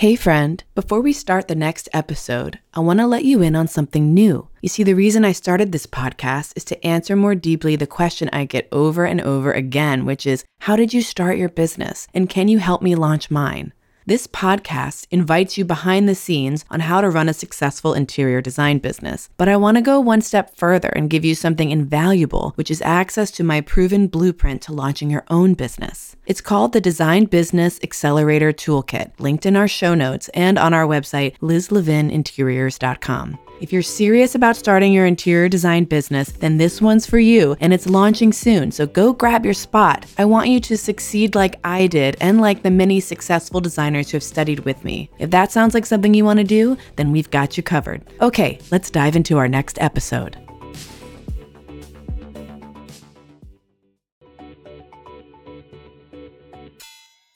Hey, 0.00 0.16
friend, 0.16 0.64
before 0.74 1.02
we 1.02 1.12
start 1.12 1.46
the 1.46 1.54
next 1.54 1.86
episode, 1.92 2.58
I 2.72 2.80
want 2.80 3.00
to 3.00 3.06
let 3.06 3.26
you 3.26 3.42
in 3.42 3.54
on 3.54 3.68
something 3.68 4.14
new. 4.14 4.48
You 4.62 4.70
see, 4.70 4.82
the 4.82 4.94
reason 4.94 5.26
I 5.26 5.32
started 5.32 5.72
this 5.72 5.84
podcast 5.84 6.54
is 6.56 6.64
to 6.64 6.86
answer 6.86 7.16
more 7.16 7.34
deeply 7.34 7.76
the 7.76 7.86
question 7.86 8.30
I 8.32 8.46
get 8.46 8.66
over 8.72 9.04
and 9.04 9.20
over 9.20 9.52
again, 9.52 10.06
which 10.06 10.26
is 10.26 10.42
How 10.60 10.74
did 10.74 10.94
you 10.94 11.02
start 11.02 11.36
your 11.36 11.50
business? 11.50 12.08
And 12.14 12.30
can 12.30 12.48
you 12.48 12.60
help 12.60 12.80
me 12.80 12.94
launch 12.94 13.30
mine? 13.30 13.74
This 14.06 14.26
podcast 14.26 15.06
invites 15.10 15.58
you 15.58 15.64
behind 15.64 16.08
the 16.08 16.14
scenes 16.14 16.64
on 16.70 16.80
how 16.80 17.02
to 17.02 17.10
run 17.10 17.28
a 17.28 17.34
successful 17.34 17.92
interior 17.92 18.40
design 18.40 18.78
business. 18.78 19.28
But 19.36 19.48
I 19.48 19.56
want 19.58 19.76
to 19.76 19.82
go 19.82 20.00
one 20.00 20.22
step 20.22 20.56
further 20.56 20.88
and 20.88 21.10
give 21.10 21.24
you 21.24 21.34
something 21.34 21.70
invaluable, 21.70 22.52
which 22.54 22.70
is 22.70 22.80
access 22.80 23.30
to 23.32 23.44
my 23.44 23.60
proven 23.60 24.06
blueprint 24.06 24.62
to 24.62 24.72
launching 24.72 25.10
your 25.10 25.24
own 25.28 25.52
business. 25.52 26.16
It's 26.24 26.40
called 26.40 26.72
the 26.72 26.80
Design 26.80 27.26
Business 27.26 27.78
Accelerator 27.82 28.52
Toolkit, 28.52 29.12
linked 29.18 29.44
in 29.44 29.54
our 29.54 29.68
show 29.68 29.94
notes 29.94 30.30
and 30.30 30.58
on 30.58 30.72
our 30.72 30.86
website, 30.86 31.38
lizlevininteriors.com. 31.40 33.38
If 33.60 33.74
you're 33.74 33.82
serious 33.82 34.34
about 34.34 34.56
starting 34.56 34.90
your 34.90 35.04
interior 35.04 35.46
design 35.46 35.84
business, 35.84 36.32
then 36.32 36.56
this 36.56 36.80
one's 36.80 37.06
for 37.06 37.18
you 37.18 37.56
and 37.60 37.74
it's 37.74 37.86
launching 37.86 38.32
soon. 38.32 38.70
So 38.70 38.86
go 38.86 39.12
grab 39.12 39.44
your 39.44 39.52
spot. 39.52 40.06
I 40.16 40.24
want 40.24 40.48
you 40.48 40.60
to 40.60 40.78
succeed 40.78 41.34
like 41.34 41.60
I 41.62 41.86
did 41.86 42.16
and 42.22 42.40
like 42.40 42.62
the 42.62 42.70
many 42.70 43.00
successful 43.00 43.60
designers 43.60 44.10
who 44.10 44.16
have 44.16 44.22
studied 44.22 44.60
with 44.60 44.82
me. 44.82 45.10
If 45.18 45.30
that 45.30 45.52
sounds 45.52 45.74
like 45.74 45.84
something 45.84 46.14
you 46.14 46.24
want 46.24 46.38
to 46.38 46.44
do, 46.44 46.78
then 46.96 47.12
we've 47.12 47.30
got 47.30 47.58
you 47.58 47.62
covered. 47.62 48.02
Okay, 48.22 48.58
let's 48.70 48.90
dive 48.90 49.14
into 49.14 49.36
our 49.36 49.48
next 49.48 49.78
episode. 49.78 50.38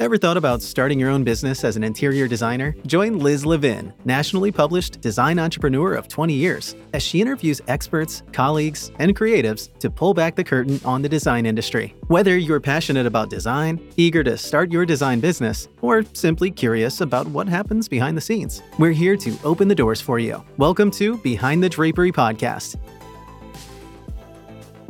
Ever 0.01 0.17
thought 0.17 0.37
about 0.37 0.61
starting 0.61 0.99
your 0.99 1.09
own 1.09 1.23
business 1.23 1.63
as 1.63 1.77
an 1.77 1.85
interior 1.85 2.27
designer? 2.27 2.75
Join 2.85 3.21
Liz 3.21 3.47
Levin, 3.47 3.93
nationally 4.05 4.51
published 4.51 5.01
design 5.01 5.39
entrepreneur 5.39 5.95
of 5.95 6.09
20 6.09 6.35
years, 6.35 6.75
as 6.93 7.01
she 7.01 7.21
interviews 7.21 7.61
experts, 7.69 8.25
colleagues, 8.33 8.91
and 8.99 9.17
creatives 9.17 9.73
to 9.79 9.89
pull 9.89 10.13
back 10.13 10.35
the 10.35 10.43
curtain 10.43 10.81
on 10.85 11.01
the 11.01 11.09
design 11.09 11.47
industry. 11.47 11.95
Whether 12.09 12.37
you're 12.37 12.59
passionate 12.59 13.07
about 13.07 13.31
design, 13.31 13.89
eager 13.97 14.25
to 14.25 14.37
start 14.37 14.73
your 14.73 14.85
design 14.85 15.21
business, 15.21 15.69
or 15.81 16.03
simply 16.13 16.51
curious 16.51 17.01
about 17.01 17.29
what 17.29 17.47
happens 17.47 17.89
behind 17.89 18.17
the 18.17 18.21
scenes, 18.21 18.63
we're 18.81 18.91
here 18.91 19.17
to 19.19 19.39
open 19.45 19.69
the 19.69 19.77
doors 19.77 20.01
for 20.01 20.19
you. 20.19 20.45
Welcome 20.57 20.91
to 20.93 21.19
Behind 21.19 21.63
the 21.63 21.69
Drapery 21.69 22.11
Podcast. 22.11 22.81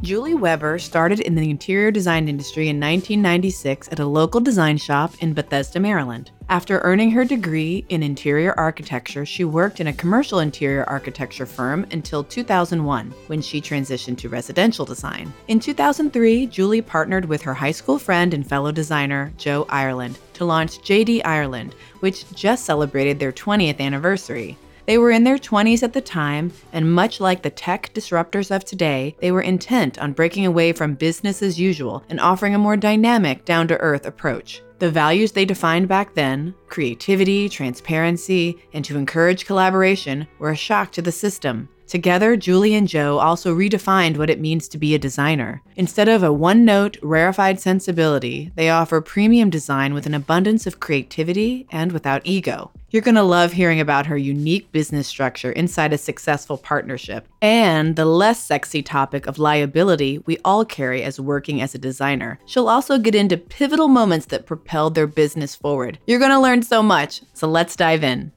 Julie 0.04 0.34
Weber 0.34 0.78
started 0.78 1.20
in 1.20 1.34
the 1.34 1.48
interior 1.48 1.90
design 1.90 2.28
industry 2.28 2.68
in 2.68 2.78
1996 2.78 3.88
at 3.90 4.00
a 4.00 4.04
local 4.04 4.38
design 4.38 4.76
shop 4.76 5.14
in 5.20 5.32
Bethesda, 5.32 5.80
Maryland. 5.80 6.30
After 6.50 6.80
earning 6.80 7.10
her 7.12 7.24
degree 7.24 7.86
in 7.88 8.02
interior 8.02 8.52
architecture, 8.58 9.24
she 9.24 9.46
worked 9.46 9.80
in 9.80 9.86
a 9.86 9.94
commercial 9.94 10.40
interior 10.40 10.84
architecture 10.84 11.46
firm 11.46 11.86
until 11.90 12.22
2001, 12.22 13.14
when 13.28 13.40
she 13.40 13.62
transitioned 13.62 14.18
to 14.18 14.28
residential 14.28 14.84
design. 14.84 15.32
In 15.48 15.58
2003, 15.58 16.48
Julie 16.48 16.82
partnered 16.82 17.24
with 17.24 17.40
her 17.40 17.54
high 17.54 17.72
school 17.72 17.98
friend 17.98 18.34
and 18.34 18.46
fellow 18.46 18.72
designer, 18.72 19.32
Joe 19.38 19.64
Ireland, 19.70 20.18
to 20.34 20.44
launch 20.44 20.80
JD 20.80 21.22
Ireland, 21.24 21.74
which 22.00 22.30
just 22.34 22.66
celebrated 22.66 23.18
their 23.18 23.32
20th 23.32 23.80
anniversary. 23.80 24.58
They 24.86 24.98
were 24.98 25.10
in 25.10 25.24
their 25.24 25.38
20s 25.38 25.82
at 25.82 25.94
the 25.94 26.00
time, 26.00 26.52
and 26.72 26.92
much 26.92 27.18
like 27.18 27.42
the 27.42 27.50
tech 27.50 27.92
disruptors 27.94 28.54
of 28.54 28.64
today, 28.64 29.16
they 29.20 29.32
were 29.32 29.40
intent 29.40 29.98
on 29.98 30.12
breaking 30.12 30.44
away 30.44 30.72
from 30.72 30.94
business 30.94 31.42
as 31.42 31.58
usual 31.58 32.04
and 32.10 32.20
offering 32.20 32.54
a 32.54 32.58
more 32.58 32.76
dynamic, 32.76 33.46
down 33.46 33.66
to 33.68 33.78
earth 33.78 34.04
approach. 34.04 34.62
The 34.80 34.90
values 34.90 35.32
they 35.32 35.46
defined 35.46 35.88
back 35.88 36.14
then 36.14 36.54
creativity, 36.66 37.48
transparency, 37.48 38.58
and 38.74 38.84
to 38.84 38.98
encourage 38.98 39.46
collaboration 39.46 40.26
were 40.38 40.50
a 40.50 40.56
shock 40.56 40.92
to 40.92 41.02
the 41.02 41.12
system. 41.12 41.68
Together, 41.86 42.34
Julie 42.36 42.74
and 42.74 42.88
Joe 42.88 43.18
also 43.18 43.54
redefined 43.54 44.16
what 44.16 44.30
it 44.30 44.40
means 44.40 44.68
to 44.68 44.78
be 44.78 44.94
a 44.94 44.98
designer. 44.98 45.62
Instead 45.76 46.08
of 46.08 46.22
a 46.22 46.32
one 46.32 46.64
note, 46.64 46.98
rarefied 47.02 47.60
sensibility, 47.60 48.50
they 48.56 48.70
offer 48.70 49.00
premium 49.00 49.48
design 49.48 49.94
with 49.94 50.06
an 50.06 50.14
abundance 50.14 50.66
of 50.66 50.80
creativity 50.80 51.66
and 51.70 51.92
without 51.92 52.22
ego. 52.24 52.72
You're 52.94 53.02
going 53.02 53.16
to 53.16 53.24
love 53.24 53.52
hearing 53.52 53.80
about 53.80 54.06
her 54.06 54.16
unique 54.16 54.70
business 54.70 55.08
structure 55.08 55.50
inside 55.50 55.92
a 55.92 55.98
successful 55.98 56.56
partnership 56.56 57.26
and 57.42 57.96
the 57.96 58.04
less 58.04 58.40
sexy 58.40 58.84
topic 58.84 59.26
of 59.26 59.36
liability 59.36 60.18
we 60.26 60.38
all 60.44 60.64
carry 60.64 61.02
as 61.02 61.18
working 61.18 61.60
as 61.60 61.74
a 61.74 61.78
designer. 61.78 62.38
She'll 62.46 62.68
also 62.68 62.96
get 62.98 63.16
into 63.16 63.36
pivotal 63.36 63.88
moments 63.88 64.26
that 64.26 64.46
propelled 64.46 64.94
their 64.94 65.08
business 65.08 65.56
forward. 65.56 65.98
You're 66.06 66.20
going 66.20 66.30
to 66.30 66.38
learn 66.38 66.62
so 66.62 66.84
much, 66.84 67.22
so 67.32 67.48
let's 67.48 67.74
dive 67.74 68.04
in. 68.04 68.30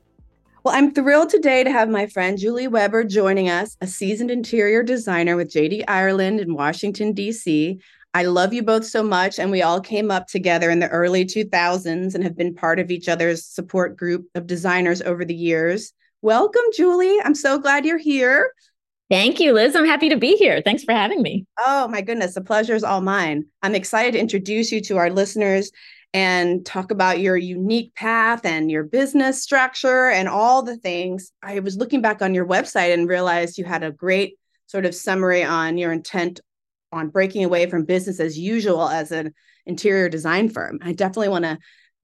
Well, 0.64 0.76
I'm 0.76 0.92
thrilled 0.92 1.30
today 1.30 1.64
to 1.64 1.72
have 1.72 1.88
my 1.88 2.08
friend 2.08 2.36
Julie 2.36 2.68
Weber 2.68 3.04
joining 3.04 3.50
us, 3.50 3.78
a 3.80 3.86
seasoned 3.88 4.32
interior 4.32 4.82
designer 4.82 5.38
with 5.38 5.54
JD 5.54 5.84
Ireland 5.88 6.40
in 6.40 6.56
Washington, 6.56 7.14
D.C. 7.14 7.80
I 8.14 8.24
love 8.24 8.54
you 8.54 8.64
both 8.64 8.86
so 8.86 9.04
much, 9.04 9.38
and 9.38 9.52
we 9.52 9.62
all 9.62 9.80
came 9.80 10.10
up 10.10 10.28
together 10.28 10.70
in 10.70 10.80
the 10.80 10.90
early 10.90 11.26
2000s 11.26 12.16
and 12.16 12.24
have 12.24 12.38
been 12.38 12.56
part 12.56 12.80
of 12.80 12.90
each 12.90 13.08
other's 13.08 13.46
support 13.46 13.96
group 13.96 14.26
of 14.34 14.48
designers 14.48 15.02
over 15.02 15.24
the 15.24 15.36
years. 15.36 15.94
Welcome, 16.22 16.64
Julie. 16.76 17.20
I'm 17.24 17.36
so 17.36 17.60
glad 17.60 17.86
you're 17.86 17.98
here. 17.98 18.52
Thank 19.10 19.40
you, 19.40 19.54
Liz. 19.54 19.76
I'm 19.76 19.86
happy 19.86 20.10
to 20.10 20.18
be 20.18 20.36
here. 20.36 20.62
Thanks 20.62 20.84
for 20.84 20.94
having 20.94 21.22
me. 21.22 21.46
Oh, 21.60 21.88
my 21.88 22.02
goodness. 22.02 22.34
The 22.34 22.42
pleasure 22.42 22.76
is 22.76 22.84
all 22.84 23.02
mine. 23.02 23.46
I'm 23.62 23.76
excited 23.76 24.14
to 24.14 24.20
introduce 24.20 24.72
you 24.72 24.82
to 24.82 24.98
our 24.98 25.10
listeners 25.10 25.72
and 26.14 26.66
talk 26.66 26.92
about 26.92 27.20
your 27.20 27.38
unique 27.38 27.94
path 27.96 28.46
and 28.46 28.72
your 28.72 28.84
business 28.84 29.44
structure 29.44 30.10
and 30.10 30.28
all 30.28 30.64
the 30.64 30.78
things. 30.78 31.32
I 31.44 31.60
was 31.60 31.78
looking 31.78 32.02
back 32.02 32.22
on 32.22 32.34
your 32.34 32.48
website 32.48 32.94
and 32.94 33.08
realized 33.08 33.58
you 33.58 33.66
had 33.66 33.84
a 33.84 33.92
great 33.92 34.38
sort 34.66 34.86
of 34.86 34.96
summary 34.96 35.44
on 35.44 35.78
your 35.78 35.92
intent 35.92 36.42
on 36.98 37.10
breaking 37.10 37.44
away 37.44 37.70
from 37.70 37.86
business 37.86 38.20
as 38.20 38.38
usual 38.38 38.88
as 38.90 39.12
an 39.12 39.34
interior 39.66 40.10
design 40.10 40.50
firm. 40.50 40.80
I 40.82 40.94
definitely 40.94 41.30
want 41.30 41.46
to 41.46 41.58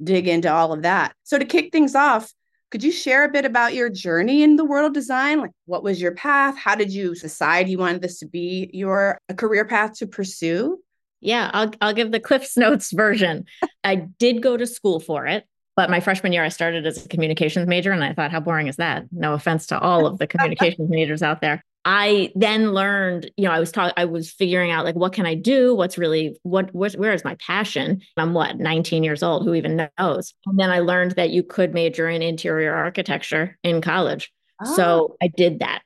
dig 0.03 0.27
into 0.27 0.51
all 0.51 0.73
of 0.73 0.83
that. 0.83 1.13
So 1.23 1.37
to 1.37 1.45
kick 1.45 1.71
things 1.71 1.95
off, 1.95 2.31
could 2.73 2.83
you 2.83 2.91
share 2.91 3.23
a 3.23 3.29
bit 3.29 3.45
about 3.45 3.75
your 3.75 3.89
journey 3.89 4.41
in 4.41 4.55
the 4.55 4.65
world 4.65 4.87
of 4.87 4.93
design? 4.93 5.39
Like 5.39 5.51
what 5.65 5.83
was 5.83 6.01
your 6.01 6.15
path? 6.15 6.57
How 6.57 6.73
did 6.73 6.91
you 6.91 7.13
decide 7.13 7.69
you 7.69 7.77
wanted 7.77 8.01
this 8.01 8.19
to 8.19 8.25
be 8.25 8.69
your 8.73 9.19
a 9.29 9.35
career 9.35 9.63
path 9.63 9.99
to 9.99 10.07
pursue? 10.07 10.79
Yeah, 11.21 11.51
I'll 11.53 11.71
I'll 11.81 11.93
give 11.93 12.11
the 12.11 12.19
Cliff's 12.19 12.57
Notes 12.57 12.91
version. 12.91 13.45
I 13.83 14.07
did 14.17 14.41
go 14.41 14.57
to 14.57 14.65
school 14.65 14.99
for 14.99 15.27
it, 15.27 15.45
but 15.75 15.91
my 15.91 15.99
freshman 15.99 16.33
year 16.33 16.43
I 16.43 16.49
started 16.49 16.87
as 16.87 17.05
a 17.05 17.07
communications 17.07 17.67
major 17.67 17.91
and 17.91 18.03
I 18.03 18.13
thought 18.13 18.31
how 18.31 18.39
boring 18.39 18.67
is 18.67 18.77
that? 18.77 19.05
No 19.11 19.33
offense 19.33 19.67
to 19.67 19.79
all 19.79 20.07
of 20.07 20.17
the 20.17 20.25
communications 20.27 20.89
majors 20.89 21.21
out 21.21 21.41
there. 21.41 21.63
I 21.85 22.31
then 22.35 22.71
learned, 22.71 23.29
you 23.35 23.45
know, 23.45 23.51
I 23.51 23.59
was 23.59 23.71
taught 23.71 23.93
I 23.97 24.05
was 24.05 24.31
figuring 24.31 24.71
out 24.71 24.85
like 24.85 24.95
what 24.95 25.13
can 25.13 25.25
I 25.25 25.35
do? 25.35 25.75
What's 25.75 25.97
really 25.97 26.37
what, 26.43 26.73
what 26.73 26.93
where 26.93 27.13
is 27.13 27.25
my 27.25 27.35
passion? 27.45 28.01
I'm 28.17 28.33
what, 28.33 28.57
19 28.57 29.03
years 29.03 29.21
old, 29.21 29.43
who 29.43 29.53
even 29.53 29.87
knows? 29.99 30.33
And 30.45 30.57
then 30.57 30.69
I 30.69 30.79
learned 30.79 31.11
that 31.11 31.31
you 31.31 31.43
could 31.43 31.73
major 31.73 32.07
in 32.07 32.21
interior 32.21 32.73
architecture 32.73 33.57
in 33.63 33.81
college. 33.81 34.31
Oh. 34.63 34.75
So 34.75 35.17
I 35.21 35.27
did 35.27 35.59
that. 35.59 35.81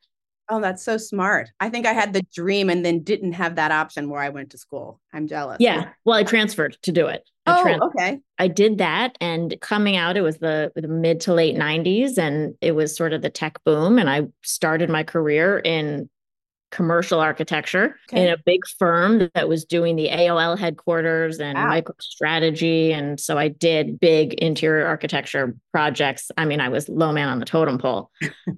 Oh, 0.49 0.61
that's 0.61 0.83
so 0.83 0.97
smart. 0.97 1.49
I 1.59 1.69
think 1.69 1.85
I 1.85 1.93
had 1.93 2.13
the 2.13 2.21
dream 2.33 2.69
and 2.69 2.85
then 2.85 3.03
didn't 3.03 3.33
have 3.33 3.55
that 3.55 3.71
option 3.71 4.09
where 4.09 4.21
I 4.21 4.29
went 4.29 4.51
to 4.51 4.57
school. 4.57 5.01
I'm 5.13 5.27
jealous. 5.27 5.57
Yeah. 5.59 5.89
Well, 6.05 6.17
I 6.17 6.23
transferred 6.23 6.77
to 6.83 6.91
do 6.91 7.07
it. 7.07 7.29
I 7.45 7.59
oh, 7.59 7.63
trans- 7.63 7.81
okay. 7.81 8.19
I 8.39 8.47
did 8.47 8.77
that. 8.77 9.17
And 9.19 9.55
coming 9.61 9.97
out, 9.97 10.15
it 10.15 10.21
was 10.21 10.37
the, 10.37 10.71
the 10.75 10.87
mid 10.87 11.19
to 11.21 11.33
late 11.33 11.55
90s 11.55 12.17
and 12.17 12.55
it 12.61 12.73
was 12.73 12.95
sort 12.95 13.13
of 13.13 13.21
the 13.21 13.29
tech 13.29 13.61
boom. 13.65 13.99
And 13.99 14.09
I 14.09 14.27
started 14.41 14.89
my 14.89 15.03
career 15.03 15.59
in 15.59 16.09
commercial 16.71 17.19
architecture 17.19 17.95
okay. 18.11 18.23
in 18.23 18.33
a 18.33 18.37
big 18.45 18.61
firm 18.77 19.29
that 19.33 19.47
was 19.47 19.63
doing 19.63 19.95
the 19.95 20.09
AOL 20.09 20.57
headquarters 20.57 21.39
and 21.39 21.57
wow. 21.57 21.69
MicroStrategy. 21.69 22.91
And 22.91 23.19
so 23.19 23.37
I 23.37 23.47
did 23.47 23.99
big 23.99 24.33
interior 24.35 24.85
architecture 24.85 25.55
projects. 25.71 26.29
I 26.37 26.45
mean, 26.45 26.59
I 26.59 26.69
was 26.69 26.89
low 26.89 27.11
man 27.11 27.29
on 27.29 27.39
the 27.39 27.45
totem 27.45 27.77
pole, 27.77 28.11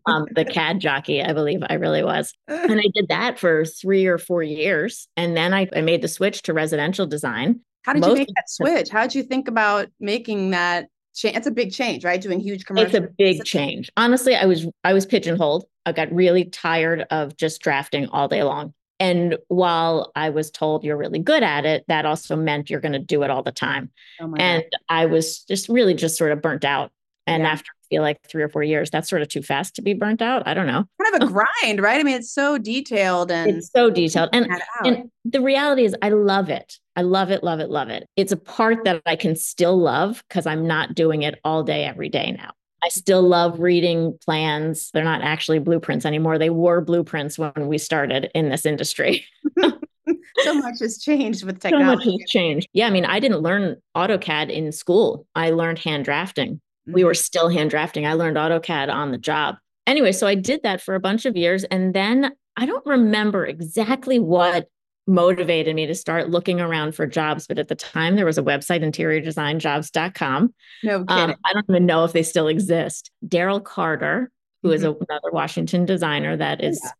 um, 0.06 0.26
the 0.32 0.46
CAD 0.54 0.80
jockey, 0.80 1.22
I 1.24 1.34
believe 1.34 1.62
I 1.70 1.76
really 1.76 2.04
was. 2.04 2.34
And 2.70 2.80
I 2.80 2.86
did 2.94 3.08
that 3.08 3.40
for 3.40 3.66
three 3.66 4.06
or 4.06 4.18
four 4.18 4.44
years. 4.44 5.08
And 5.18 5.36
then 5.36 5.54
I, 5.54 5.68
I 5.76 5.82
made 5.82 6.02
the 6.04 6.08
switch 6.08 6.44
to 6.44 6.54
residential 6.54 7.08
design. 7.08 7.62
How 7.84 7.94
did 7.94 8.02
Most 8.02 8.10
you 8.10 8.16
make 8.18 8.28
that 8.28 8.50
switch? 8.50 8.90
How 8.90 9.04
did 9.04 9.16
you 9.16 9.24
think 9.24 9.48
about 9.48 9.88
making 10.00 10.52
that 10.52 10.88
change? 11.16 11.38
It's 11.38 11.48
a 11.48 11.52
big 11.52 11.72
change, 11.72 12.04
right? 12.04 12.20
Doing 12.22 12.40
huge 12.40 12.66
commercials. 12.66 12.94
It's 12.94 13.06
a 13.06 13.10
big 13.18 13.44
change. 13.44 13.90
Honestly, 13.98 14.36
I 14.36 14.46
was 14.46 14.68
I 14.84 14.94
was 14.94 15.06
pigeonholed 15.06 15.66
I 15.90 15.92
got 15.92 16.14
really 16.14 16.46
tired 16.46 17.06
of 17.10 17.36
just 17.36 17.62
drafting 17.62 18.08
all 18.10 18.28
day 18.28 18.44
long. 18.44 18.74
And 19.00 19.38
while 19.48 20.12
I 20.16 20.30
was 20.30 20.52
told 20.52 20.84
you're 20.84 20.98
really 20.98 21.20
good 21.20 21.42
at 21.42 21.66
it, 21.66 21.86
that 21.88 22.06
also 22.06 22.36
meant 22.36 22.70
you're 22.70 22.82
going 22.82 22.94
to 22.94 23.00
do 23.00 23.24
it 23.24 23.30
all 23.30 23.44
the 23.44 23.52
time. 23.52 23.92
Oh 24.20 24.34
and 24.38 24.64
God. 24.64 24.80
I 24.90 25.06
was 25.06 25.40
just 25.44 25.70
really 25.70 25.94
just 25.94 26.18
sort 26.18 26.32
of 26.32 26.42
burnt 26.42 26.66
out. 26.66 26.92
And 27.26 27.44
yeah. 27.44 27.52
after 27.52 27.70
I 27.70 27.82
feel 27.90 28.02
like 28.02 28.20
three 28.28 28.44
or 28.44 28.50
four 28.50 28.64
years, 28.64 28.90
that's 28.90 29.10
sort 29.10 29.22
of 29.22 29.30
too 29.30 29.42
fast 29.42 29.76
to 29.76 29.82
be 29.82 29.94
burnt 29.94 30.22
out. 30.22 30.48
I 30.48 30.54
don't 30.54 30.68
know. 30.68 30.84
Kind 31.02 31.16
of 31.16 31.30
a 31.30 31.32
grind, 31.62 31.82
right? 31.82 32.00
I 32.00 32.04
mean, 32.04 32.16
it's 32.16 32.34
so 32.34 32.58
detailed 32.58 33.32
and 33.32 33.58
it's 33.58 33.72
so 33.72 33.90
detailed. 33.90 34.30
And, 34.34 34.50
and 34.84 35.12
the 35.24 35.42
reality 35.42 35.86
is 35.86 35.96
I 36.02 36.10
love 36.10 36.50
it. 36.50 36.78
I 36.96 37.02
love 37.04 37.32
it, 37.32 37.44
love 37.44 37.62
it, 37.62 37.70
love 37.70 37.90
it. 37.90 38.06
It's 38.18 38.34
a 38.34 38.38
part 38.38 38.84
that 38.84 39.02
I 39.06 39.16
can 39.16 39.38
still 39.38 39.78
love 39.78 40.22
because 40.28 40.46
I'm 40.46 40.68
not 40.68 40.96
doing 40.96 41.22
it 41.22 41.40
all 41.46 41.64
day, 41.64 41.86
every 41.86 42.10
day 42.10 42.32
now. 42.32 42.52
I 42.84 42.90
still 42.90 43.22
love 43.22 43.60
reading 43.60 44.18
plans. 44.26 44.92
They're 44.92 45.04
not 45.04 45.22
actually 45.22 45.60
blueprints 45.60 46.06
anymore. 46.06 46.38
They 46.38 46.50
were 46.50 46.81
blueprints 46.81 47.38
when 47.38 47.68
we 47.68 47.78
started 47.78 48.30
in 48.34 48.50
this 48.50 48.66
industry. 48.66 49.26
so 49.58 50.54
much 50.54 50.80
has 50.80 51.00
changed 51.00 51.44
with 51.44 51.60
technology. 51.60 52.04
So 52.04 52.12
much 52.12 52.22
has 52.22 52.30
changed. 52.30 52.68
Yeah, 52.74 52.88
I 52.88 52.90
mean, 52.90 53.06
I 53.06 53.20
didn't 53.20 53.40
learn 53.40 53.78
AutoCAD 53.96 54.50
in 54.50 54.72
school. 54.72 55.28
I 55.36 55.52
learned 55.52 55.80
hand 55.80 56.06
drafting. 56.06 56.56
Mm-hmm. 56.56 56.94
We 56.94 57.04
were 57.04 57.14
still 57.14 57.50
hand 57.50 57.70
drafting. 57.70 58.06
I 58.06 58.14
learned 58.14 58.38
AutoCAD 58.38 58.94
on 58.94 59.12
the 59.12 59.18
job. 59.18 59.56
Anyway, 59.86 60.12
so 60.12 60.28
I 60.28 60.36
did 60.36 60.64
that 60.64 60.81
for 60.81 60.96
a 60.96 61.00
bunch 61.00 61.26
of 61.26 61.36
years. 61.36 61.64
And 61.66 61.94
then 61.94 62.31
I 62.56 62.66
don't 62.66 62.86
remember 62.86 63.46
exactly 63.46 64.20
what 64.20 64.68
motivated 65.10 65.76
me 65.76 65.88
to 65.88 65.96
start 65.96 66.30
looking 66.30 66.62
around 66.62 66.96
for 66.96 67.06
jobs. 67.06 67.48
But 67.48 67.60
at 67.60 67.68
the 67.68 67.76
time, 67.76 68.16
there 68.16 68.26
was 68.26 68.38
a 68.38 68.44
website, 68.44 68.84
interiordesignjobs.com. 68.84 70.54
No 70.84 70.96
um, 70.96 71.06
kidding. 71.08 71.30
Um, 71.32 71.36
I 71.44 71.54
don't 71.54 71.66
even 71.70 71.86
know 71.86 72.06
if 72.06 72.14
they 72.14 72.24
still 72.24 72.48
exist. 72.48 73.12
Darryl 73.26 73.64
Carter, 73.64 74.32
who 74.62 74.70
mm-hmm. 74.70 74.76
is 74.76 74.84
a, 74.84 74.92
another 74.92 75.32
Washington 75.32 75.86
designer 75.86 76.38
that 76.38 76.64
is 76.64 76.80
yeah. 76.84 76.92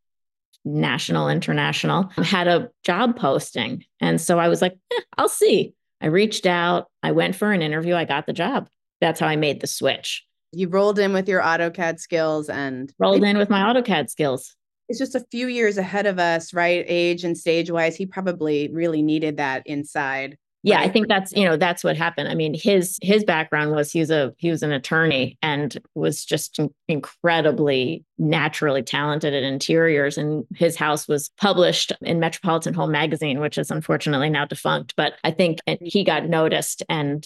national, 0.66 1.30
international, 1.30 2.10
had 2.18 2.48
a 2.48 2.70
job 2.84 3.18
posting. 3.18 3.86
And 4.02 4.20
so 4.20 4.40
I 4.40 4.50
was 4.50 4.62
like, 4.62 4.78
eh, 4.92 5.02
I'll 5.18 5.30
see. 5.30 5.74
I 6.02 6.08
reached 6.08 6.46
out, 6.46 6.88
I 7.04 7.12
went 7.12 7.36
for 7.36 7.52
an 7.52 7.62
interview, 7.62 7.94
I 7.94 8.06
got 8.06 8.26
the 8.26 8.34
job. 8.34 8.70
That's 9.02 9.20
how 9.20 9.28
I 9.28 9.36
made 9.36 9.62
the 9.62 9.68
switch. 9.68 10.26
You 10.52 10.70
rolled 10.70 10.98
in 10.98 11.14
with 11.14 11.28
your 11.28 11.42
AutoCAD 11.42 12.00
skills 12.00 12.50
and 12.50 12.92
rolled 12.98 13.24
in 13.24 13.38
with 13.38 13.50
my 13.50 13.62
AutoCAD 13.62 14.10
skills 14.10 14.56
it's 14.90 15.00
just 15.00 15.16
a 15.16 15.26
few 15.32 15.48
years 15.48 15.78
ahead 15.78 16.08
of 16.08 16.20
us, 16.20 16.54
right? 16.54 16.84
Age 16.88 17.24
and 17.24 17.38
stage 17.38 17.70
wise, 17.70 17.96
he 17.96 18.06
probably 18.06 18.70
really 18.74 19.02
needed 19.02 19.38
that 19.38 19.62
inside. 19.66 20.38
Yeah, 20.62 20.78
right? 20.78 20.90
I 20.90 20.92
think 20.92 21.08
that's 21.08 21.32
you 21.32 21.46
know 21.46 21.56
that's 21.56 21.86
what 21.86 21.96
happened. 21.96 22.28
I 22.28 22.36
mean, 22.36 22.54
his 22.54 22.98
his 23.02 23.24
background 23.24 23.72
was 23.72 23.92
he 23.92 24.02
was 24.02 24.12
a 24.12 24.34
he 24.38 24.50
was 24.50 24.62
an 24.62 24.74
attorney 24.74 25.38
and 25.42 25.78
was 25.96 26.26
just 26.26 26.60
incredibly 26.90 28.04
naturally 28.18 28.84
talented 28.84 29.34
at 29.34 29.44
interiors. 29.44 30.18
And 30.18 30.46
his 30.56 30.76
house 30.76 31.08
was 31.08 31.30
published 31.40 31.94
in 32.02 32.20
Metropolitan 32.20 32.74
Home 32.74 32.92
Magazine, 32.92 33.40
which 33.40 33.58
is 33.58 33.72
unfortunately 33.72 34.30
now 34.30 34.44
defunct. 34.46 34.96
But 34.98 35.14
I 35.24 35.32
think 35.32 35.60
he 35.82 36.04
got 36.04 36.28
noticed 36.28 36.84
and 36.90 37.26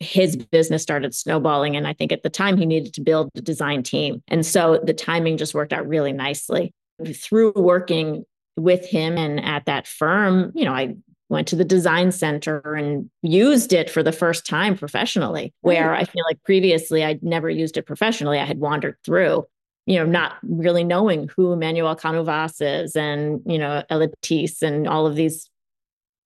his 0.00 0.36
business 0.36 0.82
started 0.82 1.14
snowballing. 1.14 1.76
And 1.76 1.86
I 1.86 1.92
think 1.92 2.12
at 2.12 2.22
the 2.22 2.30
time 2.30 2.56
he 2.56 2.66
needed 2.66 2.94
to 2.94 3.00
build 3.00 3.30
a 3.34 3.40
design 3.40 3.82
team. 3.82 4.22
And 4.28 4.46
so 4.46 4.80
the 4.82 4.94
timing 4.94 5.36
just 5.36 5.54
worked 5.54 5.72
out 5.72 5.88
really 5.88 6.12
nicely. 6.12 6.72
Through 7.14 7.52
working 7.56 8.24
with 8.56 8.86
him 8.86 9.16
and 9.16 9.44
at 9.44 9.66
that 9.66 9.86
firm, 9.86 10.52
you 10.54 10.64
know, 10.64 10.72
I 10.72 10.96
went 11.28 11.46
to 11.48 11.56
the 11.56 11.64
design 11.64 12.10
center 12.10 12.60
and 12.74 13.10
used 13.22 13.72
it 13.72 13.90
for 13.90 14.02
the 14.02 14.12
first 14.12 14.46
time 14.46 14.76
professionally, 14.76 15.52
where 15.60 15.94
I 15.94 16.04
feel 16.04 16.24
like 16.28 16.42
previously 16.44 17.04
I'd 17.04 17.22
never 17.22 17.50
used 17.50 17.76
it 17.76 17.86
professionally. 17.86 18.38
I 18.38 18.44
had 18.44 18.58
wandered 18.58 18.96
through, 19.04 19.44
you 19.86 19.96
know, 19.96 20.06
not 20.06 20.36
really 20.42 20.84
knowing 20.84 21.28
who 21.36 21.54
Manuel 21.54 21.96
Canovas 21.96 22.62
is 22.62 22.96
and, 22.96 23.40
you 23.44 23.58
know, 23.58 23.82
Elitis 23.90 24.62
and 24.62 24.88
all 24.88 25.06
of 25.06 25.16
these 25.16 25.50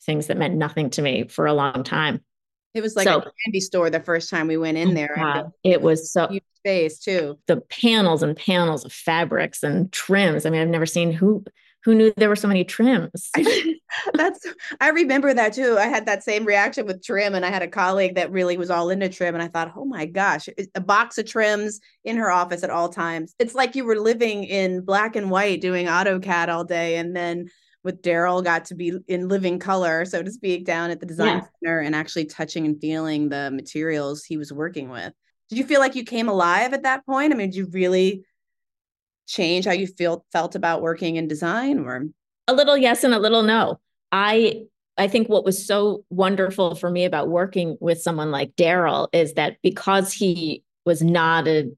things 0.04 0.28
that 0.28 0.36
meant 0.36 0.54
nothing 0.54 0.90
to 0.90 1.02
me 1.02 1.26
for 1.28 1.46
a 1.46 1.54
long 1.54 1.82
time. 1.84 2.22
It 2.74 2.82
was 2.82 2.96
like 2.96 3.06
so, 3.06 3.18
a 3.18 3.32
candy 3.44 3.60
store 3.60 3.90
the 3.90 4.00
first 4.00 4.30
time 4.30 4.46
we 4.46 4.56
went 4.56 4.78
in 4.78 4.90
oh 4.90 4.94
there. 4.94 5.14
God, 5.14 5.52
it 5.62 5.82
was 5.82 6.10
so 6.10 6.28
huge 6.28 6.42
space 6.56 6.98
too. 6.98 7.38
The 7.46 7.60
panels 7.60 8.22
and 8.22 8.36
panels 8.36 8.84
of 8.84 8.92
fabrics 8.92 9.62
and 9.62 9.92
trims. 9.92 10.46
I 10.46 10.50
mean, 10.50 10.62
I've 10.62 10.68
never 10.68 10.86
seen 10.86 11.12
who 11.12 11.44
who 11.84 11.94
knew 11.96 12.12
there 12.16 12.28
were 12.28 12.36
so 12.36 12.48
many 12.48 12.64
trims. 12.64 13.30
That's 14.14 14.46
I 14.80 14.90
remember 14.90 15.34
that 15.34 15.52
too. 15.52 15.76
I 15.78 15.86
had 15.86 16.06
that 16.06 16.22
same 16.22 16.44
reaction 16.44 16.86
with 16.86 17.04
trim, 17.04 17.34
and 17.34 17.44
I 17.44 17.50
had 17.50 17.62
a 17.62 17.68
colleague 17.68 18.14
that 18.14 18.30
really 18.30 18.56
was 18.56 18.70
all 18.70 18.88
into 18.90 19.08
trim, 19.08 19.34
and 19.34 19.42
I 19.42 19.48
thought, 19.48 19.72
oh 19.76 19.84
my 19.84 20.06
gosh, 20.06 20.48
a 20.74 20.80
box 20.80 21.18
of 21.18 21.26
trims 21.26 21.80
in 22.04 22.16
her 22.16 22.30
office 22.30 22.62
at 22.62 22.70
all 22.70 22.88
times. 22.88 23.34
It's 23.38 23.54
like 23.54 23.74
you 23.74 23.84
were 23.84 23.98
living 23.98 24.44
in 24.44 24.82
black 24.82 25.16
and 25.16 25.30
white 25.30 25.60
doing 25.60 25.86
AutoCAD 25.86 26.48
all 26.48 26.64
day, 26.64 26.96
and 26.96 27.14
then 27.16 27.48
with 27.84 28.02
Darryl 28.02 28.44
got 28.44 28.66
to 28.66 28.74
be 28.74 28.92
in 29.08 29.28
living 29.28 29.58
color, 29.58 30.04
so 30.04 30.22
to 30.22 30.30
speak, 30.30 30.64
down 30.64 30.90
at 30.90 31.00
the 31.00 31.06
design 31.06 31.38
yeah. 31.38 31.46
center 31.62 31.80
and 31.80 31.94
actually 31.94 32.26
touching 32.26 32.66
and 32.66 32.80
feeling 32.80 33.28
the 33.28 33.50
materials 33.50 34.24
he 34.24 34.36
was 34.36 34.52
working 34.52 34.88
with. 34.88 35.12
Did 35.48 35.58
you 35.58 35.64
feel 35.64 35.80
like 35.80 35.94
you 35.94 36.04
came 36.04 36.28
alive 36.28 36.72
at 36.72 36.84
that 36.84 37.04
point? 37.04 37.32
I 37.32 37.36
mean, 37.36 37.50
did 37.50 37.56
you 37.56 37.68
really 37.72 38.24
change 39.26 39.64
how 39.64 39.72
you 39.72 39.86
feel 39.86 40.24
felt 40.32 40.54
about 40.54 40.82
working 40.82 41.16
in 41.16 41.28
design 41.28 41.80
or 41.80 42.06
a 42.48 42.54
little 42.54 42.76
yes 42.76 43.04
and 43.04 43.14
a 43.14 43.18
little 43.18 43.42
no. 43.42 43.80
I 44.10 44.64
I 44.98 45.08
think 45.08 45.28
what 45.28 45.44
was 45.44 45.66
so 45.66 46.04
wonderful 46.10 46.74
for 46.74 46.90
me 46.90 47.04
about 47.04 47.28
working 47.28 47.78
with 47.80 48.02
someone 48.02 48.30
like 48.30 48.54
Darryl 48.56 49.08
is 49.12 49.34
that 49.34 49.56
because 49.62 50.12
he 50.12 50.64
was 50.84 51.02
not 51.02 51.48
a 51.48 51.70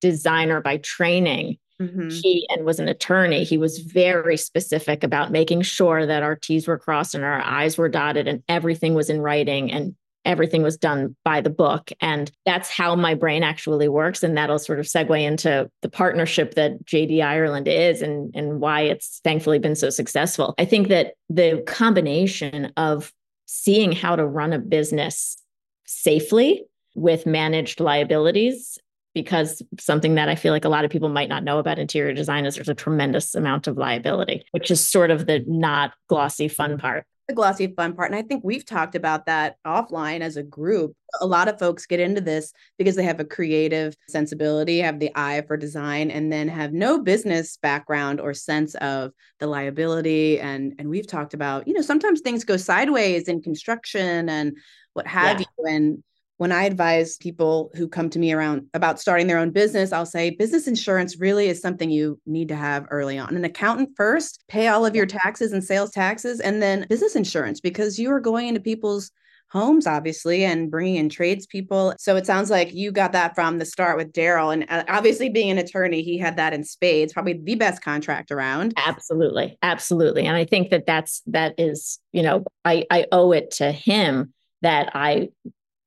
designer 0.00 0.60
by 0.60 0.78
training, 0.78 1.58
Mm-hmm. 1.80 2.08
He 2.08 2.46
and 2.48 2.64
was 2.64 2.80
an 2.80 2.88
attorney. 2.88 3.44
He 3.44 3.58
was 3.58 3.78
very 3.78 4.36
specific 4.36 5.04
about 5.04 5.30
making 5.30 5.62
sure 5.62 6.06
that 6.06 6.22
our 6.22 6.36
T's 6.36 6.66
were 6.66 6.78
crossed 6.78 7.14
and 7.14 7.24
our 7.24 7.40
I's 7.42 7.76
were 7.76 7.88
dotted 7.88 8.26
and 8.26 8.42
everything 8.48 8.94
was 8.94 9.10
in 9.10 9.20
writing 9.20 9.70
and 9.70 9.94
everything 10.24 10.62
was 10.62 10.76
done 10.76 11.14
by 11.24 11.40
the 11.40 11.50
book. 11.50 11.90
And 12.00 12.30
that's 12.44 12.68
how 12.68 12.96
my 12.96 13.14
brain 13.14 13.42
actually 13.42 13.88
works. 13.88 14.22
And 14.22 14.36
that'll 14.36 14.58
sort 14.58 14.80
of 14.80 14.86
segue 14.86 15.22
into 15.22 15.70
the 15.82 15.88
partnership 15.88 16.54
that 16.54 16.84
JD 16.84 17.24
Ireland 17.24 17.68
is 17.68 18.02
and, 18.02 18.34
and 18.34 18.60
why 18.60 18.82
it's 18.82 19.20
thankfully 19.22 19.58
been 19.58 19.76
so 19.76 19.88
successful. 19.88 20.54
I 20.58 20.64
think 20.64 20.88
that 20.88 21.14
the 21.30 21.62
combination 21.66 22.72
of 22.76 23.12
seeing 23.46 23.92
how 23.92 24.16
to 24.16 24.26
run 24.26 24.52
a 24.52 24.58
business 24.58 25.36
safely 25.84 26.64
with 26.96 27.26
managed 27.26 27.78
liabilities 27.78 28.78
because 29.16 29.62
something 29.80 30.16
that 30.16 30.28
I 30.28 30.34
feel 30.34 30.52
like 30.52 30.66
a 30.66 30.68
lot 30.68 30.84
of 30.84 30.90
people 30.90 31.08
might 31.08 31.30
not 31.30 31.42
know 31.42 31.58
about 31.58 31.78
interior 31.78 32.12
design 32.12 32.44
is 32.44 32.56
there's 32.56 32.68
a 32.68 32.74
tremendous 32.74 33.34
amount 33.34 33.66
of 33.66 33.78
liability, 33.78 34.44
which 34.50 34.70
is 34.70 34.86
sort 34.86 35.10
of 35.10 35.24
the 35.24 35.42
not 35.46 35.94
glossy 36.06 36.48
fun 36.48 36.72
mm-hmm. 36.72 36.80
part. 36.80 37.06
The 37.26 37.34
glossy 37.34 37.68
fun 37.74 37.94
part. 37.94 38.10
And 38.10 38.18
I 38.18 38.20
think 38.20 38.44
we've 38.44 38.66
talked 38.66 38.94
about 38.94 39.24
that 39.24 39.56
offline 39.66 40.20
as 40.20 40.36
a 40.36 40.42
group. 40.42 40.92
A 41.22 41.26
lot 41.26 41.48
of 41.48 41.58
folks 41.58 41.86
get 41.86 41.98
into 41.98 42.20
this 42.20 42.52
because 42.76 42.94
they 42.94 43.04
have 43.04 43.18
a 43.18 43.24
creative 43.24 43.94
sensibility, 44.10 44.80
have 44.80 45.00
the 45.00 45.12
eye 45.14 45.42
for 45.46 45.56
design, 45.56 46.10
and 46.10 46.30
then 46.30 46.46
have 46.46 46.74
no 46.74 47.02
business 47.02 47.56
background 47.56 48.20
or 48.20 48.34
sense 48.34 48.74
of 48.76 49.12
the 49.40 49.46
liability. 49.46 50.38
And, 50.38 50.74
and 50.78 50.90
we've 50.90 51.06
talked 51.06 51.32
about, 51.32 51.66
you 51.66 51.72
know, 51.72 51.80
sometimes 51.80 52.20
things 52.20 52.44
go 52.44 52.58
sideways 52.58 53.28
in 53.28 53.40
construction 53.40 54.28
and 54.28 54.58
what 54.92 55.06
have 55.06 55.40
yeah. 55.40 55.46
you. 55.58 55.64
And 55.74 56.04
when 56.38 56.52
I 56.52 56.64
advise 56.64 57.16
people 57.16 57.70
who 57.74 57.88
come 57.88 58.10
to 58.10 58.18
me 58.18 58.32
around 58.32 58.66
about 58.74 59.00
starting 59.00 59.26
their 59.26 59.38
own 59.38 59.50
business, 59.50 59.92
I'll 59.92 60.06
say 60.06 60.30
business 60.30 60.66
insurance 60.66 61.18
really 61.18 61.48
is 61.48 61.60
something 61.60 61.90
you 61.90 62.20
need 62.26 62.48
to 62.48 62.56
have 62.56 62.86
early 62.90 63.18
on. 63.18 63.34
An 63.36 63.44
accountant 63.44 63.90
first, 63.96 64.44
pay 64.48 64.68
all 64.68 64.84
of 64.84 64.94
your 64.94 65.06
taxes 65.06 65.52
and 65.52 65.64
sales 65.64 65.90
taxes, 65.90 66.40
and 66.40 66.62
then 66.62 66.86
business 66.88 67.16
insurance 67.16 67.60
because 67.60 67.98
you 67.98 68.10
are 68.10 68.20
going 68.20 68.48
into 68.48 68.60
people's 68.60 69.10
homes, 69.48 69.86
obviously, 69.86 70.44
and 70.44 70.70
bringing 70.70 70.96
in 70.96 71.08
tradespeople. 71.08 71.94
So 71.98 72.16
it 72.16 72.26
sounds 72.26 72.50
like 72.50 72.74
you 72.74 72.90
got 72.90 73.12
that 73.12 73.34
from 73.34 73.58
the 73.58 73.64
start 73.64 73.96
with 73.96 74.12
Darryl. 74.12 74.52
And 74.52 74.66
uh, 74.68 74.84
obviously, 74.88 75.28
being 75.28 75.50
an 75.50 75.58
attorney, 75.58 76.02
he 76.02 76.18
had 76.18 76.36
that 76.36 76.52
in 76.52 76.64
spades, 76.64 77.12
probably 77.12 77.40
the 77.42 77.54
best 77.54 77.80
contract 77.80 78.30
around. 78.30 78.74
Absolutely. 78.76 79.56
Absolutely. 79.62 80.26
And 80.26 80.36
I 80.36 80.44
think 80.44 80.70
that 80.70 80.84
that's, 80.84 81.22
that 81.28 81.54
is, 81.58 82.00
you 82.12 82.22
know, 82.22 82.44
I, 82.64 82.84
I 82.90 83.06
owe 83.12 83.32
it 83.32 83.52
to 83.52 83.70
him 83.70 84.32
that 84.62 84.90
I 84.94 85.28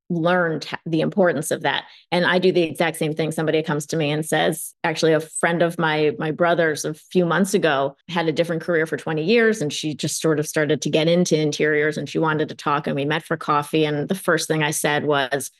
learned 0.09 0.67
the 0.85 1.01
importance 1.01 1.51
of 1.51 1.61
that 1.61 1.83
and 2.11 2.25
i 2.25 2.39
do 2.39 2.51
the 2.51 2.63
exact 2.63 2.97
same 2.97 3.13
thing 3.13 3.31
somebody 3.31 3.61
comes 3.61 3.85
to 3.85 3.95
me 3.95 4.09
and 4.09 4.25
says 4.25 4.73
actually 4.83 5.13
a 5.13 5.19
friend 5.19 5.61
of 5.61 5.77
my 5.77 6.11
my 6.17 6.31
brother's 6.31 6.83
a 6.83 6.93
few 6.93 7.25
months 7.25 7.53
ago 7.53 7.95
had 8.07 8.27
a 8.27 8.31
different 8.31 8.61
career 8.61 8.87
for 8.87 8.97
20 8.97 9.23
years 9.23 9.61
and 9.61 9.71
she 9.71 9.93
just 9.93 10.19
sort 10.19 10.39
of 10.39 10.47
started 10.47 10.81
to 10.81 10.89
get 10.89 11.07
into 11.07 11.39
interiors 11.39 11.97
and 11.97 12.09
she 12.09 12.17
wanted 12.17 12.49
to 12.49 12.55
talk 12.55 12.87
and 12.87 12.95
we 12.95 13.05
met 13.05 13.23
for 13.23 13.37
coffee 13.37 13.85
and 13.85 14.09
the 14.09 14.15
first 14.15 14.47
thing 14.47 14.63
i 14.63 14.71
said 14.71 15.05
was 15.05 15.51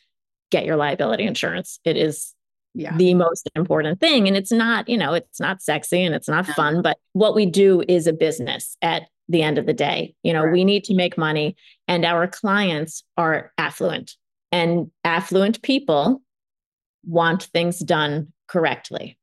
get 0.50 0.66
your 0.66 0.76
liability 0.76 1.26
insurance 1.26 1.80
it 1.86 1.96
is 1.96 2.34
yeah. 2.74 2.96
the 2.98 3.14
most 3.14 3.50
important 3.56 4.00
thing 4.00 4.28
and 4.28 4.36
it's 4.36 4.52
not 4.52 4.90
you 4.90 4.98
know 4.98 5.14
it's 5.14 5.40
not 5.40 5.62
sexy 5.62 6.04
and 6.04 6.16
it's 6.16 6.28
not 6.28 6.48
no. 6.48 6.54
fun 6.56 6.82
but 6.82 6.98
what 7.14 7.36
we 7.36 7.46
do 7.46 7.84
is 7.88 8.08
a 8.08 8.14
business 8.14 8.78
at 8.82 9.04
the 9.28 9.44
end 9.44 9.58
of 9.58 9.66
the 9.66 9.74
day 9.74 10.16
you 10.24 10.34
know 10.34 10.44
right. 10.44 10.54
we 10.54 10.64
need 10.64 10.84
to 10.84 10.96
make 10.96 11.18
money 11.18 11.56
and 11.88 12.04
our 12.04 12.28
clients 12.28 13.04
are 13.18 13.52
affluent 13.58 14.16
and 14.52 14.92
affluent 15.04 15.62
people 15.62 16.22
want 17.06 17.44
things 17.44 17.80
done 17.80 18.34
correctly 18.48 19.18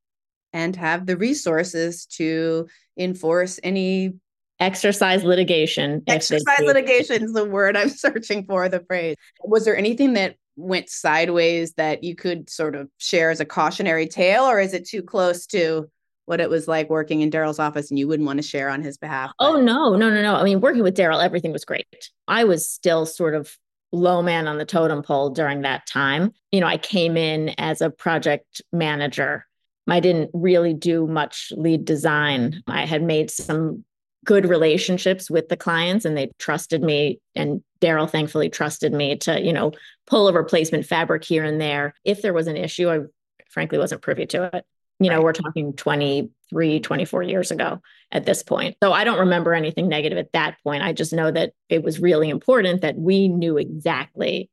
and 0.52 0.74
have 0.76 1.06
the 1.06 1.16
resources 1.16 2.06
to 2.06 2.66
enforce 2.96 3.60
any 3.62 4.14
exercise 4.58 5.22
litigation. 5.24 6.02
Exercise 6.06 6.60
litigation 6.60 7.22
is 7.22 7.32
the 7.32 7.44
word 7.44 7.76
I'm 7.76 7.88
searching 7.90 8.46
for, 8.46 8.68
the 8.68 8.80
phrase. 8.80 9.16
Was 9.44 9.64
there 9.64 9.76
anything 9.76 10.14
that 10.14 10.36
went 10.56 10.88
sideways 10.88 11.74
that 11.74 12.02
you 12.02 12.14
could 12.14 12.48
sort 12.48 12.74
of 12.74 12.88
share 12.98 13.30
as 13.30 13.40
a 13.40 13.44
cautionary 13.44 14.08
tale, 14.08 14.44
or 14.44 14.58
is 14.58 14.72
it 14.72 14.88
too 14.88 15.02
close 15.02 15.46
to 15.46 15.90
what 16.24 16.40
it 16.40 16.50
was 16.50 16.66
like 16.66 16.90
working 16.90 17.20
in 17.20 17.30
Darryl's 17.30 17.58
office 17.58 17.90
and 17.90 17.98
you 17.98 18.08
wouldn't 18.08 18.26
want 18.26 18.38
to 18.38 18.42
share 18.42 18.68
on 18.68 18.82
his 18.82 18.96
behalf? 18.96 19.32
Oh, 19.38 19.60
no, 19.60 19.94
no, 19.96 20.10
no, 20.10 20.22
no. 20.22 20.34
I 20.34 20.42
mean, 20.42 20.60
working 20.60 20.82
with 20.82 20.96
Darryl, 20.96 21.22
everything 21.22 21.52
was 21.52 21.64
great. 21.64 21.86
I 22.26 22.44
was 22.44 22.68
still 22.68 23.06
sort 23.06 23.34
of 23.34 23.54
low 23.96 24.22
man 24.22 24.46
on 24.46 24.58
the 24.58 24.64
totem 24.64 25.02
pole 25.02 25.30
during 25.30 25.62
that 25.62 25.86
time. 25.86 26.32
You 26.52 26.60
know, 26.60 26.66
I 26.66 26.76
came 26.76 27.16
in 27.16 27.50
as 27.58 27.80
a 27.80 27.90
project 27.90 28.62
manager. 28.72 29.46
I 29.88 30.00
didn't 30.00 30.30
really 30.32 30.74
do 30.74 31.06
much 31.06 31.52
lead 31.56 31.84
design. 31.84 32.62
I 32.66 32.86
had 32.86 33.02
made 33.02 33.30
some 33.30 33.84
good 34.24 34.46
relationships 34.46 35.30
with 35.30 35.48
the 35.48 35.56
clients 35.56 36.04
and 36.04 36.16
they 36.16 36.32
trusted 36.38 36.82
me 36.82 37.20
and 37.36 37.62
Darryl 37.80 38.10
thankfully 38.10 38.50
trusted 38.50 38.92
me 38.92 39.16
to, 39.18 39.40
you 39.40 39.52
know, 39.52 39.72
pull 40.06 40.28
a 40.28 40.32
replacement 40.32 40.84
fabric 40.84 41.24
here 41.24 41.44
and 41.44 41.60
there. 41.60 41.94
If 42.04 42.22
there 42.22 42.34
was 42.34 42.48
an 42.48 42.56
issue, 42.56 42.90
I 42.90 43.00
frankly 43.48 43.78
wasn't 43.78 44.02
privy 44.02 44.26
to 44.26 44.50
it. 44.52 44.64
You 44.98 45.10
know, 45.10 45.16
right. 45.16 45.24
we're 45.24 45.32
talking 45.32 45.74
23, 45.74 46.80
24 46.80 47.22
years 47.22 47.50
ago 47.50 47.80
at 48.12 48.24
this 48.24 48.42
point. 48.42 48.76
So 48.82 48.92
I 48.92 49.04
don't 49.04 49.18
remember 49.18 49.52
anything 49.52 49.88
negative 49.88 50.18
at 50.18 50.32
that 50.32 50.56
point. 50.62 50.82
I 50.82 50.92
just 50.92 51.12
know 51.12 51.30
that 51.30 51.52
it 51.68 51.82
was 51.82 52.00
really 52.00 52.30
important 52.30 52.80
that 52.80 52.96
we 52.96 53.28
knew 53.28 53.58
exactly 53.58 54.50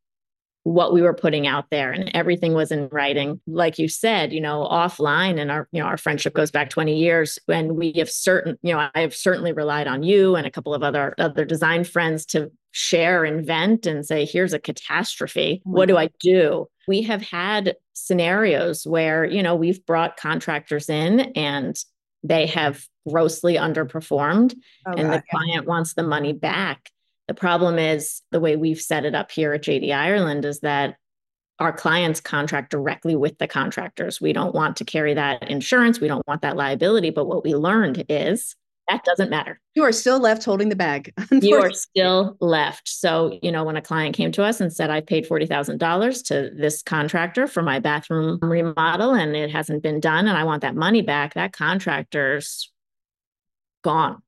what 0.63 0.93
we 0.93 1.01
were 1.01 1.13
putting 1.13 1.45
out 1.45 1.69
there 1.69 1.91
and 1.91 2.09
everything 2.13 2.53
was 2.53 2.71
in 2.71 2.87
writing 2.89 3.39
like 3.47 3.77
you 3.77 3.89
said 3.89 4.31
you 4.31 4.39
know 4.39 4.65
offline 4.71 5.39
and 5.39 5.51
our 5.51 5.67
you 5.73 5.81
know 5.81 5.87
our 5.87 5.97
friendship 5.97 6.33
goes 6.33 6.51
back 6.51 6.69
20 6.69 6.97
years 6.97 7.37
when 7.47 7.75
we 7.75 7.91
have 7.93 8.09
certain 8.09 8.57
you 8.61 8.73
know 8.73 8.89
i 8.95 9.01
have 9.01 9.13
certainly 9.13 9.51
relied 9.51 9.87
on 9.87 10.03
you 10.03 10.35
and 10.35 10.47
a 10.47 10.51
couple 10.51 10.73
of 10.73 10.81
other 10.81 11.13
other 11.17 11.43
design 11.43 11.83
friends 11.83 12.25
to 12.25 12.49
share 12.71 13.25
and 13.25 13.45
vent 13.45 13.85
and 13.85 14.05
say 14.05 14.25
here's 14.25 14.53
a 14.53 14.59
catastrophe 14.59 15.61
what 15.65 15.87
do 15.87 15.95
mm-hmm. 15.95 16.03
i 16.03 16.09
do 16.21 16.65
we 16.87 17.01
have 17.01 17.21
had 17.21 17.75
scenarios 17.93 18.85
where 18.85 19.25
you 19.25 19.43
know 19.43 19.55
we've 19.55 19.85
brought 19.85 20.17
contractors 20.17 20.89
in 20.89 21.19
and 21.35 21.77
they 22.23 22.47
have 22.47 22.85
grossly 23.07 23.55
underperformed 23.55 24.55
oh, 24.87 24.91
and 24.91 25.09
God, 25.09 25.19
the 25.19 25.23
client 25.29 25.67
wants 25.67 25.93
the 25.93 26.03
money 26.03 26.33
back 26.33 26.89
the 27.27 27.33
problem 27.33 27.79
is 27.79 28.21
the 28.31 28.39
way 28.39 28.55
we've 28.55 28.81
set 28.81 29.05
it 29.05 29.15
up 29.15 29.31
here 29.31 29.53
at 29.53 29.63
JD 29.63 29.93
Ireland 29.93 30.45
is 30.45 30.59
that 30.61 30.97
our 31.59 31.71
clients 31.71 32.19
contract 32.19 32.71
directly 32.71 33.15
with 33.15 33.37
the 33.37 33.47
contractors. 33.47 34.19
We 34.19 34.33
don't 34.33 34.55
want 34.55 34.77
to 34.77 34.85
carry 34.85 35.13
that 35.13 35.49
insurance. 35.49 35.99
We 35.99 36.07
don't 36.07 36.27
want 36.27 36.41
that 36.41 36.57
liability. 36.57 37.11
But 37.11 37.27
what 37.27 37.43
we 37.43 37.55
learned 37.55 38.05
is 38.09 38.55
that 38.87 39.03
doesn't 39.05 39.29
matter. 39.29 39.59
You 39.75 39.83
are 39.83 39.91
still 39.91 40.19
left 40.19 40.43
holding 40.43 40.69
the 40.69 40.75
bag. 40.75 41.13
You 41.31 41.55
are 41.61 41.71
still 41.71 42.37
left. 42.39 42.87
So, 42.87 43.39
you 43.41 43.51
know, 43.51 43.63
when 43.63 43.77
a 43.77 43.81
client 43.81 44.15
came 44.15 44.31
to 44.33 44.43
us 44.43 44.59
and 44.59 44.71
said, 44.71 44.89
I've 44.89 45.05
paid 45.05 45.27
$40,000 45.27 46.25
to 46.27 46.51
this 46.55 46.81
contractor 46.81 47.47
for 47.47 47.61
my 47.61 47.79
bathroom 47.79 48.39
remodel 48.41 49.13
and 49.13 49.35
it 49.35 49.51
hasn't 49.51 49.83
been 49.83 49.99
done 49.99 50.27
and 50.27 50.37
I 50.37 50.43
want 50.43 50.61
that 50.61 50.75
money 50.75 51.01
back, 51.01 51.33
that 51.33 51.53
contractor's 51.53 52.71
gone 53.83 54.21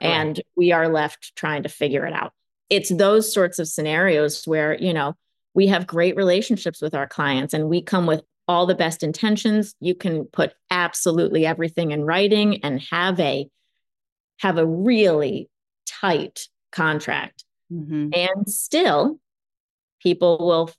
and 0.00 0.40
we 0.56 0.72
are 0.72 0.88
left 0.88 1.34
trying 1.36 1.62
to 1.64 1.68
figure 1.68 2.06
it 2.06 2.12
out. 2.12 2.32
It's 2.70 2.90
those 2.90 3.32
sorts 3.32 3.58
of 3.58 3.68
scenarios 3.68 4.44
where, 4.44 4.76
you 4.76 4.92
know, 4.92 5.14
we 5.54 5.68
have 5.68 5.86
great 5.86 6.16
relationships 6.16 6.80
with 6.80 6.94
our 6.94 7.06
clients 7.06 7.54
and 7.54 7.68
we 7.68 7.82
come 7.82 8.06
with 8.06 8.22
all 8.46 8.66
the 8.66 8.74
best 8.74 9.02
intentions. 9.02 9.74
You 9.80 9.94
can 9.94 10.24
put 10.26 10.54
absolutely 10.70 11.46
everything 11.46 11.90
in 11.90 12.04
writing 12.04 12.64
and 12.64 12.80
have 12.90 13.18
a 13.20 13.48
have 14.38 14.58
a 14.58 14.66
really 14.66 15.48
tight 15.86 16.48
contract. 16.72 17.44
Mm-hmm. 17.72 18.10
And 18.12 18.48
still 18.48 19.18
people 20.02 20.38
will 20.46 20.70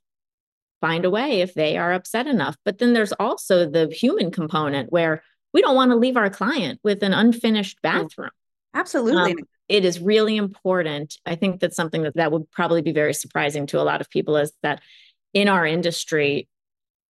find 0.82 1.06
a 1.06 1.10
way 1.10 1.42
if 1.42 1.54
they 1.54 1.78
are 1.78 1.94
upset 1.94 2.28
enough. 2.28 2.56
But 2.64 2.78
then 2.78 2.94
there's 2.94 3.12
also 3.14 3.70
the 3.70 3.88
human 3.88 4.32
component 4.32 4.92
where 4.92 5.24
we 5.54 5.62
don't 5.62 5.76
want 5.76 5.92
to 5.92 5.98
leave 5.98 6.18
our 6.18 6.30
client 6.30 6.80
with 6.84 7.04
an 7.04 7.14
unfinished 7.14 7.82
bathroom. 7.82 8.30
Absolutely. 8.74 9.34
Um, 9.34 9.40
it 9.68 9.86
is 9.86 10.00
really 10.00 10.38
important. 10.38 11.16
I 11.26 11.36
think 11.36 11.60
that's 11.60 11.76
something 11.76 12.04
that 12.04 12.16
that 12.16 12.32
would 12.32 12.50
probably 12.52 12.82
be 12.82 12.92
very 12.92 13.14
surprising 13.14 13.68
to 13.68 13.82
a 13.82 13.84
lot 13.84 14.02
of 14.02 14.10
people 14.10 14.38
is 14.38 14.52
that 14.64 14.82
in 15.34 15.48
our 15.48 15.66
industry, 15.66 16.48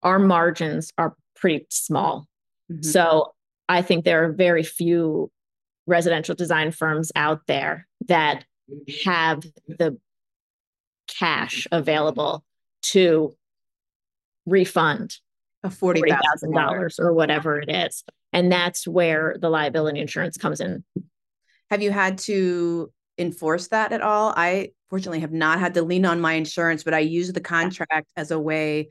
our 0.02 0.18
margins 0.18 0.92
are 0.98 1.14
pretty 1.36 1.66
small. 1.70 2.26
Mm-hmm. 2.70 2.82
So 2.82 3.34
I 3.68 3.82
think 3.82 4.04
there 4.04 4.24
are 4.24 4.32
very 4.32 4.62
few 4.62 5.30
residential 5.90 6.34
design 6.34 6.70
firms 6.70 7.12
out 7.14 7.42
there 7.46 7.86
that 8.06 8.44
have 9.04 9.42
the 9.66 9.98
cash 11.06 11.66
available 11.70 12.44
to 12.82 13.34
refund 14.46 15.16
a 15.62 15.70
forty 15.70 16.02
thousand 16.08 16.54
dollars 16.54 16.98
or 16.98 17.12
whatever 17.12 17.58
it 17.58 17.68
is. 17.70 18.04
And 18.32 18.50
that's 18.50 18.86
where 18.86 19.36
the 19.38 19.50
liability 19.50 20.00
insurance 20.00 20.36
comes 20.38 20.60
in 20.60 20.84
have 21.70 21.82
you 21.82 21.92
had 21.92 22.18
to 22.18 22.92
enforce 23.16 23.68
that 23.68 23.92
at 23.92 24.02
all? 24.02 24.34
I 24.36 24.72
fortunately 24.88 25.20
have 25.20 25.32
not 25.32 25.60
had 25.60 25.74
to 25.74 25.82
lean 25.82 26.04
on 26.04 26.20
my 26.20 26.32
insurance, 26.32 26.82
but 26.82 26.94
I 26.94 26.98
use 26.98 27.32
the 27.32 27.40
contract 27.40 28.10
as 28.16 28.30
a 28.30 28.38
way 28.38 28.90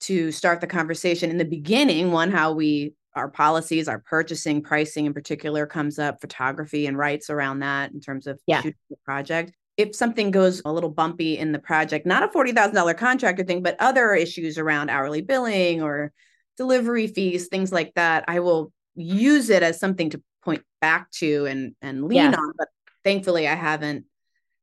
to 0.00 0.32
start 0.32 0.60
the 0.60 0.66
conversation 0.66 1.30
in 1.30 1.36
the 1.36 1.44
beginning. 1.44 2.12
One, 2.12 2.30
how 2.30 2.52
we 2.52 2.94
our 3.16 3.28
policies, 3.28 3.88
our 3.88 3.98
purchasing, 3.98 4.62
pricing 4.62 5.06
in 5.06 5.14
particular 5.14 5.66
comes 5.66 5.98
up, 5.98 6.20
photography 6.20 6.86
and 6.86 6.96
rights 6.96 7.30
around 7.30 7.60
that 7.60 7.92
in 7.92 8.00
terms 8.00 8.26
of 8.26 8.40
yeah. 8.46 8.58
shooting 8.60 8.78
the 8.90 8.96
project. 9.04 9.52
If 9.76 9.94
something 9.94 10.30
goes 10.30 10.62
a 10.64 10.72
little 10.72 10.90
bumpy 10.90 11.36
in 11.36 11.52
the 11.52 11.58
project, 11.58 12.06
not 12.06 12.22
a 12.22 12.28
$40,000 12.28 12.96
contractor 12.96 13.44
thing, 13.44 13.62
but 13.62 13.76
other 13.78 14.14
issues 14.14 14.58
around 14.58 14.90
hourly 14.90 15.20
billing 15.20 15.82
or 15.82 16.12
delivery 16.56 17.08
fees, 17.08 17.48
things 17.48 17.72
like 17.72 17.92
that, 17.94 18.24
I 18.28 18.40
will 18.40 18.72
use 18.94 19.50
it 19.50 19.62
as 19.62 19.78
something 19.78 20.10
to 20.10 20.22
point 20.42 20.62
back 20.80 21.10
to 21.10 21.46
and 21.46 21.74
and 21.82 22.04
lean 22.04 22.16
yeah. 22.16 22.36
on 22.36 22.52
but 22.56 22.68
thankfully 23.04 23.46
i 23.48 23.54
haven't 23.54 24.04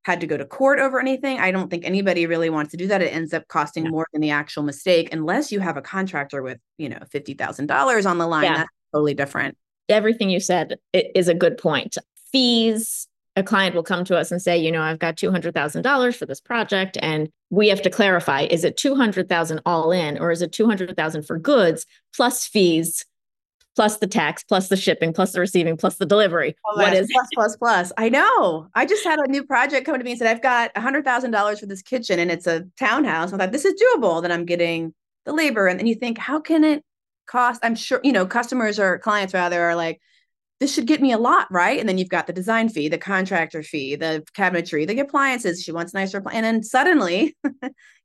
had 0.04 0.22
to 0.22 0.28
go 0.28 0.38
to 0.38 0.46
court 0.46 0.80
over 0.80 1.00
anything. 1.00 1.40
I 1.40 1.52
don't 1.52 1.70
think 1.70 1.86
anybody 1.86 2.26
really 2.26 2.50
wants 2.50 2.72
to 2.72 2.78
do 2.78 2.88
that. 2.88 3.02
It 3.02 3.14
ends 3.14 3.34
up 3.34 3.48
costing 3.48 3.86
yeah. 3.86 3.92
more 3.92 4.08
than 4.14 4.22
the 4.22 4.32
actual 4.32 4.64
mistake 4.64 5.10
unless 5.12 5.52
you 5.52 5.60
have 5.60 5.78
a 5.78 5.82
contractor 5.82 6.42
with 6.42 6.60
you 6.78 6.90
know 6.90 7.00
$50000 7.14 8.06
on 8.10 8.18
the 8.18 8.28
line. 8.28 8.44
Yeah. 8.44 8.58
that's 8.58 8.70
totally 8.94 9.14
different. 9.14 9.58
Everything 9.90 10.30
you 10.30 10.40
said 10.40 10.78
is 10.94 11.28
a 11.28 11.34
good 11.34 11.58
point. 11.58 11.98
Fees 12.32 13.08
a 13.36 13.44
client 13.44 13.76
will 13.76 13.84
come 13.84 14.04
to 14.06 14.18
us 14.18 14.32
and 14.32 14.42
say, 14.42 14.58
you 14.58 14.72
know, 14.72 14.82
I've 14.82 15.00
got 15.00 15.16
$200,000 15.16 16.16
for 16.16 16.26
this 16.26 16.40
project 16.40 16.98
and 17.02 17.30
we 17.50 17.68
have 17.70 17.82
to 17.82 17.90
clarify 17.90 18.42
is 18.42 18.64
it 18.64 18.78
200,000 18.78 19.62
all 19.66 19.92
in 19.92 20.20
or 20.20 20.32
is 20.32 20.42
it 20.42 20.52
200,000 20.52 21.24
for 21.24 21.40
goods 21.40 21.86
plus 22.16 22.46
fees 22.46 23.06
plus 23.76 23.98
the 23.98 24.08
tax, 24.08 24.44
plus 24.44 24.68
the 24.68 24.78
shipping, 24.78 25.14
plus 25.14 25.32
the 25.32 25.40
receiving, 25.40 25.78
plus 25.78 25.98
the 25.98 26.06
delivery. 26.06 26.56
Oh, 26.66 26.78
what 26.78 26.94
is 26.94 27.10
plus, 27.12 27.28
plus, 27.34 27.56
plus? 27.58 27.92
I 27.98 28.10
know. 28.10 28.68
I 28.76 28.86
just 28.86 29.04
had 29.04 29.20
a 29.20 29.28
new 29.28 29.44
project 29.44 29.86
come 29.86 29.98
to 29.98 30.04
me 30.04 30.12
and 30.12 30.20
said, 30.20 30.28
I've 30.28 30.42
got 30.42 30.72
a 30.76 30.82
hundred 30.82 31.06
thousand 31.06 31.32
dollars 31.32 31.60
for 31.60 31.66
this 31.66 31.82
kitchen 31.82 32.20
and 32.20 32.32
it's 32.32 32.48
a 32.48 32.66
townhouse. 32.78 33.34
I 33.34 33.38
thought 33.38 33.52
this 33.52 33.66
is 33.66 33.82
doable. 33.82 34.22
Then 34.22 34.32
I'm 34.32 34.46
getting 34.46 34.94
the 35.26 35.34
labor. 35.34 35.68
And 35.68 35.80
then 35.80 35.88
you 35.88 35.96
think, 35.96 36.18
how 36.18 36.40
can 36.40 36.64
it 36.64 36.84
cost? 37.26 37.62
I'm 37.64 37.76
sure, 37.76 38.00
you 38.04 38.12
know, 38.12 38.26
customers 38.26 38.80
or 38.80 39.00
clients 39.00 39.34
rather 39.34 39.62
are 39.62 39.76
like, 39.76 40.00
this 40.60 40.74
should 40.74 40.88
get 40.88 41.02
me 41.02 41.12
a 41.12 41.18
lot, 41.18 41.52
right? 41.52 41.80
And 41.80 41.90
then 41.90 41.98
you've 41.98 42.10
got 42.10 42.28
the 42.28 42.32
design 42.32 42.70
fee, 42.70 42.88
the 42.88 42.98
contractor 42.98 43.64
fee, 43.64 43.96
the 43.96 44.24
cabinetry, 44.38 44.88
the 44.88 45.00
appliances. 45.00 45.62
She 45.62 45.74
wants 45.74 45.94
nicer, 45.94 46.24
and 46.32 46.46
then 46.46 46.64
suddenly 46.64 47.36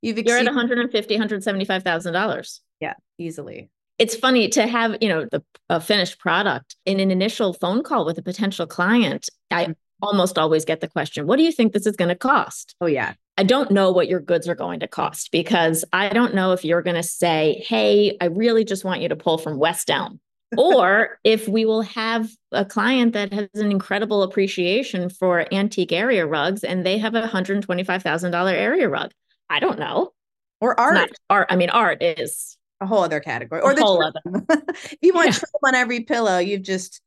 you've 0.02 0.18
exceeded- 0.18 0.26
you're 0.26 0.38
at 0.38 0.46
150, 0.46 1.14
175 1.14 1.82
thousand 1.84 2.14
dollars. 2.14 2.60
Yeah, 2.80 2.94
easily 3.18 3.70
it's 3.98 4.16
funny 4.16 4.48
to 4.48 4.66
have 4.66 4.96
you 5.00 5.08
know 5.08 5.26
the 5.30 5.42
a 5.68 5.80
finished 5.80 6.18
product 6.18 6.76
in 6.86 7.00
an 7.00 7.10
initial 7.10 7.52
phone 7.52 7.82
call 7.82 8.04
with 8.04 8.18
a 8.18 8.22
potential 8.22 8.66
client 8.66 9.28
i 9.50 9.64
mm-hmm. 9.64 9.72
almost 10.02 10.38
always 10.38 10.64
get 10.64 10.80
the 10.80 10.88
question 10.88 11.26
what 11.26 11.36
do 11.36 11.42
you 11.42 11.52
think 11.52 11.72
this 11.72 11.86
is 11.86 11.96
going 11.96 12.08
to 12.08 12.14
cost 12.14 12.74
oh 12.80 12.86
yeah 12.86 13.14
i 13.36 13.42
don't 13.42 13.70
know 13.70 13.90
what 13.92 14.08
your 14.08 14.20
goods 14.20 14.48
are 14.48 14.54
going 14.54 14.80
to 14.80 14.88
cost 14.88 15.30
because 15.30 15.84
i 15.92 16.08
don't 16.08 16.34
know 16.34 16.52
if 16.52 16.64
you're 16.64 16.82
going 16.82 16.96
to 16.96 17.02
say 17.02 17.62
hey 17.66 18.16
i 18.20 18.26
really 18.26 18.64
just 18.64 18.84
want 18.84 19.00
you 19.00 19.08
to 19.08 19.16
pull 19.16 19.38
from 19.38 19.58
west 19.58 19.90
elm 19.90 20.20
or 20.56 21.18
if 21.24 21.46
we 21.46 21.66
will 21.66 21.82
have 21.82 22.30
a 22.52 22.64
client 22.64 23.12
that 23.12 23.32
has 23.32 23.48
an 23.54 23.70
incredible 23.70 24.22
appreciation 24.22 25.10
for 25.10 25.52
antique 25.52 25.92
area 25.92 26.26
rugs 26.26 26.64
and 26.64 26.86
they 26.86 26.96
have 26.96 27.14
a 27.14 27.20
$125,000 27.20 28.52
area 28.52 28.88
rug. 28.88 29.10
I 29.50 29.60
don't 29.60 29.78
know. 29.78 30.12
Or 30.60 30.78
art. 30.80 31.10
art. 31.28 31.48
I 31.50 31.56
mean, 31.56 31.70
art 31.70 32.02
is 32.02 32.57
a 32.80 32.86
whole 32.86 33.02
other 33.02 33.20
category 33.20 33.60
or 33.60 33.74
the 33.74 33.82
whole 33.82 34.02
other. 34.02 34.20
if 34.24 34.96
you 35.02 35.12
want 35.14 35.26
yeah. 35.26 35.32
trim 35.32 35.50
on 35.64 35.74
every 35.74 36.00
pillow, 36.00 36.38
you've 36.38 36.62
just 36.62 37.00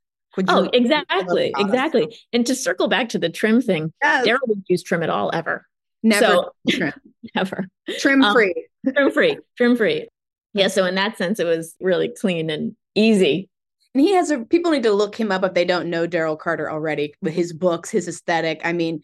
oh 0.48 0.70
exactly 0.74 1.54
exactly. 1.58 2.18
And 2.34 2.46
to 2.46 2.56
circle 2.56 2.88
back 2.88 3.10
to 3.10 3.20
the 3.20 3.30
trim 3.30 3.62
thing, 3.62 3.94
yes. 4.01 4.28
Darryl 4.28 4.40
would 4.48 4.63
use 4.68 4.84
trim 4.84 5.04
at 5.04 5.10
all 5.10 5.32
ever. 5.34 5.68
Never 6.04 6.25
so, 6.25 6.51
trim. 6.70 6.94
never 7.36 7.68
trim 8.00 8.24
um, 8.24 8.34
free. 8.34 8.68
Um, 8.88 8.94
trim 8.94 9.12
free. 9.12 9.38
Trim 9.58 9.78
free. 9.78 10.08
Yeah. 10.54 10.68
So 10.68 10.86
in 10.86 10.96
that 10.96 11.18
sense, 11.18 11.40
it 11.40 11.46
was 11.46 11.75
really 11.80 12.10
clean 12.10 12.50
and 12.50 12.75
easy. 12.96 13.50
And 13.94 14.01
he 14.01 14.13
has 14.13 14.32
a 14.32 14.40
people 14.40 14.72
need 14.72 14.84
to 14.84 14.92
look 14.92 15.20
him 15.20 15.32
up 15.32 15.44
if 15.44 15.54
they 15.54 15.66
don't 15.66 15.90
know 15.90 16.08
Darryl 16.08 16.40
Carter 16.40 16.70
already 16.70 17.13
with 17.22 17.34
his 17.34 17.54
books, 17.54 17.90
his 17.90 18.08
aesthetic. 18.08 18.62
I 18.63 18.74
mean, 18.74 19.04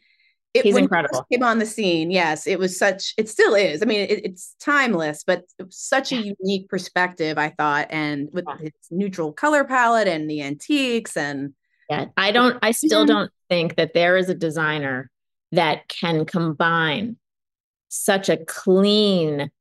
it, 0.53 0.63
he's 0.63 0.77
incredible. 0.77 1.25
He 1.29 1.37
came 1.37 1.43
on 1.43 1.59
the 1.59 1.65
scene, 1.65 2.09
yes, 2.09 2.47
it 2.47 2.57
was 2.57 2.77
such. 2.77 3.13
It 3.17 3.29
still 3.29 3.53
is. 3.53 3.81
I 3.81 3.85
mean, 3.85 4.01
it, 4.01 4.25
it's 4.25 4.55
timeless, 4.59 5.23
but 5.25 5.43
such 5.69 6.11
a 6.11 6.33
unique 6.39 6.69
perspective. 6.69 7.37
I 7.37 7.49
thought, 7.49 7.87
and 7.89 8.29
with 8.31 8.45
yeah. 8.47 8.57
his 8.57 8.71
neutral 8.89 9.33
color 9.33 9.63
palette 9.63 10.07
and 10.07 10.29
the 10.29 10.41
antiques, 10.41 11.15
and 11.15 11.53
yeah, 11.89 12.05
I 12.15 12.31
don't. 12.31 12.57
I 12.61 12.71
still 12.71 13.05
don't 13.05 13.31
think 13.49 13.75
that 13.75 13.93
there 13.93 14.17
is 14.17 14.29
a 14.29 14.35
designer 14.35 15.11
that 15.51 15.87
can 15.87 16.25
combine 16.25 17.17
such 17.89 18.29
a 18.29 18.37
clean, 18.37 19.51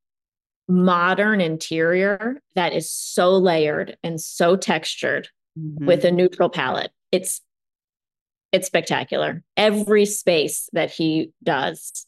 modern 0.68 1.40
interior 1.40 2.40
that 2.54 2.72
is 2.72 2.90
so 2.90 3.36
layered 3.36 3.96
and 4.02 4.20
so 4.20 4.56
textured 4.56 5.28
mm-hmm. 5.58 5.86
with 5.86 6.04
a 6.04 6.10
neutral 6.10 6.48
palette. 6.48 6.90
It's 7.12 7.40
it's 8.56 8.66
spectacular. 8.66 9.42
Every 9.56 10.06
space 10.06 10.68
that 10.72 10.90
he 10.90 11.32
does 11.42 12.06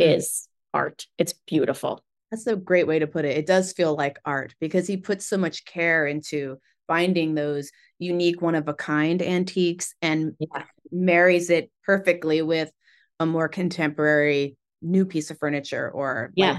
mm-hmm. 0.00 0.12
is 0.14 0.48
art. 0.72 1.06
It's 1.18 1.34
beautiful. 1.46 2.02
That's 2.30 2.46
a 2.46 2.56
great 2.56 2.86
way 2.86 3.00
to 3.00 3.06
put 3.06 3.26
it. 3.26 3.36
It 3.36 3.46
does 3.46 3.72
feel 3.72 3.94
like 3.94 4.18
art 4.24 4.54
because 4.60 4.86
he 4.86 4.96
puts 4.96 5.26
so 5.26 5.36
much 5.36 5.66
care 5.66 6.06
into 6.06 6.58
finding 6.86 7.34
those 7.34 7.70
unique 7.98 8.40
one 8.40 8.54
of 8.54 8.66
a 8.66 8.74
kind 8.74 9.20
antiques 9.20 9.94
and 10.00 10.34
yeah. 10.38 10.64
marries 10.90 11.50
it 11.50 11.70
perfectly 11.84 12.40
with 12.40 12.72
a 13.18 13.26
more 13.26 13.48
contemporary 13.48 14.56
new 14.80 15.04
piece 15.04 15.30
of 15.30 15.38
furniture 15.38 15.90
or 15.90 16.32
yeah 16.34 16.58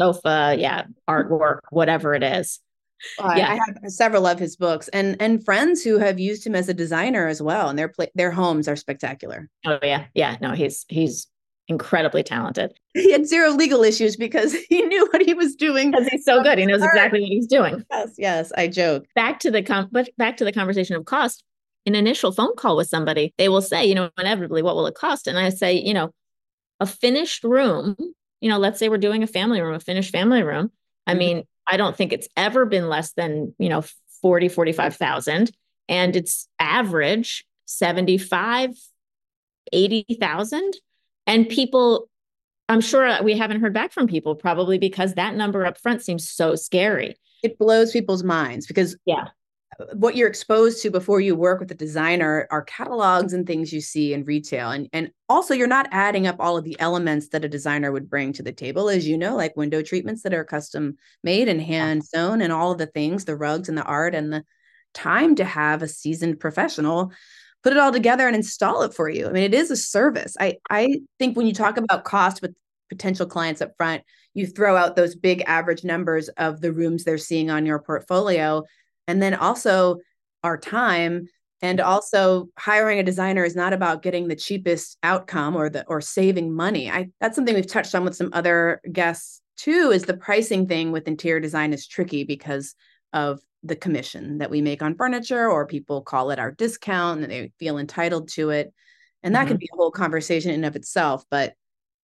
sofa 0.00 0.54
yeah 0.56 0.84
artwork 1.10 1.58
whatever 1.70 2.14
it 2.14 2.22
is 2.22 2.60
uh, 3.18 3.34
yeah. 3.36 3.52
I 3.52 3.54
have 3.54 3.78
several 3.88 4.26
of 4.26 4.38
his 4.38 4.56
books 4.56 4.88
and 4.88 5.16
and 5.20 5.44
friends 5.44 5.82
who 5.82 5.98
have 5.98 6.18
used 6.18 6.46
him 6.46 6.54
as 6.54 6.68
a 6.68 6.74
designer 6.74 7.26
as 7.26 7.42
well 7.42 7.68
and 7.68 7.78
their 7.78 7.88
pla- 7.88 8.06
their 8.14 8.30
homes 8.30 8.68
are 8.68 8.76
spectacular. 8.76 9.48
Oh 9.66 9.78
yeah. 9.82 10.06
Yeah, 10.14 10.36
no, 10.40 10.52
he's 10.52 10.84
he's 10.88 11.26
incredibly 11.68 12.22
talented. 12.22 12.72
He 12.94 13.10
had 13.10 13.26
zero 13.26 13.52
legal 13.52 13.82
issues 13.82 14.16
because 14.16 14.52
he 14.68 14.82
knew 14.82 15.08
what 15.12 15.22
he 15.22 15.32
was 15.32 15.54
doing. 15.54 15.90
Because 15.90 16.08
he's 16.08 16.26
so 16.26 16.42
good. 16.42 16.58
He 16.58 16.66
knows 16.66 16.82
exactly 16.84 17.20
what 17.20 17.30
he's 17.30 17.46
doing. 17.46 17.82
Yes, 17.90 18.10
yes, 18.18 18.52
I 18.54 18.68
joke. 18.68 19.06
Back 19.14 19.40
to 19.40 19.50
the 19.50 19.62
com- 19.62 19.88
but 19.90 20.10
back 20.18 20.36
to 20.36 20.44
the 20.44 20.52
conversation 20.52 20.96
of 20.96 21.06
cost. 21.06 21.42
An 21.86 21.94
initial 21.94 22.32
phone 22.32 22.54
call 22.54 22.76
with 22.76 22.88
somebody, 22.88 23.34
they 23.38 23.48
will 23.48 23.62
say, 23.62 23.86
you 23.86 23.94
know, 23.94 24.10
inevitably, 24.18 24.62
what 24.62 24.76
will 24.76 24.86
it 24.86 24.94
cost? 24.94 25.26
And 25.26 25.38
I 25.38 25.48
say, 25.48 25.72
you 25.72 25.94
know, 25.94 26.12
a 26.78 26.86
finished 26.86 27.42
room, 27.44 27.96
you 28.42 28.48
know, 28.48 28.58
let's 28.58 28.78
say 28.78 28.88
we're 28.88 28.98
doing 28.98 29.22
a 29.22 29.26
family 29.26 29.60
room, 29.60 29.74
a 29.74 29.80
finished 29.80 30.12
family 30.12 30.42
room. 30.42 30.70
I 31.06 31.12
mm-hmm. 31.12 31.18
mean, 31.18 31.44
I 31.66 31.76
don't 31.76 31.96
think 31.96 32.12
it's 32.12 32.28
ever 32.36 32.64
been 32.66 32.88
less 32.88 33.12
than, 33.12 33.54
you 33.58 33.68
know, 33.68 33.84
40, 34.20 34.48
45,000. 34.48 35.50
And 35.88 36.16
it's 36.16 36.48
average 36.58 37.44
75, 37.66 38.70
80,000. 39.72 40.74
And 41.26 41.48
people, 41.48 42.08
I'm 42.68 42.80
sure 42.80 43.22
we 43.22 43.36
haven't 43.36 43.60
heard 43.60 43.74
back 43.74 43.92
from 43.92 44.06
people 44.06 44.34
probably 44.34 44.78
because 44.78 45.14
that 45.14 45.34
number 45.34 45.66
up 45.66 45.78
front 45.78 46.02
seems 46.02 46.28
so 46.28 46.54
scary. 46.54 47.16
It 47.42 47.58
blows 47.58 47.92
people's 47.92 48.22
minds 48.22 48.66
because 48.66 48.96
yeah, 49.04 49.28
what 49.94 50.16
you're 50.16 50.28
exposed 50.28 50.82
to 50.82 50.90
before 50.90 51.20
you 51.20 51.34
work 51.34 51.58
with 51.58 51.70
a 51.70 51.74
designer 51.74 52.46
are 52.50 52.62
catalogs 52.62 53.32
and 53.32 53.46
things 53.46 53.72
you 53.72 53.80
see 53.80 54.12
in 54.12 54.24
retail 54.24 54.70
and 54.70 54.88
and 54.92 55.10
also 55.28 55.54
you're 55.54 55.66
not 55.66 55.88
adding 55.92 56.26
up 56.26 56.36
all 56.38 56.56
of 56.56 56.64
the 56.64 56.78
elements 56.78 57.28
that 57.28 57.44
a 57.44 57.48
designer 57.48 57.90
would 57.90 58.10
bring 58.10 58.32
to 58.32 58.42
the 58.42 58.52
table 58.52 58.90
as 58.90 59.06
you 59.06 59.16
know 59.16 59.34
like 59.34 59.56
window 59.56 59.82
treatments 59.82 60.22
that 60.22 60.34
are 60.34 60.44
custom 60.44 60.96
made 61.24 61.48
and 61.48 61.60
hand 61.60 62.04
sewn 62.04 62.42
and 62.42 62.52
all 62.52 62.72
of 62.72 62.78
the 62.78 62.86
things 62.86 63.24
the 63.24 63.36
rugs 63.36 63.68
and 63.68 63.78
the 63.78 63.84
art 63.84 64.14
and 64.14 64.32
the 64.32 64.44
time 64.92 65.34
to 65.34 65.44
have 65.44 65.82
a 65.82 65.88
seasoned 65.88 66.38
professional 66.38 67.10
put 67.62 67.72
it 67.72 67.78
all 67.78 67.92
together 67.92 68.26
and 68.26 68.34
install 68.36 68.82
it 68.82 68.92
for 68.92 69.08
you. 69.08 69.26
I 69.26 69.32
mean 69.32 69.44
it 69.44 69.54
is 69.54 69.70
a 69.70 69.76
service. 69.76 70.36
I 70.38 70.58
i 70.68 71.00
think 71.18 71.36
when 71.36 71.46
you 71.46 71.54
talk 71.54 71.76
about 71.76 72.04
cost 72.04 72.42
with 72.42 72.54
potential 72.90 73.26
clients 73.26 73.62
up 73.62 73.70
front 73.78 74.02
you 74.34 74.46
throw 74.46 74.76
out 74.76 74.96
those 74.96 75.14
big 75.14 75.42
average 75.46 75.84
numbers 75.84 76.28
of 76.30 76.60
the 76.60 76.72
rooms 76.72 77.04
they're 77.04 77.18
seeing 77.18 77.50
on 77.50 77.64
your 77.64 77.78
portfolio 77.78 78.62
and 79.06 79.22
then 79.22 79.34
also 79.34 79.98
our 80.42 80.56
time 80.56 81.28
and 81.60 81.80
also 81.80 82.48
hiring 82.58 82.98
a 82.98 83.04
designer 83.04 83.44
is 83.44 83.54
not 83.54 83.72
about 83.72 84.02
getting 84.02 84.26
the 84.26 84.36
cheapest 84.36 84.98
outcome 85.02 85.54
or 85.54 85.70
the 85.70 85.86
or 85.86 86.00
saving 86.00 86.52
money. 86.52 86.90
I 86.90 87.08
that's 87.20 87.36
something 87.36 87.54
we've 87.54 87.66
touched 87.66 87.94
on 87.94 88.04
with 88.04 88.16
some 88.16 88.30
other 88.32 88.80
guests 88.90 89.40
too 89.56 89.90
is 89.92 90.04
the 90.04 90.16
pricing 90.16 90.66
thing 90.66 90.90
with 90.90 91.06
interior 91.06 91.40
design 91.40 91.72
is 91.72 91.86
tricky 91.86 92.24
because 92.24 92.74
of 93.12 93.40
the 93.62 93.76
commission 93.76 94.38
that 94.38 94.50
we 94.50 94.60
make 94.60 94.82
on 94.82 94.96
furniture 94.96 95.48
or 95.48 95.66
people 95.66 96.02
call 96.02 96.30
it 96.32 96.40
our 96.40 96.50
discount 96.50 97.22
and 97.22 97.30
they 97.30 97.52
feel 97.60 97.78
entitled 97.78 98.28
to 98.30 98.50
it. 98.50 98.72
And 99.22 99.36
that 99.36 99.42
mm-hmm. 99.42 99.48
can 99.48 99.56
be 99.58 99.68
a 99.72 99.76
whole 99.76 99.92
conversation 99.92 100.50
in 100.50 100.64
of 100.64 100.74
itself 100.74 101.24
but 101.30 101.54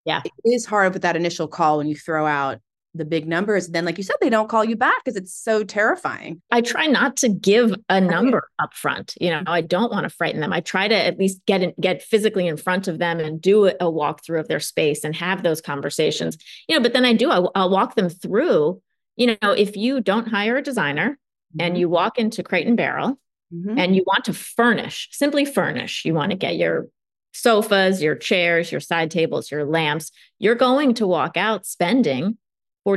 yeah. 0.05 0.21
it 0.23 0.49
is 0.49 0.65
hard 0.65 0.93
with 0.93 1.01
that 1.01 1.17
initial 1.17 1.47
call 1.47 1.77
when 1.77 1.87
you 1.87 1.95
throw 1.95 2.25
out 2.25 2.59
the 2.95 3.05
big 3.05 3.27
numbers 3.27 3.67
then 3.69 3.85
like 3.85 3.97
you 3.97 4.03
said 4.03 4.15
they 4.19 4.29
don't 4.29 4.49
call 4.49 4.65
you 4.65 4.75
back 4.75 5.03
because 5.03 5.15
it's 5.15 5.33
so 5.33 5.63
terrifying 5.63 6.41
i 6.51 6.59
try 6.59 6.87
not 6.87 7.15
to 7.15 7.29
give 7.29 7.75
a 7.87 8.01
number 8.01 8.49
up 8.57 8.73
front 8.73 9.13
you 9.21 9.29
know 9.29 9.43
i 9.45 9.61
don't 9.61 9.91
want 9.91 10.05
to 10.05 10.09
frighten 10.09 10.41
them 10.41 10.51
i 10.51 10.59
try 10.59 10.87
to 10.87 10.95
at 10.95 11.19
least 11.19 11.39
get 11.45 11.61
in, 11.61 11.73
get 11.79 12.01
physically 12.01 12.47
in 12.47 12.57
front 12.57 12.87
of 12.87 12.97
them 12.97 13.19
and 13.19 13.41
do 13.41 13.67
a 13.67 13.73
walkthrough 13.85 14.39
of 14.39 14.47
their 14.47 14.59
space 14.59 15.03
and 15.03 15.15
have 15.15 15.43
those 15.43 15.61
conversations 15.61 16.37
you 16.67 16.75
know 16.75 16.81
but 16.81 16.93
then 16.93 17.05
i 17.05 17.13
do 17.13 17.29
I, 17.29 17.39
will 17.39 17.69
walk 17.69 17.95
them 17.95 18.09
through 18.09 18.81
you 19.15 19.27
know 19.27 19.51
if 19.51 19.77
you 19.77 20.01
don't 20.01 20.27
hire 20.27 20.57
a 20.57 20.63
designer 20.63 21.11
mm-hmm. 21.11 21.61
and 21.61 21.77
you 21.77 21.89
walk 21.89 22.17
into 22.17 22.41
crate 22.41 22.65
and 22.65 22.77
barrel 22.77 23.19
mm-hmm. 23.53 23.77
and 23.77 23.95
you 23.95 24.03
want 24.07 24.25
to 24.25 24.33
furnish 24.33 25.09
simply 25.11 25.45
furnish 25.45 26.05
you 26.05 26.15
want 26.15 26.31
to 26.31 26.37
get 26.37 26.55
your 26.55 26.87
sofas 27.33 28.01
your 28.01 28.15
chairs 28.15 28.71
your 28.71 28.81
side 28.81 29.11
tables 29.11 29.51
your 29.51 29.63
lamps 29.63 30.11
you're 30.39 30.55
going 30.55 30.95
to 30.95 31.05
walk 31.05 31.37
out 31.37 31.67
spending 31.67 32.35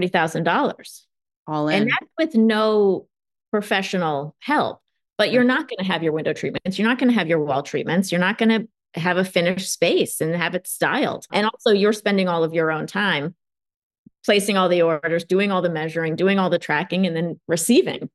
$40,000. 0.01 1.01
All 1.47 1.69
in. 1.69 1.83
And 1.83 1.91
that's 1.91 2.13
with 2.19 2.35
no 2.35 3.07
professional 3.51 4.35
help. 4.39 4.81
But 5.19 5.31
you're 5.33 5.45
not 5.45 5.69
going 5.69 5.79
to 5.79 5.85
have 5.85 6.03
your 6.03 6.13
window 6.13 6.33
treatments. 6.33 6.79
You're 6.79 6.89
not 6.89 6.99
going 6.99 7.11
to 7.11 7.19
have 7.19 7.29
your 7.29 7.45
wall 7.45 7.63
treatments. 7.63 8.11
You're 8.11 8.21
not 8.21 8.39
going 8.39 8.49
to 8.49 9.01
have 9.01 9.19
a 9.19 9.25
finished 9.25 9.71
space 9.71 10.21
and 10.21 10.35
have 10.35 10.55
it 10.55 10.67
styled. 10.67 11.27
And 11.33 11.47
also, 11.47 11.71
you're 11.71 11.93
spending 11.93 12.29
all 12.29 12.45
of 12.45 12.55
your 12.55 12.73
own 12.73 12.87
time 12.87 13.35
placing 14.25 14.57
all 14.57 14.69
the 14.69 14.83
orders, 14.83 15.25
doing 15.25 15.51
all 15.51 15.63
the 15.63 15.71
measuring, 15.71 16.17
doing 16.17 16.39
all 16.39 16.51
the 16.51 16.59
tracking, 16.59 17.07
and 17.07 17.17
then 17.17 17.41
receiving. 17.47 18.09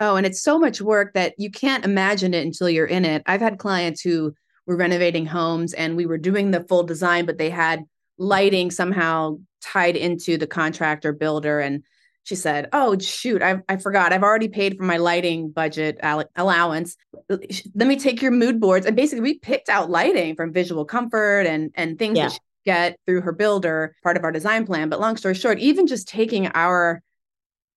Oh, 0.00 0.16
and 0.16 0.26
it's 0.26 0.42
so 0.42 0.58
much 0.58 0.80
work 0.80 1.14
that 1.14 1.34
you 1.38 1.50
can't 1.50 1.84
imagine 1.84 2.34
it 2.34 2.44
until 2.44 2.68
you're 2.68 2.86
in 2.86 3.04
it. 3.04 3.22
I've 3.26 3.40
had 3.40 3.58
clients 3.58 4.00
who 4.00 4.34
were 4.66 4.76
renovating 4.76 5.26
homes 5.26 5.74
and 5.74 5.96
we 5.96 6.06
were 6.06 6.18
doing 6.18 6.50
the 6.50 6.64
full 6.64 6.82
design, 6.82 7.26
but 7.26 7.38
they 7.38 7.50
had 7.50 7.84
lighting 8.18 8.70
somehow 8.70 9.38
tied 9.62 9.96
into 9.96 10.36
the 10.36 10.46
contractor 10.46 11.12
builder 11.12 11.60
and 11.60 11.82
she 12.24 12.34
said 12.34 12.68
oh 12.72 12.98
shoot 12.98 13.42
I, 13.42 13.62
I 13.68 13.76
forgot. 13.76 14.12
I've 14.12 14.22
already 14.22 14.48
paid 14.48 14.76
for 14.76 14.84
my 14.84 14.96
lighting 14.96 15.50
budget 15.50 15.98
allowance. 16.36 16.96
Let 17.28 17.88
me 17.88 17.96
take 17.96 18.22
your 18.22 18.30
mood 18.30 18.60
boards. 18.60 18.86
And 18.86 18.94
basically 18.94 19.22
we 19.22 19.38
picked 19.38 19.68
out 19.68 19.90
lighting 19.90 20.36
from 20.36 20.52
visual 20.52 20.84
comfort 20.84 21.46
and 21.46 21.70
and 21.74 21.98
things 21.98 22.16
yeah. 22.16 22.24
that 22.24 22.32
she 22.32 22.38
get 22.64 22.96
through 23.06 23.22
her 23.22 23.32
builder 23.32 23.96
part 24.02 24.16
of 24.16 24.24
our 24.24 24.32
design 24.32 24.66
plan. 24.66 24.88
But 24.88 25.00
long 25.00 25.16
story 25.16 25.34
short 25.34 25.58
even 25.58 25.86
just 25.86 26.08
taking 26.08 26.46
our 26.48 27.02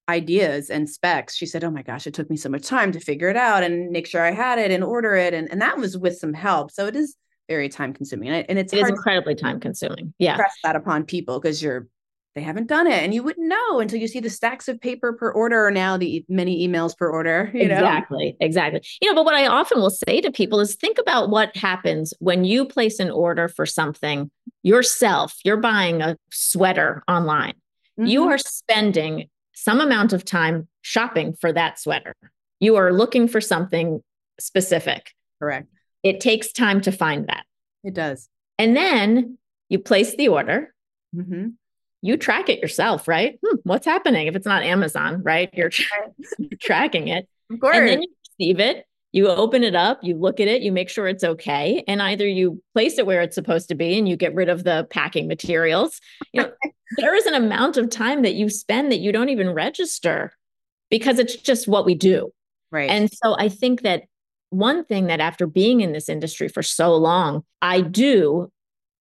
ideas 0.07 0.69
and 0.69 0.87
specs 0.87 1.35
she 1.35 1.47
said 1.47 1.63
oh 1.63 1.71
my 1.71 1.81
gosh 1.81 2.05
it 2.05 2.13
took 2.13 2.29
me 2.29 2.37
so 2.37 2.47
much 2.47 2.67
time 2.67 2.91
to 2.91 2.99
figure 2.99 3.27
it 3.27 3.35
out 3.35 3.63
and 3.63 3.89
make 3.89 4.05
sure 4.05 4.21
i 4.21 4.29
had 4.29 4.59
it 4.59 4.69
and 4.69 4.83
order 4.83 5.15
it. 5.15 5.33
And, 5.33 5.51
and 5.51 5.61
that 5.61 5.77
was 5.77 5.97
with 5.97 6.17
some 6.17 6.33
help. 6.33 6.69
So 6.69 6.85
it 6.85 6.95
is 6.95 7.15
very 7.47 7.69
time 7.69 7.93
consuming 7.93 8.29
and, 8.29 8.37
it, 8.37 8.45
and 8.49 8.59
it's 8.59 8.73
it 8.73 8.79
is 8.79 8.89
incredibly 8.89 9.35
time 9.35 9.59
consuming 9.59 10.13
yeah. 10.19 10.35
press 10.35 10.53
that 10.63 10.75
upon 10.75 11.03
people 11.03 11.39
because 11.39 11.61
you're 11.61 11.87
they 12.35 12.41
haven't 12.41 12.67
done 12.67 12.85
it 12.85 13.01
and 13.01 13.13
you 13.13 13.23
wouldn't 13.23 13.47
know 13.47 13.79
until 13.79 13.99
you 13.99 14.09
see 14.09 14.19
the 14.19 14.29
stacks 14.29 14.67
of 14.67 14.79
paper 14.81 15.13
per 15.13 15.31
order 15.31 15.65
or 15.65 15.71
now 15.71 15.95
the 15.95 16.25
many 16.27 16.67
emails 16.67 16.95
per 16.97 17.07
order 17.09 17.49
you 17.53 17.67
know? 17.67 17.75
exactly 17.75 18.35
exactly. 18.39 18.81
You 19.01 19.09
know 19.09 19.15
but 19.15 19.25
what 19.25 19.35
i 19.35 19.47
often 19.47 19.79
will 19.79 19.89
say 19.89 20.21
to 20.21 20.31
people 20.31 20.59
is 20.59 20.75
think 20.75 20.97
about 20.97 21.29
what 21.29 21.55
happens 21.55 22.13
when 22.19 22.43
you 22.43 22.65
place 22.65 22.99
an 22.99 23.09
order 23.09 23.47
for 23.47 23.65
something 23.65 24.29
yourself 24.63 25.37
you're 25.43 25.57
buying 25.57 26.01
a 26.01 26.17
sweater 26.31 27.03
online. 27.07 27.53
Mm-hmm. 27.97 28.07
you 28.07 28.25
are 28.25 28.37
spending 28.37 29.29
some 29.53 29.79
amount 29.79 30.11
of 30.11 30.25
time 30.25 30.67
shopping 30.81 31.33
for 31.33 31.53
that 31.53 31.79
sweater. 31.79 32.13
You 32.59 32.75
are 32.75 32.91
looking 32.91 33.29
for 33.29 33.39
something 33.39 34.01
specific. 34.37 35.13
Correct 35.39 35.69
it 36.05 36.19
takes 36.19 36.51
time 36.51 36.79
to 36.81 36.91
find 36.91 37.27
that. 37.27 37.45
It 37.83 37.95
does. 37.95 38.29
And 38.59 38.77
then 38.77 39.39
you 39.69 39.79
place 39.79 40.15
the 40.15 40.27
order. 40.27 40.73
Mm-hmm. 41.15 41.49
You 42.03 42.17
track 42.17 42.47
it 42.47 42.61
yourself, 42.61 43.07
right? 43.07 43.39
Hmm, 43.43 43.57
what's 43.63 43.87
happening 43.87 44.27
if 44.27 44.35
it's 44.35 44.45
not 44.45 44.61
Amazon, 44.61 45.23
right? 45.23 45.49
You're, 45.51 45.69
tra- 45.69 46.11
you're 46.37 46.49
tracking 46.61 47.09
it. 47.09 47.27
Of 47.51 47.59
course. 47.59 47.77
And 47.77 47.87
then 47.87 48.01
you 48.01 48.07
receive 48.39 48.59
it. 48.59 48.87
You 49.11 49.27
open 49.27 49.63
it 49.63 49.75
up, 49.75 49.99
you 50.01 50.17
look 50.17 50.39
at 50.39 50.47
it, 50.47 50.63
you 50.63 50.71
make 50.71 50.89
sure 50.89 51.07
it's 51.07 51.23
okay. 51.23 51.83
And 51.87 52.01
either 52.01 52.27
you 52.27 52.59
place 52.73 52.97
it 52.97 53.05
where 53.05 53.21
it's 53.21 53.35
supposed 53.35 53.69
to 53.69 53.75
be 53.75 53.99
and 53.99 54.09
you 54.09 54.17
get 54.17 54.33
rid 54.33 54.49
of 54.49 54.63
the 54.63 54.87
packing 54.89 55.27
materials. 55.27 56.01
You 56.33 56.41
know, 56.41 56.51
there 56.97 57.13
is 57.13 57.27
an 57.27 57.35
amount 57.35 57.77
of 57.77 57.91
time 57.91 58.23
that 58.23 58.33
you 58.33 58.49
spend 58.49 58.91
that 58.91 58.97
you 58.97 59.11
don't 59.11 59.29
even 59.29 59.51
register 59.51 60.33
because 60.89 61.19
it's 61.19 61.35
just 61.35 61.67
what 61.67 61.85
we 61.85 61.93
do. 61.93 62.31
Right. 62.71 62.89
And 62.89 63.11
so 63.13 63.37
I 63.37 63.47
think 63.47 63.83
that 63.83 64.05
one 64.57 64.85
thing 64.85 65.07
that 65.07 65.19
after 65.19 65.47
being 65.47 65.81
in 65.81 65.91
this 65.91 66.09
industry 66.09 66.47
for 66.47 66.63
so 66.63 66.95
long, 66.95 67.43
I 67.61 67.81
do 67.81 68.51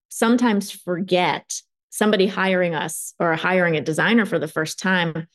sometimes 0.08 0.70
forget 0.70 1.60
somebody 1.90 2.26
hiring 2.26 2.74
us 2.74 3.14
or 3.18 3.34
hiring 3.34 3.76
a 3.76 3.80
designer 3.80 4.26
for 4.26 4.38
the 4.38 4.48
first 4.48 4.78
time 4.78 5.28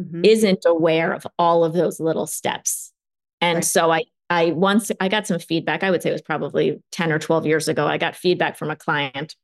mm-hmm. 0.00 0.24
isn't 0.24 0.64
aware 0.66 1.12
of 1.12 1.26
all 1.38 1.64
of 1.64 1.72
those 1.72 2.00
little 2.00 2.26
steps. 2.26 2.92
And 3.40 3.56
right. 3.56 3.64
so 3.64 3.90
I 3.90 4.04
I 4.28 4.52
once 4.52 4.90
I 5.00 5.08
got 5.08 5.26
some 5.26 5.38
feedback, 5.38 5.82
I 5.82 5.90
would 5.90 6.02
say 6.02 6.10
it 6.10 6.12
was 6.12 6.22
probably 6.22 6.80
10 6.92 7.12
or 7.12 7.18
12 7.18 7.46
years 7.46 7.68
ago. 7.68 7.86
I 7.86 7.98
got 7.98 8.14
feedback 8.14 8.56
from 8.56 8.70
a 8.70 8.76
client 8.76 9.34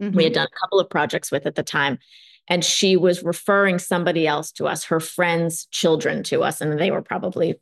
mm-hmm. 0.00 0.16
we 0.16 0.24
had 0.24 0.32
done 0.32 0.46
a 0.46 0.60
couple 0.60 0.80
of 0.80 0.88
projects 0.88 1.30
with 1.30 1.46
at 1.46 1.54
the 1.54 1.62
time. 1.62 1.98
And 2.48 2.64
she 2.64 2.96
was 2.96 3.22
referring 3.22 3.78
somebody 3.78 4.26
else 4.26 4.50
to 4.52 4.66
us, 4.66 4.84
her 4.84 4.98
friends' 4.98 5.66
children 5.70 6.22
to 6.24 6.42
us. 6.42 6.60
And 6.60 6.80
they 6.80 6.90
were 6.90 7.02
probably 7.02 7.54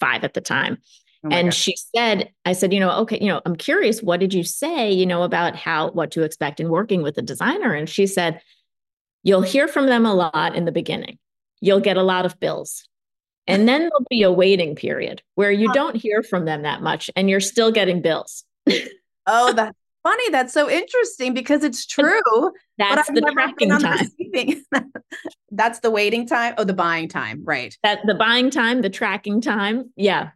25 0.00 0.24
at 0.24 0.34
the 0.34 0.40
time. 0.40 0.78
Oh 1.24 1.30
and 1.30 1.46
God. 1.46 1.54
she 1.54 1.74
said, 1.94 2.30
I 2.44 2.52
said, 2.52 2.72
you 2.72 2.80
know, 2.80 2.90
okay, 3.00 3.18
you 3.20 3.28
know, 3.28 3.40
I'm 3.46 3.56
curious, 3.56 4.02
what 4.02 4.20
did 4.20 4.34
you 4.34 4.44
say, 4.44 4.92
you 4.92 5.06
know, 5.06 5.22
about 5.22 5.56
how, 5.56 5.90
what 5.90 6.10
to 6.12 6.22
expect 6.22 6.60
in 6.60 6.68
working 6.68 7.02
with 7.02 7.16
a 7.16 7.22
designer? 7.22 7.72
And 7.72 7.88
she 7.88 8.06
said, 8.06 8.40
you'll 9.22 9.42
hear 9.42 9.66
from 9.66 9.86
them 9.86 10.04
a 10.04 10.14
lot 10.14 10.54
in 10.54 10.66
the 10.66 10.72
beginning. 10.72 11.18
You'll 11.60 11.80
get 11.80 11.96
a 11.96 12.02
lot 12.02 12.26
of 12.26 12.38
bills. 12.40 12.86
And 13.46 13.66
then 13.66 13.80
there'll 13.88 14.06
be 14.10 14.22
a 14.22 14.32
waiting 14.32 14.74
period 14.74 15.22
where 15.34 15.50
you 15.50 15.72
don't 15.72 15.96
hear 15.96 16.22
from 16.22 16.44
them 16.44 16.62
that 16.62 16.82
much 16.82 17.10
and 17.16 17.30
you're 17.30 17.40
still 17.40 17.72
getting 17.72 18.02
bills. 18.02 18.44
oh, 19.26 19.52
that's 19.54 19.78
funny. 20.04 20.30
That's 20.30 20.52
so 20.54 20.70
interesting 20.70 21.34
because 21.34 21.64
it's 21.64 21.84
true. 21.84 22.52
That's 22.78 23.08
the 23.08 23.20
tracking 23.32 23.70
time. 23.70 24.06
that's 25.50 25.80
the 25.80 25.90
waiting 25.90 26.28
time. 26.28 26.54
Oh, 26.56 26.64
the 26.64 26.74
buying 26.74 27.08
time. 27.08 27.42
Right. 27.44 27.76
That 27.82 28.00
the 28.06 28.14
buying 28.14 28.50
time, 28.50 28.82
the 28.82 28.90
tracking 28.90 29.40
time. 29.40 29.90
Yeah. 29.96 30.30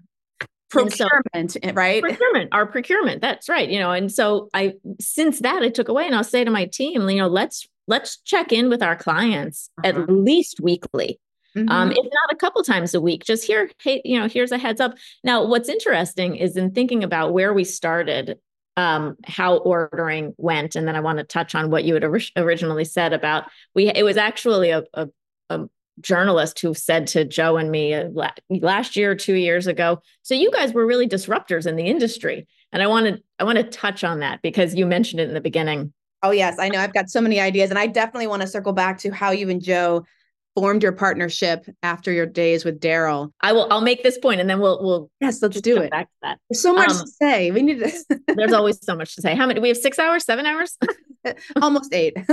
Procurement, 0.71 1.53
so, 1.53 1.61
right? 1.73 2.03
Procurement, 2.03 2.51
our 2.53 2.67
procurement. 2.67 3.23
That's 3.23 3.49
right. 3.49 3.69
You 3.71 3.79
know, 3.79 3.93
and 3.93 4.13
so 4.13 4.51
I 4.53 4.75
since 5.01 5.41
that 5.41 5.63
I 5.63 5.69
took 5.71 5.89
away 5.89 6.05
and 6.05 6.15
I'll 6.15 6.25
say 6.25 6.45
to 6.45 6.51
my 6.51 6.67
team, 6.67 7.09
you 7.09 7.17
know, 7.17 7.29
let's 7.29 7.67
let's 7.87 8.19
check 8.19 8.53
in 8.53 8.69
with 8.69 8.83
our 8.83 8.97
clients 8.97 9.71
uh-huh. 9.79 9.89
at 9.89 10.11
least 10.11 10.61
weekly 10.61 11.21
um, 11.57 11.65
Mm-hmm. 11.67 11.73
Um, 11.73 11.91
if 11.93 12.05
not 12.05 12.33
a 12.33 12.37
couple 12.37 12.63
times 12.63 12.95
a 12.95 13.01
week, 13.01 13.25
just 13.25 13.45
here, 13.45 13.71
hey, 13.83 14.03
you 14.05 14.19
know, 14.19 14.29
here's 14.29 14.53
a 14.53 14.59
heads 14.59 14.81
up. 14.81 14.95
Now, 15.25 15.45
what's 15.47 15.69
interesting 15.69 16.37
is 16.37 16.57
in 16.57 16.73
thinking 16.73 17.03
about 17.03 17.33
where 17.33 17.53
we 17.53 17.65
started, 17.65 18.39
um, 18.79 19.17
how 19.27 19.57
ordering 19.57 20.35
went, 20.37 20.77
and 20.77 20.87
then 20.87 20.95
I 20.95 21.01
want 21.01 21.19
to 21.19 21.25
touch 21.25 21.57
on 21.57 21.69
what 21.69 21.83
you 21.83 21.95
had 21.95 22.05
or- 22.05 22.21
originally 22.37 22.85
said 22.85 23.13
about 23.13 23.45
we. 23.75 23.89
It 23.91 24.05
was 24.05 24.17
actually 24.17 24.71
a, 24.71 24.85
a, 24.95 25.09
a 25.51 25.65
journalist 26.01 26.61
who 26.61 26.75
said 26.75 27.09
to 27.09 27.25
Joe 27.25 27.57
and 27.57 27.73
me 27.73 27.93
uh, 27.93 28.09
last 28.49 28.95
year, 28.95 29.17
two 29.17 29.35
years 29.35 29.67
ago. 29.67 30.01
So 30.23 30.35
you 30.35 30.53
guys 30.53 30.73
were 30.73 30.87
really 30.87 31.09
disruptors 31.09 31.67
in 31.67 31.75
the 31.75 31.87
industry, 31.87 32.47
and 32.71 32.81
I 32.81 32.87
wanted 32.87 33.21
I 33.41 33.45
want 33.45 33.59
to 33.59 33.65
touch 33.65 34.05
on 34.05 34.21
that 34.21 34.43
because 34.43 34.77
you 34.77 34.87
mentioned 34.87 35.19
it 35.19 35.27
in 35.27 35.35
the 35.35 35.41
beginning. 35.41 35.93
Oh 36.23 36.31
yes, 36.31 36.61
I 36.61 36.69
know. 36.69 36.79
I've 36.79 36.95
got 36.95 37.11
so 37.11 37.21
many 37.21 37.41
ideas, 37.41 37.71
and 37.71 37.81
I 37.81 37.89
definitely 37.89 38.29
want 38.29 38.43
to 38.43 38.49
circle 38.49 38.73
back 38.73 38.99
to 38.99 39.11
how 39.11 39.33
you 39.33 39.51
and 39.51 39.61
Joe 39.61 40.05
formed 40.61 40.83
your 40.83 40.93
partnership 40.93 41.67
after 41.83 42.13
your 42.13 42.27
days 42.27 42.65
with 42.65 42.81
Darryl. 42.81 43.33
I 43.41 43.53
will. 43.53 43.67
I'll 43.71 43.81
make 43.81 44.03
this 44.03 44.19
point, 44.19 44.41
and 44.41 44.51
then 44.51 44.61
we'll 44.61 44.83
we'll 44.83 45.11
yes, 45.21 45.41
let's 45.41 45.61
do 45.61 45.81
it. 45.81 45.91
Back 45.91 46.07
to 46.07 46.17
that. 46.23 46.39
There's 46.49 46.61
so 46.61 46.73
much 46.73 46.91
um, 46.91 46.99
to 46.99 47.07
say. 47.07 47.51
We 47.51 47.63
need 47.63 47.79
to. 47.79 48.21
there's 48.35 48.53
always 48.53 48.85
so 48.85 48.97
much 48.97 49.15
to 49.17 49.23
say. 49.23 49.35
How 49.35 49.47
many? 49.47 49.61
We 49.61 49.69
have 49.69 49.77
six 49.77 49.99
hours, 49.99 50.25
seven 50.25 50.47
hours, 50.47 50.77
almost 51.63 51.95
eight. 51.95 52.17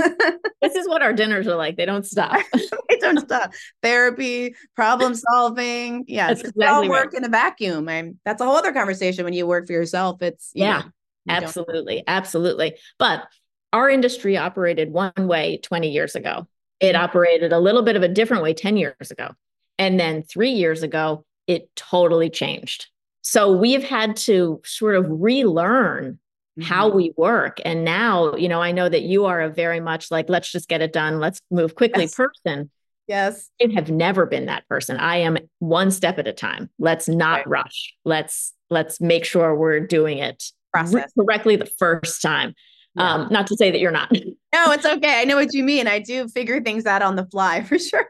this 0.62 0.74
is 0.74 0.88
what 0.88 1.02
our 1.02 1.12
dinners 1.12 1.46
are 1.46 1.56
like. 1.56 1.76
They 1.76 1.86
don't 1.86 2.06
stop. 2.06 2.40
they 2.88 2.98
don't 2.98 3.20
stop. 3.20 3.52
Therapy, 3.82 4.54
problem 4.74 5.14
solving. 5.14 6.04
Yeah, 6.08 6.30
it's 6.32 6.40
exactly 6.40 6.66
all 6.66 6.88
work 6.88 7.12
right. 7.12 7.14
in 7.14 7.24
a 7.24 7.28
vacuum. 7.28 7.88
I'm, 7.88 8.18
that's 8.24 8.40
a 8.40 8.44
whole 8.44 8.56
other 8.56 8.72
conversation 8.72 9.24
when 9.24 9.34
you 9.34 9.46
work 9.46 9.66
for 9.66 9.72
yourself. 9.72 10.20
It's 10.22 10.50
you 10.54 10.64
yeah, 10.64 10.78
know, 10.80 10.84
absolutely, 11.28 12.02
absolutely. 12.06 12.74
But 12.98 13.26
our 13.72 13.88
industry 13.90 14.36
operated 14.36 14.90
one 14.90 15.12
way 15.16 15.58
20 15.58 15.90
years 15.90 16.14
ago 16.14 16.46
it 16.80 16.92
mm-hmm. 16.92 17.02
operated 17.02 17.52
a 17.52 17.58
little 17.58 17.82
bit 17.82 17.96
of 17.96 18.02
a 18.02 18.08
different 18.08 18.42
way 18.42 18.54
10 18.54 18.76
years 18.76 19.10
ago. 19.10 19.30
And 19.78 20.00
then 20.00 20.22
three 20.22 20.50
years 20.50 20.82
ago, 20.82 21.24
it 21.46 21.74
totally 21.76 22.30
changed. 22.30 22.86
So 23.22 23.52
we've 23.52 23.84
had 23.84 24.16
to 24.16 24.60
sort 24.64 24.96
of 24.96 25.06
relearn 25.08 26.18
mm-hmm. 26.58 26.62
how 26.62 26.88
we 26.88 27.12
work. 27.16 27.60
And 27.64 27.84
now, 27.84 28.34
you 28.36 28.48
know, 28.48 28.62
I 28.62 28.72
know 28.72 28.88
that 28.88 29.02
you 29.02 29.26
are 29.26 29.40
a 29.40 29.48
very 29.48 29.80
much 29.80 30.10
like, 30.10 30.28
let's 30.28 30.50
just 30.50 30.68
get 30.68 30.80
it 30.80 30.92
done, 30.92 31.20
let's 31.20 31.40
move 31.50 31.74
quickly 31.74 32.04
yes. 32.04 32.14
person. 32.14 32.70
Yes. 33.08 33.50
I 33.62 33.72
have 33.74 33.90
never 33.90 34.26
been 34.26 34.46
that 34.46 34.68
person. 34.68 34.96
I 34.96 35.18
am 35.18 35.38
one 35.60 35.90
step 35.90 36.18
at 36.18 36.26
a 36.26 36.32
time. 36.32 36.70
Let's 36.78 37.08
not 37.08 37.38
right. 37.38 37.48
rush. 37.48 37.94
Let's 38.04 38.52
let's 38.68 39.00
make 39.00 39.24
sure 39.24 39.54
we're 39.54 39.80
doing 39.80 40.18
it 40.18 40.42
Process. 40.72 41.12
correctly 41.16 41.54
the 41.54 41.70
first 41.78 42.20
time. 42.20 42.54
Yeah. 42.96 43.14
Um, 43.14 43.28
not 43.30 43.46
to 43.48 43.56
say 43.56 43.70
that 43.70 43.78
you're 43.78 43.92
not. 43.92 44.10
no, 44.12 44.72
it's 44.72 44.86
okay. 44.86 45.20
I 45.20 45.24
know 45.24 45.36
what 45.36 45.52
you 45.52 45.62
mean. 45.62 45.86
I 45.86 45.98
do 45.98 46.28
figure 46.28 46.60
things 46.60 46.86
out 46.86 47.02
on 47.02 47.16
the 47.16 47.26
fly 47.26 47.62
for 47.64 47.78
sure. 47.78 48.08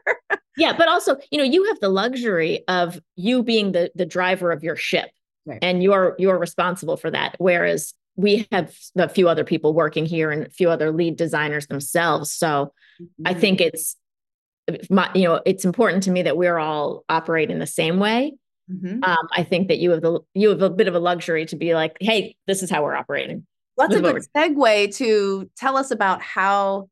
yeah, 0.55 0.75
but 0.77 0.87
also, 0.87 1.17
you 1.31 1.37
know, 1.37 1.43
you 1.43 1.65
have 1.65 1.79
the 1.79 1.89
luxury 1.89 2.63
of 2.67 2.99
you 3.15 3.43
being 3.43 3.71
the 3.71 3.91
the 3.95 4.05
driver 4.05 4.51
of 4.51 4.63
your 4.63 4.75
ship. 4.75 5.09
Right. 5.45 5.59
And 5.61 5.81
you're 5.81 6.15
you're 6.17 6.37
responsible 6.37 6.97
for 6.97 7.09
that. 7.11 7.35
Whereas 7.37 7.93
we 8.17 8.47
have 8.51 8.75
a 8.97 9.07
few 9.07 9.29
other 9.29 9.43
people 9.43 9.73
working 9.73 10.05
here 10.05 10.31
and 10.31 10.47
a 10.47 10.49
few 10.49 10.69
other 10.69 10.91
lead 10.91 11.15
designers 11.15 11.67
themselves. 11.67 12.31
So 12.31 12.73
mm-hmm. 13.01 13.27
I 13.27 13.33
think 13.35 13.61
it's 13.61 13.95
my, 14.89 15.09
you 15.13 15.23
know, 15.23 15.41
it's 15.45 15.63
important 15.63 16.03
to 16.03 16.11
me 16.11 16.23
that 16.23 16.35
we're 16.35 16.57
all 16.57 17.05
operating 17.07 17.59
the 17.59 17.67
same 17.67 17.99
way. 17.99 18.33
Mm-hmm. 18.69 19.03
Um, 19.03 19.27
I 19.31 19.43
think 19.43 19.69
that 19.69 19.77
you 19.77 19.91
have 19.91 20.01
the 20.01 20.19
you 20.33 20.49
have 20.49 20.61
a 20.61 20.69
bit 20.69 20.87
of 20.87 20.95
a 20.95 20.99
luxury 20.99 21.45
to 21.45 21.55
be 21.55 21.73
like, 21.73 21.95
hey, 22.01 22.35
this 22.47 22.63
is 22.63 22.69
how 22.69 22.83
we're 22.83 22.95
operating. 22.95 23.45
That's 23.77 23.95
a 23.95 24.01
good 24.01 24.23
segue 24.35 24.95
to 24.97 25.49
tell 25.55 25.77
us 25.77 25.91
about 25.91 26.21
how 26.21 26.89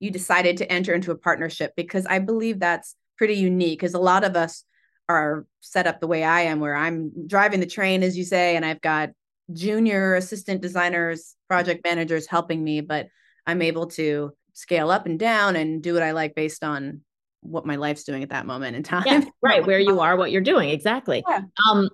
you 0.00 0.10
decided 0.10 0.58
to 0.58 0.70
enter 0.70 0.92
into 0.92 1.10
a 1.10 1.16
partnership 1.16 1.72
because 1.76 2.06
I 2.06 2.18
believe 2.18 2.60
that's 2.60 2.94
pretty 3.16 3.34
unique 3.34 3.80
because 3.80 3.94
a 3.94 3.98
lot 3.98 4.24
of 4.24 4.36
us 4.36 4.64
are 5.08 5.46
set 5.60 5.86
up 5.86 6.00
the 6.00 6.06
way 6.06 6.22
I 6.22 6.42
am, 6.42 6.60
where 6.60 6.76
I'm 6.76 7.26
driving 7.26 7.60
the 7.60 7.66
train, 7.66 8.02
as 8.02 8.16
you 8.16 8.24
say, 8.24 8.56
and 8.56 8.64
I've 8.64 8.80
got 8.80 9.10
junior 9.52 10.14
assistant 10.14 10.60
designers, 10.60 11.34
project 11.48 11.84
managers 11.84 12.26
helping 12.26 12.62
me, 12.62 12.80
but 12.80 13.08
I'm 13.46 13.62
able 13.62 13.86
to 13.88 14.32
scale 14.52 14.90
up 14.90 15.06
and 15.06 15.18
down 15.18 15.56
and 15.56 15.82
do 15.82 15.94
what 15.94 16.02
I 16.02 16.10
like 16.10 16.34
based 16.34 16.62
on 16.62 17.00
what 17.40 17.64
my 17.64 17.76
life's 17.76 18.04
doing 18.04 18.22
at 18.22 18.30
that 18.30 18.46
moment 18.46 18.76
in 18.76 18.82
time. 18.82 19.04
Yeah, 19.06 19.24
right. 19.42 19.66
Where 19.66 19.78
you 19.78 20.00
are, 20.00 20.16
what 20.16 20.30
you're 20.30 20.42
doing. 20.42 20.68
Exactly. 20.70 21.24
Yeah. 21.26 21.42
Um, 21.70 21.88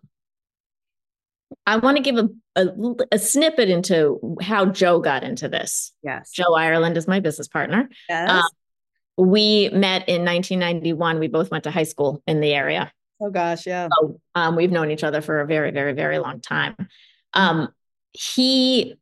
I 1.66 1.76
want 1.78 1.96
to 1.96 2.02
give 2.02 2.16
a, 2.16 2.28
a, 2.56 2.68
a, 3.12 3.18
snippet 3.18 3.70
into 3.70 4.36
how 4.42 4.66
Joe 4.66 4.98
got 4.98 5.24
into 5.24 5.48
this. 5.48 5.92
Yes. 6.02 6.30
Joe 6.30 6.54
Ireland 6.54 6.96
is 6.96 7.08
my 7.08 7.20
business 7.20 7.48
partner. 7.48 7.88
Yes. 8.08 8.30
Um, 8.30 8.48
we 9.16 9.70
met 9.70 10.08
in 10.08 10.24
1991. 10.24 11.18
We 11.18 11.28
both 11.28 11.50
went 11.50 11.64
to 11.64 11.70
high 11.70 11.84
school 11.84 12.22
in 12.26 12.40
the 12.40 12.52
area. 12.52 12.92
Oh 13.20 13.30
gosh, 13.30 13.66
yeah. 13.66 13.88
So 13.98 14.20
um, 14.34 14.56
we've 14.56 14.72
known 14.72 14.90
each 14.90 15.04
other 15.04 15.20
for 15.20 15.40
a 15.40 15.46
very, 15.46 15.70
very, 15.70 15.92
very 15.92 16.18
long 16.18 16.40
time. 16.40 16.76
Um, 17.32 17.68
he 18.12 18.96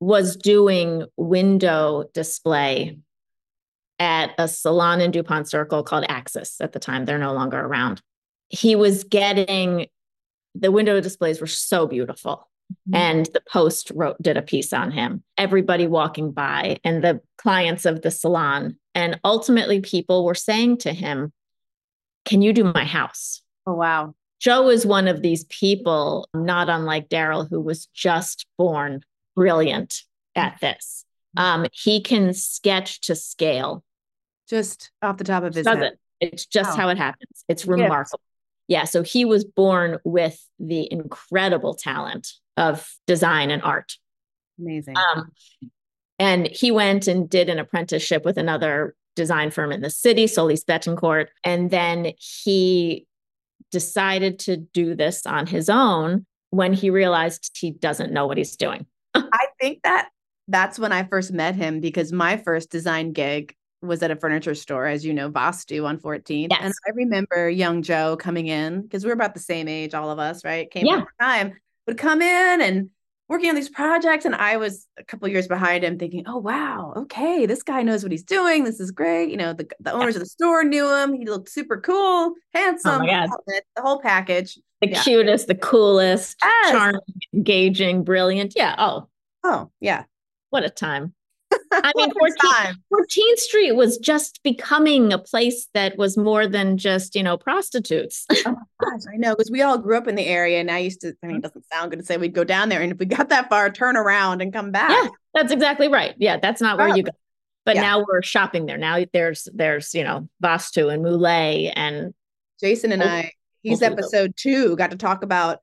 was 0.00 0.36
doing 0.36 1.04
window 1.16 2.04
display 2.14 2.98
at 3.98 4.32
a 4.38 4.48
salon 4.48 5.00
in 5.02 5.10
DuPont 5.10 5.48
Circle 5.48 5.82
called 5.82 6.06
Axis 6.08 6.60
at 6.60 6.72
the 6.72 6.78
time. 6.78 7.04
They're 7.04 7.18
no 7.18 7.34
longer 7.34 7.60
around. 7.60 8.00
He 8.48 8.74
was 8.74 9.04
getting 9.04 9.86
the 10.54 10.72
window 10.72 11.00
displays 11.00 11.40
were 11.40 11.46
so 11.46 11.86
beautiful. 11.86 12.48
Mm-hmm. 12.88 12.94
And 12.94 13.26
the 13.26 13.42
Post 13.50 13.90
wrote 13.94 14.20
did 14.22 14.36
a 14.36 14.42
piece 14.42 14.72
on 14.72 14.90
him. 14.90 15.22
Everybody 15.36 15.86
walking 15.86 16.32
by 16.32 16.78
and 16.84 17.02
the 17.02 17.20
clients 17.38 17.84
of 17.84 18.02
the 18.02 18.10
salon. 18.10 18.76
And 18.94 19.20
ultimately, 19.24 19.80
people 19.80 20.24
were 20.24 20.34
saying 20.34 20.78
to 20.78 20.92
him, 20.92 21.32
Can 22.24 22.42
you 22.42 22.52
do 22.52 22.64
my 22.64 22.84
house? 22.84 23.42
Oh, 23.66 23.74
wow. 23.74 24.14
Joe 24.40 24.68
is 24.68 24.86
one 24.86 25.06
of 25.06 25.20
these 25.20 25.44
people, 25.44 26.28
not 26.32 26.68
unlike 26.68 27.08
Darryl, 27.08 27.48
who 27.48 27.60
was 27.60 27.86
just 27.86 28.46
born 28.56 29.02
brilliant 29.36 30.02
at 30.34 30.58
this. 30.60 31.04
Um, 31.36 31.66
he 31.72 32.00
can 32.00 32.32
sketch 32.32 33.02
to 33.02 33.14
scale. 33.14 33.84
Just 34.48 34.90
off 35.02 35.18
the 35.18 35.24
top 35.24 35.44
of 35.44 35.54
his 35.54 35.66
Does 35.66 35.78
head. 35.78 35.92
It's 36.20 36.46
just 36.46 36.70
wow. 36.70 36.76
how 36.76 36.88
it 36.88 36.98
happens. 36.98 37.44
It's 37.48 37.66
remarkable 37.66 38.20
yeah, 38.70 38.84
so 38.84 39.02
he 39.02 39.24
was 39.24 39.44
born 39.44 39.98
with 40.04 40.40
the 40.60 40.90
incredible 40.92 41.74
talent 41.74 42.28
of 42.56 42.88
design 43.04 43.50
and 43.50 43.60
art. 43.64 43.96
Amazing. 44.60 44.94
Um, 44.96 45.32
and 46.20 46.46
he 46.46 46.70
went 46.70 47.08
and 47.08 47.28
did 47.28 47.48
an 47.48 47.58
apprenticeship 47.58 48.24
with 48.24 48.38
another 48.38 48.94
design 49.16 49.50
firm 49.50 49.72
in 49.72 49.80
the 49.80 49.90
city, 49.90 50.28
Solis 50.28 50.64
Betancourt. 50.64 51.26
And 51.42 51.72
then 51.72 52.12
he 52.16 53.08
decided 53.72 54.38
to 54.40 54.58
do 54.58 54.94
this 54.94 55.26
on 55.26 55.48
his 55.48 55.68
own 55.68 56.24
when 56.50 56.72
he 56.72 56.90
realized 56.90 57.50
he 57.58 57.72
doesn't 57.72 58.12
know 58.12 58.28
what 58.28 58.38
he's 58.38 58.54
doing. 58.54 58.86
I 59.14 59.46
think 59.60 59.82
that 59.82 60.10
that's 60.46 60.78
when 60.78 60.92
I 60.92 61.02
first 61.02 61.32
met 61.32 61.56
him 61.56 61.80
because 61.80 62.12
my 62.12 62.36
first 62.36 62.70
design 62.70 63.12
gig 63.12 63.56
was 63.82 64.02
at 64.02 64.10
a 64.10 64.16
furniture 64.16 64.54
store, 64.54 64.86
as 64.86 65.04
you 65.04 65.14
know, 65.14 65.30
Vastu 65.30 65.86
on 65.86 65.98
14th. 65.98 66.48
Yes. 66.50 66.60
And 66.62 66.74
I 66.86 66.90
remember 66.90 67.48
young 67.48 67.82
Joe 67.82 68.16
coming 68.16 68.46
in 68.46 68.82
because 68.82 69.04
we 69.04 69.10
are 69.10 69.14
about 69.14 69.34
the 69.34 69.40
same 69.40 69.68
age, 69.68 69.94
all 69.94 70.10
of 70.10 70.18
us, 70.18 70.44
right? 70.44 70.70
Came 70.70 70.86
yeah. 70.86 71.04
time, 71.20 71.54
would 71.86 71.98
come 71.98 72.20
in 72.20 72.60
and 72.60 72.90
working 73.28 73.48
on 73.48 73.54
these 73.54 73.68
projects. 73.68 74.24
And 74.24 74.34
I 74.34 74.56
was 74.56 74.86
a 74.98 75.04
couple 75.04 75.28
years 75.28 75.48
behind 75.48 75.84
him 75.84 75.98
thinking, 75.98 76.24
oh, 76.26 76.38
wow, 76.38 76.92
okay, 76.96 77.46
this 77.46 77.62
guy 77.62 77.82
knows 77.82 78.02
what 78.02 78.12
he's 78.12 78.24
doing. 78.24 78.64
This 78.64 78.80
is 78.80 78.90
great. 78.90 79.30
You 79.30 79.36
know, 79.36 79.52
the, 79.52 79.68
the 79.80 79.92
owners 79.92 80.08
yes. 80.08 80.16
of 80.16 80.22
the 80.22 80.26
store 80.26 80.64
knew 80.64 80.92
him. 80.92 81.14
He 81.14 81.26
looked 81.26 81.48
super 81.48 81.80
cool, 81.80 81.96
oh 81.96 82.34
handsome, 82.52 83.02
oh 83.02 83.26
the 83.46 83.62
whole 83.82 84.00
package. 84.00 84.58
The 84.82 84.90
yeah. 84.90 85.02
cutest, 85.02 85.46
the 85.46 85.54
coolest, 85.54 86.38
yes. 86.42 86.70
charming, 86.70 87.00
engaging, 87.32 88.02
brilliant. 88.02 88.54
Yeah. 88.56 88.74
Oh. 88.78 89.08
Oh, 89.42 89.70
yeah. 89.80 90.04
what 90.50 90.64
a 90.64 90.70
time. 90.70 91.14
I 91.72 91.92
mean, 91.96 92.10
14th, 92.10 92.76
14th 92.92 93.38
Street 93.38 93.72
was 93.72 93.98
just 93.98 94.42
becoming 94.42 95.12
a 95.12 95.18
place 95.18 95.68
that 95.74 95.96
was 95.96 96.16
more 96.16 96.46
than 96.46 96.76
just, 96.76 97.14
you 97.14 97.22
know, 97.22 97.36
prostitutes. 97.36 98.26
oh 98.30 98.56
gosh, 98.80 99.00
I 99.12 99.16
know. 99.16 99.34
Because 99.34 99.50
we 99.50 99.62
all 99.62 99.78
grew 99.78 99.96
up 99.96 100.08
in 100.08 100.16
the 100.16 100.26
area. 100.26 100.60
And 100.60 100.70
I 100.70 100.78
used 100.78 101.00
to, 101.02 101.14
I 101.22 101.26
mean, 101.26 101.36
it 101.36 101.42
doesn't 101.42 101.64
sound 101.72 101.90
good 101.90 102.00
to 102.00 102.04
say 102.04 102.16
we'd 102.16 102.34
go 102.34 102.44
down 102.44 102.68
there. 102.68 102.80
And 102.80 102.92
if 102.92 102.98
we 102.98 103.06
got 103.06 103.28
that 103.28 103.48
far, 103.48 103.70
turn 103.70 103.96
around 103.96 104.42
and 104.42 104.52
come 104.52 104.72
back. 104.72 104.90
Yeah, 104.90 105.08
that's 105.34 105.52
exactly 105.52 105.88
right. 105.88 106.14
Yeah, 106.18 106.38
that's 106.38 106.60
not 106.60 106.76
where 106.78 106.88
oh. 106.88 106.94
you 106.94 107.04
go. 107.04 107.12
But 107.64 107.76
yeah. 107.76 107.82
now 107.82 108.04
we're 108.06 108.22
shopping 108.22 108.66
there. 108.66 108.78
Now 108.78 109.04
there's, 109.12 109.46
there's, 109.52 109.94
you 109.94 110.02
know, 110.02 110.28
Vastu 110.42 110.92
and 110.92 111.02
Muleh 111.02 111.72
and 111.76 112.14
Jason 112.58 112.90
and 112.90 113.02
I, 113.02 113.32
he's 113.62 113.82
episode 113.82 114.34
two, 114.36 114.76
got 114.76 114.90
to 114.90 114.96
talk 114.96 115.22
about 115.22 115.58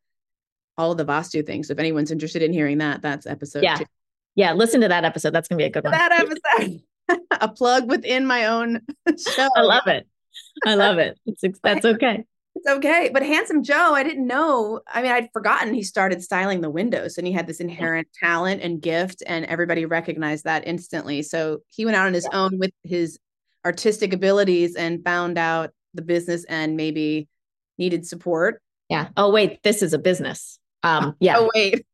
all 0.78 0.92
of 0.92 0.98
the 0.98 1.06
Vastu 1.06 1.46
things. 1.46 1.68
So 1.68 1.74
if 1.74 1.80
anyone's 1.80 2.12
interested 2.12 2.44
in 2.44 2.54
hearing 2.54 2.78
that, 2.78 3.02
that's 3.02 3.26
episode 3.26 3.64
yeah. 3.64 3.78
two. 3.78 3.86
Yeah, 4.38 4.54
listen 4.54 4.82
to 4.82 4.88
that 4.88 5.04
episode. 5.04 5.32
That's 5.32 5.48
gonna 5.48 5.58
be 5.58 5.66
a 5.66 5.70
good 5.70 5.84
one. 5.84 5.92
That 5.92 6.12
episode. 6.12 6.82
a 7.42 7.48
plug 7.50 7.90
within 7.90 8.26
my 8.26 8.46
own 8.46 8.82
show. 9.18 9.50
I 9.56 9.62
love 9.62 9.88
it. 9.88 10.08
I 10.66 10.76
love 10.76 11.00
it. 11.00 11.20
It's, 11.26 11.60
that's 11.64 11.86
okay. 11.86 12.24
It's 12.56 12.68
okay. 12.68 13.10
But 13.12 13.24
Handsome 13.24 13.64
Joe, 13.64 13.94
I 13.96 14.04
didn't 14.04 14.28
know. 14.28 14.82
I 14.88 15.02
mean, 15.02 15.12
I'd 15.12 15.30
forgotten 15.34 15.74
he 15.74 15.82
started 15.82 16.22
styling 16.22 16.62
the 16.62 16.70
windows 16.70 17.18
and 17.18 17.26
he 17.26 17.34
had 17.34 17.48
this 17.48 17.60
inherent 17.60 18.08
talent 18.20 18.62
and 18.62 18.80
gift, 18.80 19.24
and 19.26 19.44
everybody 19.46 19.86
recognized 19.86 20.44
that 20.44 20.68
instantly. 20.68 21.24
So 21.24 21.64
he 21.70 21.86
went 21.86 21.98
out 21.98 22.06
on 22.06 22.14
his 22.14 22.28
own 22.32 22.60
with 22.60 22.72
his 22.84 23.18
artistic 23.66 24.14
abilities 24.14 24.76
and 24.76 25.04
found 25.04 25.40
out 25.40 25.72
the 25.96 26.04
business 26.04 26.46
and 26.46 26.78
maybe 26.78 27.28
needed 27.80 28.06
support. 28.06 28.62
Yeah. 28.88 29.08
Oh, 29.18 29.32
wait, 29.32 29.64
this 29.64 29.82
is 29.82 29.94
a 29.94 30.00
business. 30.00 30.60
Um, 30.84 31.16
yeah. 31.20 31.38
Oh, 31.40 31.50
wait. 31.56 31.86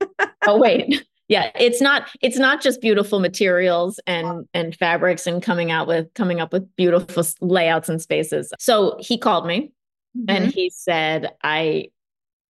oh, 0.45 0.59
wait 0.59 1.05
yeah 1.27 1.51
it's 1.55 1.81
not 1.81 2.09
it's 2.21 2.37
not 2.37 2.61
just 2.61 2.81
beautiful 2.81 3.19
materials 3.19 3.99
and 4.07 4.47
and 4.53 4.75
fabrics 4.75 5.25
and 5.27 5.41
coming 5.41 5.71
out 5.71 5.87
with 5.87 6.13
coming 6.13 6.39
up 6.39 6.51
with 6.51 6.67
beautiful 6.75 7.23
layouts 7.41 7.89
and 7.89 8.01
spaces. 8.01 8.51
So 8.59 8.97
he 8.99 9.17
called 9.17 9.45
me 9.45 9.71
mm-hmm. 10.17 10.25
and 10.29 10.51
he 10.51 10.69
said 10.69 11.33
i 11.43 11.87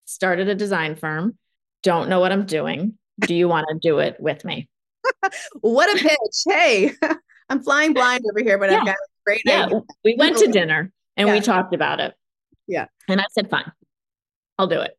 started 0.06 0.50
a 0.50 0.56
design 0.56 0.96
firm. 0.96 1.38
Don't 1.82 2.10
know 2.10 2.20
what 2.20 2.32
i'm 2.32 2.46
doing. 2.46 2.98
Do 3.20 3.36
you 3.36 3.48
want 3.48 3.68
to 3.70 3.78
do 3.80 4.00
it 4.00 4.18
with 4.20 4.44
me? 4.46 4.68
What 5.62 5.94
a 5.94 6.02
pitch. 6.02 6.44
Hey 6.48 6.92
i'm 7.50 7.62
flying 7.62 7.94
blind 7.94 8.24
over 8.32 8.42
here 8.42 8.58
but 8.58 8.72
yeah. 8.72 8.78
i've 8.80 8.86
got 8.86 8.96
a 8.96 9.08
great 9.26 9.42
yeah 9.46 9.66
idea. 9.66 9.82
we 10.06 10.16
went 10.18 10.38
to 10.38 10.48
dinner 10.52 10.92
and 11.18 11.28
yeah. 11.28 11.34
we 11.34 11.42
talked 11.42 11.74
about 11.74 12.00
it. 12.00 12.14
Yeah. 12.68 12.88
And 13.08 13.22
i 13.22 13.26
said 13.32 13.50
fine. 13.50 13.72
I'll 14.58 14.68
do 14.68 14.82
it 14.82 14.98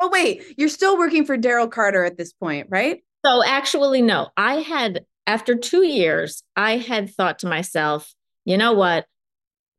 Oh, 0.00 0.10
wait, 0.12 0.42
you're 0.56 0.68
still 0.68 0.98
working 0.98 1.24
for 1.24 1.38
Darryl 1.38 1.70
Carter 1.70 2.04
at 2.04 2.18
this 2.18 2.32
point, 2.32 2.68
right? 2.70 3.02
So, 3.24 3.42
actually, 3.44 4.02
no. 4.02 4.28
I 4.36 4.56
had, 4.56 5.04
after 5.26 5.54
two 5.56 5.84
years, 5.84 6.42
I 6.54 6.76
had 6.76 7.10
thought 7.10 7.40
to 7.40 7.46
myself, 7.48 8.12
you 8.44 8.56
know 8.56 8.72
what? 8.74 9.06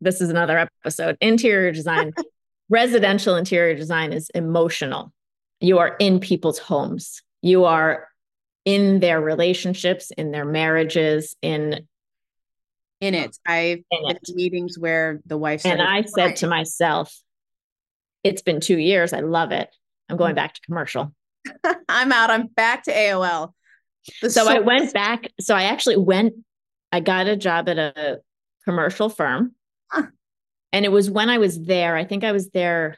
This 0.01 0.21
is 0.21 0.29
another 0.29 0.57
episode. 0.83 1.17
Interior 1.21 1.71
design, 1.71 2.13
residential 2.69 3.35
interior 3.35 3.75
design 3.75 4.11
is 4.11 4.29
emotional. 4.31 5.13
You 5.61 5.79
are 5.79 5.95
in 5.99 6.19
people's 6.19 6.59
homes, 6.59 7.21
you 7.41 7.65
are 7.65 8.07
in 8.65 8.99
their 8.99 9.21
relationships, 9.21 10.11
in 10.11 10.31
their 10.31 10.45
marriages, 10.45 11.35
in 11.41 11.87
in 12.99 13.13
it. 13.13 13.37
I've 13.45 13.83
in 13.91 14.17
meetings 14.35 14.77
where 14.77 15.21
the 15.25 15.37
wife 15.37 15.65
and 15.65 15.81
I 15.81 16.01
said 16.01 16.35
to 16.37 16.47
myself, 16.47 17.17
"It's 18.23 18.41
been 18.41 18.59
two 18.59 18.77
years. 18.77 19.13
I 19.13 19.21
love 19.21 19.51
it. 19.51 19.69
I'm 20.09 20.17
going 20.17 20.35
back 20.35 20.53
to 20.55 20.61
commercial. 20.61 21.13
I'm 21.89 22.11
out. 22.11 22.29
I'm 22.29 22.47
back 22.47 22.83
to 22.83 22.93
AOL. 22.93 23.53
The 24.21 24.29
so 24.29 24.47
I 24.47 24.59
went 24.59 24.93
back. 24.93 25.31
So 25.39 25.55
I 25.55 25.63
actually 25.63 25.97
went, 25.97 26.33
I 26.91 26.99
got 26.99 27.27
a 27.27 27.35
job 27.35 27.67
at 27.69 27.77
a 27.77 28.19
commercial 28.63 29.09
firm. 29.09 29.53
Huh. 29.91 30.07
And 30.71 30.85
it 30.85 30.89
was 30.89 31.09
when 31.09 31.29
I 31.29 31.37
was 31.37 31.61
there, 31.61 31.95
I 31.95 32.05
think 32.05 32.23
I 32.23 32.31
was 32.31 32.49
there, 32.49 32.97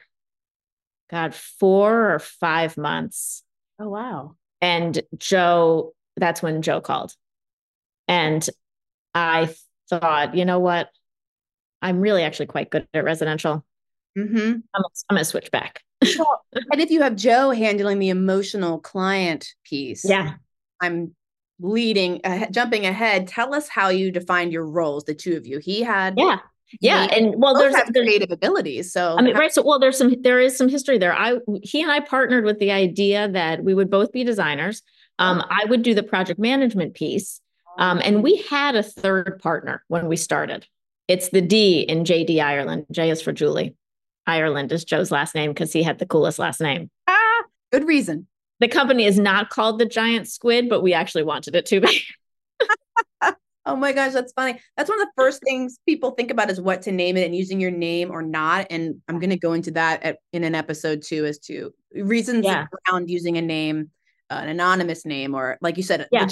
God, 1.10 1.34
four 1.34 2.14
or 2.14 2.18
five 2.18 2.76
months. 2.76 3.42
Oh, 3.78 3.88
wow. 3.88 4.36
And 4.60 5.00
Joe, 5.16 5.94
that's 6.16 6.42
when 6.42 6.62
Joe 6.62 6.80
called. 6.80 7.14
And 8.06 8.46
I 9.14 9.54
thought, 9.88 10.34
you 10.34 10.44
know 10.44 10.58
what? 10.58 10.90
I'm 11.82 12.00
really 12.00 12.22
actually 12.22 12.46
quite 12.46 12.70
good 12.70 12.86
at 12.92 13.04
residential. 13.04 13.64
Mm-hmm. 14.18 14.36
I'm, 14.38 14.62
I'm 14.74 15.14
going 15.14 15.20
to 15.20 15.24
switch 15.24 15.50
back 15.50 15.82
well, 16.18 16.44
and 16.72 16.80
if 16.80 16.90
you 16.90 17.02
have 17.02 17.16
Joe 17.16 17.50
handling 17.50 17.98
the 17.98 18.08
emotional 18.08 18.78
client 18.78 19.54
piece, 19.64 20.04
yeah, 20.04 20.34
I'm 20.80 21.14
leading, 21.60 22.20
uh, 22.24 22.46
jumping 22.50 22.86
ahead. 22.86 23.28
Tell 23.28 23.54
us 23.54 23.68
how 23.68 23.88
you 23.88 24.10
defined 24.10 24.52
your 24.52 24.66
roles, 24.66 25.04
the 25.04 25.14
two 25.14 25.36
of 25.36 25.46
you. 25.46 25.58
He 25.58 25.82
had, 25.82 26.14
yeah, 26.16 26.38
yeah, 26.80 27.02
and 27.04 27.34
well, 27.36 27.54
there's, 27.54 27.74
there's 27.74 27.90
creative 27.90 28.30
abilities. 28.30 28.92
So 28.92 29.16
I 29.18 29.22
mean, 29.22 29.36
right. 29.36 29.52
So 29.52 29.62
well, 29.62 29.78
there's 29.78 29.98
some 29.98 30.14
there 30.22 30.40
is 30.40 30.56
some 30.56 30.68
history 30.68 30.98
there. 30.98 31.14
I 31.14 31.38
he 31.62 31.82
and 31.82 31.90
I 31.90 32.00
partnered 32.00 32.44
with 32.44 32.58
the 32.58 32.70
idea 32.70 33.28
that 33.28 33.64
we 33.64 33.74
would 33.74 33.90
both 33.90 34.12
be 34.12 34.24
designers. 34.24 34.82
Um, 35.18 35.44
I 35.50 35.66
would 35.66 35.82
do 35.82 35.94
the 35.94 36.02
project 36.02 36.40
management 36.40 36.94
piece, 36.94 37.40
um, 37.78 38.00
and 38.02 38.22
we 38.22 38.38
had 38.48 38.74
a 38.74 38.82
third 38.82 39.38
partner 39.42 39.84
when 39.88 40.06
we 40.06 40.16
started. 40.16 40.66
It's 41.08 41.28
the 41.28 41.42
D 41.42 41.80
in 41.80 42.04
JD 42.04 42.42
Ireland. 42.42 42.86
J 42.90 43.10
is 43.10 43.20
for 43.20 43.32
Julie. 43.32 43.74
Ireland 44.30 44.70
is 44.72 44.84
Joe's 44.84 45.10
last 45.10 45.34
name 45.34 45.50
because 45.50 45.72
he 45.72 45.82
had 45.82 45.98
the 45.98 46.06
coolest 46.06 46.38
last 46.38 46.60
name. 46.60 46.90
Ah, 47.08 47.42
good 47.72 47.86
reason. 47.86 48.26
The 48.60 48.68
company 48.68 49.04
is 49.04 49.18
not 49.18 49.50
called 49.50 49.78
the 49.78 49.86
Giant 49.86 50.28
Squid, 50.28 50.68
but 50.68 50.82
we 50.82 50.94
actually 50.94 51.24
wanted 51.24 51.56
it 51.56 51.66
to 51.66 51.80
be. 51.80 52.02
oh 53.66 53.74
my 53.76 53.92
gosh, 53.92 54.12
that's 54.12 54.32
funny. 54.32 54.60
That's 54.76 54.88
one 54.88 55.00
of 55.00 55.06
the 55.06 55.12
first 55.16 55.42
things 55.42 55.78
people 55.86 56.12
think 56.12 56.30
about 56.30 56.50
is 56.50 56.60
what 56.60 56.82
to 56.82 56.92
name 56.92 57.16
it 57.16 57.24
and 57.24 57.34
using 57.34 57.60
your 57.60 57.70
name 57.70 58.10
or 58.10 58.22
not. 58.22 58.66
And 58.70 59.00
I'm 59.08 59.18
going 59.18 59.30
to 59.30 59.38
go 59.38 59.54
into 59.54 59.72
that 59.72 60.02
at, 60.02 60.18
in 60.32 60.44
an 60.44 60.54
episode 60.54 61.02
too, 61.02 61.24
as 61.24 61.38
to 61.40 61.72
reasons 61.92 62.44
yeah. 62.44 62.66
around 62.88 63.10
using 63.10 63.36
a 63.36 63.42
name, 63.42 63.90
uh, 64.30 64.40
an 64.42 64.48
anonymous 64.48 65.04
name, 65.04 65.34
or 65.34 65.58
like 65.60 65.76
you 65.76 65.82
said, 65.82 66.06
yeah. 66.12 66.28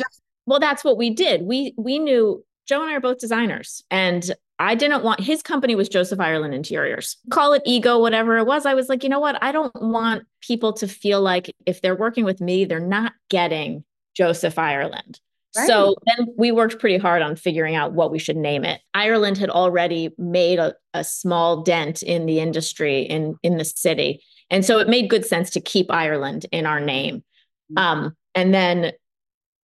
Well, 0.46 0.60
that's 0.60 0.82
what 0.82 0.96
we 0.96 1.10
did. 1.10 1.42
We 1.42 1.74
we 1.76 1.98
knew 1.98 2.42
Joe 2.68 2.82
and 2.82 2.90
I 2.90 2.94
are 2.94 3.00
both 3.00 3.18
designers, 3.18 3.82
and 3.90 4.30
I 4.58 4.74
didn't 4.74 5.04
want 5.04 5.20
his 5.20 5.42
company 5.42 5.74
was 5.74 5.88
Joseph 5.88 6.20
Ireland 6.20 6.54
Interiors. 6.54 7.16
Call 7.30 7.52
it 7.52 7.62
ego, 7.64 7.98
whatever 7.98 8.38
it 8.38 8.46
was. 8.46 8.66
I 8.66 8.74
was 8.74 8.88
like, 8.88 9.02
you 9.02 9.08
know 9.08 9.20
what? 9.20 9.42
I 9.42 9.52
don't 9.52 9.74
want 9.80 10.24
people 10.40 10.72
to 10.74 10.88
feel 10.88 11.20
like 11.20 11.54
if 11.64 11.80
they're 11.80 11.96
working 11.96 12.24
with 12.24 12.40
me, 12.40 12.64
they're 12.64 12.80
not 12.80 13.12
getting 13.30 13.84
Joseph 14.14 14.58
Ireland. 14.58 15.20
Right. 15.56 15.66
So 15.66 15.94
then 16.06 16.26
we 16.36 16.52
worked 16.52 16.78
pretty 16.78 16.98
hard 16.98 17.22
on 17.22 17.36
figuring 17.36 17.74
out 17.74 17.92
what 17.92 18.10
we 18.10 18.18
should 18.18 18.36
name 18.36 18.64
it. 18.64 18.80
Ireland 18.92 19.38
had 19.38 19.48
already 19.48 20.10
made 20.18 20.58
a, 20.58 20.74
a 20.92 21.04
small 21.04 21.62
dent 21.62 22.02
in 22.02 22.26
the 22.26 22.40
industry 22.40 23.02
in, 23.02 23.36
in 23.42 23.56
the 23.56 23.64
city. 23.64 24.22
And 24.50 24.64
so 24.64 24.78
it 24.78 24.88
made 24.88 25.08
good 25.08 25.24
sense 25.24 25.50
to 25.50 25.60
keep 25.60 25.90
Ireland 25.90 26.46
in 26.52 26.66
our 26.66 26.80
name. 26.80 27.24
Mm-hmm. 27.72 27.78
Um, 27.78 28.16
and 28.34 28.52
then 28.52 28.92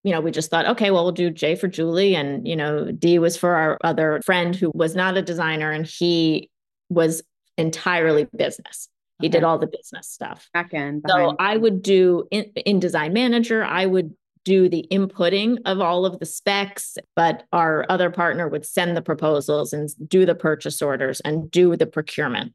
you 0.05 0.13
know, 0.13 0.21
we 0.21 0.31
just 0.31 0.51
thought, 0.51 0.67
okay, 0.67 0.91
well, 0.91 1.03
we'll 1.03 1.13
do 1.13 1.31
J 1.31 1.57
for 1.57 1.67
Julie. 1.67 2.15
And, 2.15 2.47
you 2.47 2.55
know, 2.55 2.93
D 2.93 3.19
was 3.19 3.37
for 3.37 3.55
our 3.55 3.79
other 3.83 4.21
friend 4.25 4.55
who 4.55 4.71
was 4.75 4.95
not 4.95 5.17
a 5.17 5.23
designer 5.23 5.73
and 5.73 5.87
he 5.87 6.51
was 6.91 7.23
entirely 7.57 8.29
business. 8.37 8.89
He 9.21 9.29
okay. 9.29 9.33
did 9.33 9.45
all 9.45 9.59
the 9.59 9.67
business 9.67 10.09
stuff. 10.09 10.49
Back 10.53 10.75
end. 10.75 11.05
So 11.09 11.35
I 11.39 11.57
would 11.57 11.83
do 11.83 12.29
in, 12.31 12.45
in 12.67 12.81
design 12.81 13.15
manager, 13.15 13.65
I 13.65 13.87
would 13.87 14.15
do 14.45 14.69
the 14.69 14.87
inputting 14.91 15.57
of 15.65 15.81
all 15.81 16.05
of 16.05 16.19
the 16.19 16.27
specs, 16.27 16.99
but 17.17 17.45
our 17.51 17.87
other 17.89 18.11
partner 18.11 18.47
would 18.47 18.67
send 18.67 18.95
the 18.95 19.03
proposals 19.03 19.73
and 19.73 19.89
do 20.07 20.27
the 20.27 20.35
purchase 20.35 20.83
orders 20.83 21.21
and 21.21 21.51
do 21.51 21.77
the 21.77 21.87
procurement. 21.87 22.53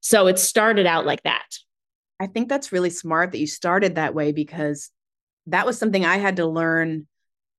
So 0.00 0.26
it 0.26 0.40
started 0.40 0.86
out 0.86 1.06
like 1.06 1.22
that. 1.22 1.46
I 2.18 2.26
think 2.26 2.48
that's 2.48 2.72
really 2.72 2.90
smart 2.90 3.30
that 3.30 3.38
you 3.38 3.46
started 3.46 3.94
that 3.94 4.14
way 4.14 4.32
because 4.32 4.90
that 5.46 5.66
was 5.66 5.78
something 5.78 6.04
I 6.04 6.16
had 6.16 6.36
to 6.36 6.46
learn, 6.46 7.06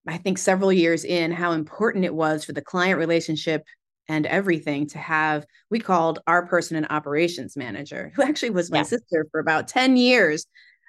I 0.08 0.18
think, 0.18 0.38
several 0.38 0.72
years 0.72 1.04
in 1.04 1.32
how 1.32 1.52
important 1.52 2.06
it 2.06 2.14
was 2.14 2.44
for 2.44 2.54
the 2.54 2.62
client 2.62 3.00
relationship 3.00 3.64
and 4.08 4.26
everything 4.26 4.88
to 4.88 4.98
have. 4.98 5.46
We 5.70 5.80
called 5.80 6.20
our 6.28 6.46
person 6.48 6.78
an 6.78 6.88
operations 6.90 7.56
manager, 7.56 8.12
who 8.16 8.24
actually 8.24 8.52
was 8.52 8.72
my 8.72 8.80
yeah. 8.80 8.84
sister 8.84 9.28
for 9.32 9.40
about 9.40 9.68
10 9.68 9.98
years. 9.98 10.46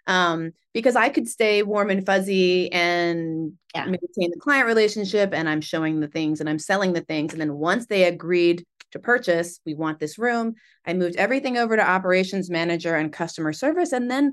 Um, 0.08 0.52
because 0.72 0.94
I 0.94 1.08
could 1.08 1.26
stay 1.26 1.64
warm 1.64 1.90
and 1.90 2.06
fuzzy 2.06 2.70
and 2.70 3.54
yeah. 3.74 3.86
maintain 3.86 4.30
the 4.30 4.38
client 4.38 4.66
relationship, 4.66 5.30
and 5.32 5.48
I'm 5.48 5.60
showing 5.60 5.98
the 5.98 6.06
things 6.06 6.38
and 6.38 6.48
I'm 6.48 6.60
selling 6.60 6.92
the 6.92 7.00
things. 7.00 7.32
And 7.32 7.40
then 7.40 7.54
once 7.54 7.86
they 7.86 8.04
agreed 8.04 8.64
to 8.92 8.98
purchase, 8.98 9.58
we 9.66 9.74
want 9.74 9.98
this 9.98 10.18
room, 10.18 10.54
I 10.86 10.92
moved 10.92 11.16
everything 11.16 11.56
over 11.56 11.76
to 11.76 11.88
operations 11.88 12.50
manager 12.50 12.94
and 12.94 13.12
customer 13.12 13.52
service. 13.52 13.92
And 13.92 14.10
then 14.10 14.32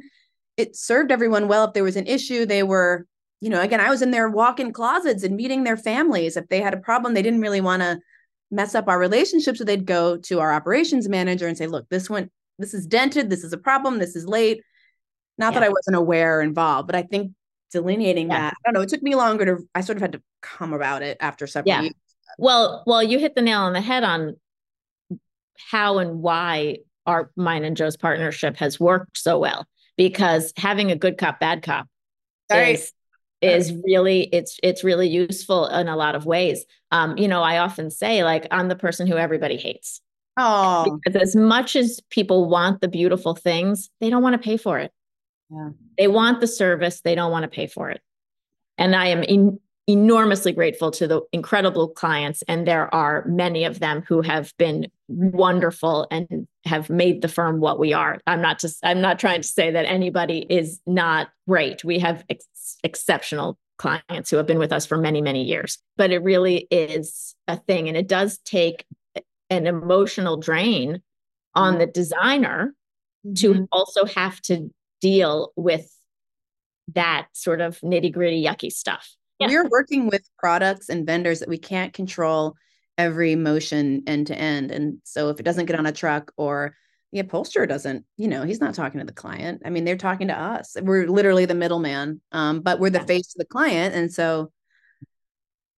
it 0.58 0.76
served 0.76 1.12
everyone 1.12 1.48
well 1.48 1.66
if 1.66 1.74
there 1.74 1.84
was 1.84 1.96
an 1.96 2.08
issue 2.08 2.46
they 2.46 2.64
were 2.64 3.06
you 3.42 3.50
know 3.50 3.62
again 3.62 3.80
i 3.80 3.90
was 3.90 4.02
in 4.02 4.12
their 4.12 4.30
walk-in 4.30 4.72
closets 4.72 5.24
and 5.24 5.36
meeting 5.36 5.64
their 5.64 5.78
families 5.78 6.38
if 6.38 6.48
they 6.50 6.62
had 6.62 6.74
a 6.74 6.78
problem 6.78 7.14
they 7.14 7.22
didn't 7.22 7.42
really 7.42 7.62
want 7.62 7.82
to 7.82 8.00
mess 8.52 8.76
up 8.76 8.88
our 8.88 9.00
relationship 9.00 9.58
so 9.58 9.64
they'd 9.64 9.86
go 9.86 10.18
to 10.18 10.40
our 10.40 10.54
operations 10.54 11.10
manager 11.10 11.48
and 11.48 11.58
say 11.58 11.68
look 11.68 11.88
this 11.90 12.10
one 12.10 12.30
this 12.60 12.74
is 12.74 12.86
dented 12.86 13.30
this 13.30 13.44
is 13.44 13.54
a 13.54 13.58
problem 13.58 14.00
this 14.00 14.16
is 14.16 14.28
late 14.28 14.62
not 15.38 15.54
yeah. 15.54 15.60
that 15.60 15.66
i 15.66 15.70
wasn't 15.70 15.96
aware 15.96 16.40
or 16.40 16.42
involved 16.42 16.88
but 16.88 16.96
i 16.96 17.02
think 17.02 17.32
delineating 17.74 18.30
yeah. 18.30 18.40
that. 18.40 18.54
I 18.54 18.68
don't 18.68 18.76
know. 18.76 18.82
It 18.82 18.90
took 18.90 19.04
me 19.04 19.16
longer 19.16 19.46
to. 19.46 19.68
I 19.76 19.82
sort 19.82 19.98
of 19.98 20.02
had 20.02 20.14
to 20.14 20.22
come 20.42 20.72
about 20.72 21.02
it 21.02 21.18
after 21.20 21.46
several 21.48 21.76
yeah. 21.76 21.82
years. 21.82 21.94
Well, 22.38 22.84
well, 22.88 23.04
you 23.04 23.20
hit 23.20 23.36
the 23.36 23.42
nail 23.42 23.60
on 23.60 23.74
the 23.74 23.82
head 23.82 24.04
on 24.04 24.38
how 25.58 25.98
and 25.98 26.22
why 26.22 26.78
our 27.06 27.32
mine 27.36 27.66
and 27.66 27.76
Joe's 27.76 27.98
partnership 27.98 28.56
has 28.58 28.80
worked 28.80 29.18
so 29.18 29.40
well 29.40 29.68
because 29.98 30.54
having 30.58 30.92
a 30.92 30.96
good 30.96 31.18
cop, 31.18 31.40
bad 31.40 31.64
cop 31.64 31.88
is 32.52 32.92
is 33.42 33.74
really 33.84 34.22
it's 34.32 34.58
it's 34.64 34.84
really 34.84 35.10
useful 35.10 35.68
in 35.68 35.88
a 35.88 35.98
lot 35.98 36.16
of 36.16 36.26
ways. 36.26 36.66
Um, 36.92 37.18
you 37.18 37.28
know, 37.28 37.42
I 37.42 37.58
often 37.58 37.92
say 37.92 38.24
like 38.24 38.48
I'm 38.52 38.70
the 38.70 38.76
person 38.76 39.08
who 39.08 39.18
everybody 39.18 39.58
hates. 39.58 40.02
Oh, 40.38 41.00
because 41.04 41.22
as 41.22 41.36
much 41.36 41.76
as 41.76 42.00
people 42.10 42.50
want 42.50 42.82
the 42.82 42.88
beautiful 42.88 43.36
things, 43.36 43.90
they 44.00 44.10
don't 44.10 44.24
want 44.24 44.34
to 44.34 44.44
pay 44.44 44.58
for 44.58 44.80
it. 44.80 44.92
Yeah. 45.50 45.70
They 45.98 46.08
want 46.08 46.42
the 46.42 46.48
service, 46.48 47.02
they 47.02 47.16
don't 47.16 47.32
want 47.32 47.44
to 47.44 47.50
pay 47.50 47.68
for 47.68 47.90
it. 47.90 48.02
And 48.78 48.96
I 48.96 49.08
am 49.08 49.22
in, 49.22 49.60
enormously 49.88 50.54
grateful 50.54 50.92
to 50.92 51.08
the 51.08 51.22
incredible 51.34 51.90
clients 51.90 52.42
and 52.48 52.66
there 52.66 52.94
are 52.96 53.26
many 53.28 53.66
of 53.66 53.80
them 53.80 54.02
who 54.08 54.22
have 54.22 54.54
been 54.58 54.88
wonderful 55.10 56.08
and 56.10 56.48
have 56.66 56.90
made 56.90 57.22
the 57.22 57.28
firm 57.28 57.60
what 57.60 57.78
we 57.78 57.92
are 57.92 58.18
i'm 58.26 58.42
not 58.42 58.60
just 58.60 58.80
i'm 58.86 59.02
not 59.02 59.20
trying 59.20 59.42
to 59.42 59.48
say 59.48 59.72
that 59.72 59.86
anybody 59.86 60.46
is 60.50 60.80
not 60.88 61.30
great 61.50 61.84
we 61.84 62.00
have 62.00 62.24
ex- 62.30 62.78
exceptional 62.84 63.58
clients 63.78 64.30
who 64.30 64.38
have 64.38 64.48
been 64.48 64.60
with 64.60 64.72
us 64.72 64.86
for 64.86 64.98
many 64.98 65.22
many 65.22 65.44
years 65.44 65.78
but 65.98 66.12
it 66.12 66.24
really 66.24 66.66
is 66.72 67.36
a 67.50 67.58
thing 67.58 67.90
and 67.90 67.98
it 67.98 68.08
does 68.08 68.38
take 68.46 68.86
an 69.50 69.68
emotional 69.68 70.38
drain 70.38 71.02
on 71.56 71.74
mm-hmm. 71.74 71.82
the 71.82 71.88
designer 71.88 72.74
mm-hmm. 73.28 73.34
to 73.34 73.68
also 73.70 74.06
have 74.06 74.40
to 74.40 74.70
deal 75.02 75.52
with 75.58 75.92
that 76.94 77.28
sort 77.34 77.60
of 77.60 77.78
nitty 77.82 78.12
gritty 78.14 78.42
yucky 78.42 78.72
stuff 78.72 79.14
yeah. 79.44 79.48
we're 79.48 79.70
working 79.70 80.08
with 80.08 80.28
products 80.38 80.90
and 80.90 81.06
vendors 81.06 81.40
that 81.40 81.50
we 81.50 81.58
can't 81.58 81.94
control 81.94 82.56
every 82.98 83.36
motion 83.36 84.04
end 84.08 84.28
to 84.28 84.36
end. 84.38 84.72
And 84.72 85.00
so 85.04 85.30
if 85.30 85.40
it 85.40 85.44
doesn't 85.44 85.66
get 85.66 85.78
on 85.78 85.86
a 85.86 85.92
truck 85.92 86.32
or 86.38 86.76
the 87.12 87.20
upholsterer 87.20 87.68
doesn't, 87.68 88.06
you 88.18 88.28
know, 88.28 88.44
he's 88.44 88.60
not 88.60 88.74
talking 88.74 89.00
to 89.00 89.06
the 89.06 89.14
client. 89.14 89.62
I 89.66 89.70
mean, 89.70 89.86
they're 89.86 89.98
talking 89.98 90.28
to 90.30 90.40
us. 90.40 90.76
We're 90.82 91.08
literally 91.08 91.46
the 91.46 91.56
middleman, 91.56 92.22
um, 92.32 92.62
but 92.62 92.80
we're 92.80 92.90
the 92.90 93.00
yeah. 93.00 93.06
face 93.06 93.36
of 93.36 93.40
the 93.40 93.46
client. 93.46 93.96
And 93.96 94.12
so 94.12 94.52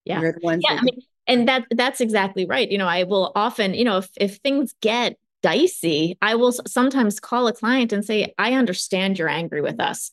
yeah, 0.05 0.19
we're 0.19 0.33
the 0.33 0.39
ones 0.43 0.63
yeah, 0.67 0.77
I 0.79 0.81
mean, 0.81 0.99
and 1.27 1.47
that 1.47 1.65
that's 1.71 1.99
exactly 1.99 2.45
right. 2.45 2.69
You 2.69 2.77
know, 2.77 2.87
I 2.87 3.03
will 3.03 3.31
often, 3.35 3.73
you 3.73 3.83
know, 3.83 3.97
if 3.97 4.09
if 4.17 4.37
things 4.37 4.73
get 4.81 5.17
dicey, 5.41 6.17
I 6.21 6.35
will 6.35 6.51
sometimes 6.51 7.19
call 7.19 7.47
a 7.47 7.53
client 7.53 7.91
and 7.91 8.05
say, 8.05 8.33
I 8.37 8.53
understand 8.53 9.19
you're 9.19 9.29
angry 9.29 9.61
with 9.61 9.79
us 9.79 10.11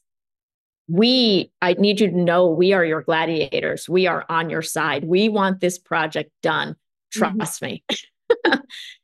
we 0.93 1.51
i 1.63 1.73
need 1.75 2.01
you 2.01 2.11
to 2.11 2.17
know 2.17 2.49
we 2.49 2.75
are 2.75 2.85
your 2.85 3.03
gladiators. 3.03 3.89
We 3.89 4.07
are 4.07 4.27
on 4.29 4.51
your 4.51 4.63
side. 4.63 5.05
We 5.05 5.29
want 5.31 5.61
this 5.61 5.79
project 5.79 6.31
done. 6.43 6.77
Mm-hmm. 7.15 7.39
trust 7.39 7.63
mm-hmm. 7.63 7.67
me. 7.67 7.85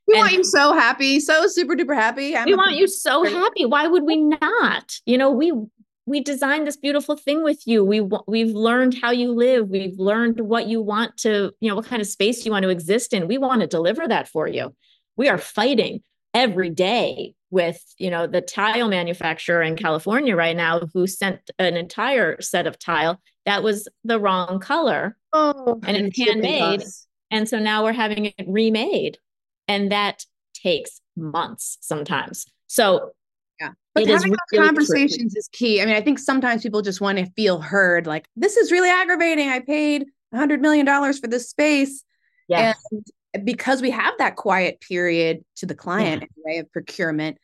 We 0.06 0.16
want 0.16 0.32
you 0.32 0.44
so 0.44 0.72
happy 0.72 1.20
so 1.20 1.46
super 1.46 1.74
duper 1.74 1.94
happy. 1.94 2.36
I'm 2.36 2.46
we 2.46 2.54
want 2.54 2.76
you 2.76 2.88
so 2.88 3.24
happy. 3.24 3.64
Why 3.64 3.86
would 3.86 4.04
we 4.04 4.16
not? 4.16 4.94
You 5.06 5.18
know 5.18 5.30
we 5.30 5.52
we 6.06 6.20
designed 6.20 6.66
this 6.66 6.76
beautiful 6.76 7.16
thing 7.16 7.42
with 7.42 7.66
you. 7.66 7.84
We 7.84 8.00
we've 8.26 8.54
learned 8.54 8.96
how 9.00 9.10
you 9.10 9.32
live. 9.32 9.68
We've 9.68 9.98
learned 9.98 10.40
what 10.40 10.66
you 10.66 10.80
want 10.82 11.16
to 11.18 11.52
you 11.60 11.68
know 11.68 11.76
what 11.76 11.86
kind 11.86 12.02
of 12.02 12.08
space 12.08 12.44
you 12.44 12.52
want 12.52 12.64
to 12.64 12.70
exist 12.70 13.12
in. 13.12 13.28
We 13.28 13.38
want 13.38 13.60
to 13.62 13.66
deliver 13.66 14.06
that 14.08 14.28
for 14.28 14.46
you. 14.46 14.74
We 15.16 15.28
are 15.28 15.38
fighting 15.38 16.02
every 16.34 16.70
day 16.70 17.34
with 17.50 17.82
you 17.98 18.10
know 18.10 18.26
the 18.26 18.40
tile 18.40 18.88
manufacturer 18.88 19.62
in 19.62 19.76
California 19.76 20.36
right 20.36 20.56
now 20.56 20.80
who 20.92 21.06
sent 21.06 21.40
an 21.58 21.76
entire 21.76 22.40
set 22.40 22.66
of 22.66 22.78
tile 22.78 23.20
that 23.48 23.62
was 23.62 23.88
the 24.04 24.20
wrong 24.20 24.60
color 24.60 25.16
oh, 25.32 25.80
and 25.86 25.96
it's 25.96 26.18
handmade. 26.18 26.82
and 27.30 27.48
so 27.48 27.58
now 27.58 27.82
we're 27.82 27.94
having 27.94 28.26
it 28.26 28.34
remade. 28.46 29.16
And 29.66 29.90
that 29.90 30.26
takes 30.52 31.00
months 31.16 31.78
sometimes. 31.80 32.44
So 32.66 33.12
yeah. 33.58 33.70
but 33.94 34.06
having 34.06 34.32
those 34.32 34.38
really 34.52 34.66
conversations 34.66 35.32
tricky. 35.32 35.38
is 35.38 35.48
key. 35.50 35.80
I 35.80 35.86
mean 35.86 35.96
i 35.96 36.02
think 36.02 36.18
sometimes 36.18 36.62
people 36.62 36.82
just 36.82 37.00
want 37.00 37.16
to 37.18 37.26
feel 37.36 37.58
heard 37.60 38.06
like 38.06 38.28
this 38.36 38.58
is 38.58 38.70
really 38.70 38.90
aggravating. 38.90 39.48
I 39.48 39.60
paid 39.60 40.04
100 40.30 40.60
million 40.60 40.84
dollars 40.84 41.18
for 41.18 41.26
this 41.26 41.48
space. 41.48 42.04
Yeah 42.48 42.74
and 42.90 43.06
because 43.44 43.82
we 43.82 43.90
have 43.90 44.14
that 44.18 44.36
quiet 44.36 44.80
period 44.80 45.44
to 45.56 45.66
the 45.66 45.74
client 45.74 46.22
yeah. 46.22 46.28
way 46.44 46.58
of 46.58 46.72
procurement, 46.72 47.38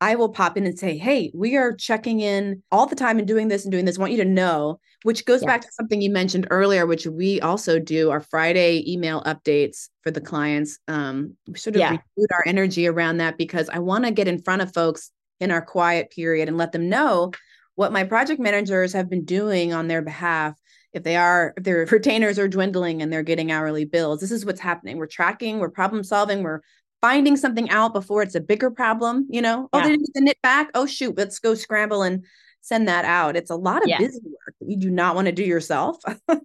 I 0.00 0.16
will 0.16 0.30
pop 0.30 0.56
in 0.56 0.66
and 0.66 0.78
say, 0.78 0.98
Hey, 0.98 1.30
we 1.32 1.56
are 1.56 1.72
checking 1.74 2.20
in 2.20 2.62
all 2.72 2.86
the 2.86 2.96
time 2.96 3.18
and 3.18 3.26
doing 3.26 3.48
this 3.48 3.64
and 3.64 3.70
doing 3.70 3.84
this. 3.84 3.98
I 3.98 4.00
want 4.00 4.12
you 4.12 4.22
to 4.22 4.28
know, 4.28 4.80
which 5.04 5.24
goes 5.24 5.42
yeah. 5.42 5.46
back 5.46 5.60
to 5.62 5.68
something 5.70 6.02
you 6.02 6.10
mentioned 6.10 6.48
earlier, 6.50 6.86
which 6.86 7.06
we 7.06 7.40
also 7.40 7.78
do 7.78 8.10
our 8.10 8.20
Friday 8.20 8.84
email 8.90 9.22
updates 9.22 9.88
for 10.02 10.10
the 10.10 10.20
clients. 10.20 10.78
Um, 10.88 11.36
we 11.46 11.56
sort 11.56 11.76
of 11.76 11.80
yeah. 11.80 11.98
our 12.32 12.44
energy 12.46 12.86
around 12.88 13.18
that 13.18 13.38
because 13.38 13.68
I 13.68 13.78
want 13.78 14.04
to 14.04 14.10
get 14.10 14.28
in 14.28 14.42
front 14.42 14.62
of 14.62 14.74
folks 14.74 15.12
in 15.38 15.50
our 15.50 15.62
quiet 15.62 16.10
period 16.10 16.48
and 16.48 16.58
let 16.58 16.72
them 16.72 16.88
know 16.88 17.30
what 17.74 17.92
my 17.92 18.04
project 18.04 18.40
managers 18.40 18.92
have 18.92 19.08
been 19.08 19.24
doing 19.24 19.72
on 19.72 19.88
their 19.88 20.02
behalf 20.02 20.54
if 20.92 21.02
they 21.02 21.16
are 21.16 21.54
if 21.56 21.64
their 21.64 21.86
retainers 21.86 22.38
are 22.38 22.48
dwindling 22.48 23.02
and 23.02 23.12
they're 23.12 23.22
getting 23.22 23.50
hourly 23.50 23.84
bills 23.84 24.20
this 24.20 24.30
is 24.30 24.44
what's 24.44 24.60
happening. 24.60 24.98
We're 24.98 25.06
tracking 25.06 25.58
we're 25.58 25.70
problem 25.70 26.04
solving 26.04 26.42
we're 26.42 26.60
finding 27.00 27.36
something 27.36 27.68
out 27.70 27.92
before 27.92 28.22
it's 28.22 28.34
a 28.34 28.40
bigger 28.40 28.70
problem 28.70 29.26
you 29.30 29.42
know? 29.42 29.68
Oh, 29.72 29.78
yeah. 29.78 29.84
oh 29.84 29.86
they 29.86 29.90
didn't 29.92 30.06
get 30.06 30.14
the 30.14 30.20
knit 30.20 30.42
back? 30.42 30.70
Oh 30.74 30.86
shoot 30.86 31.16
let's 31.16 31.38
go 31.38 31.54
scramble 31.54 32.02
and 32.02 32.24
send 32.64 32.86
that 32.86 33.04
out. 33.04 33.34
It's 33.34 33.50
a 33.50 33.56
lot 33.56 33.82
of 33.82 33.88
yeah. 33.88 33.98
busy 33.98 34.20
work 34.24 34.54
that 34.60 34.70
you 34.70 34.76
do 34.76 34.88
not 34.88 35.16
want 35.16 35.26
to 35.26 35.32
do 35.32 35.44
yourself. 35.44 35.98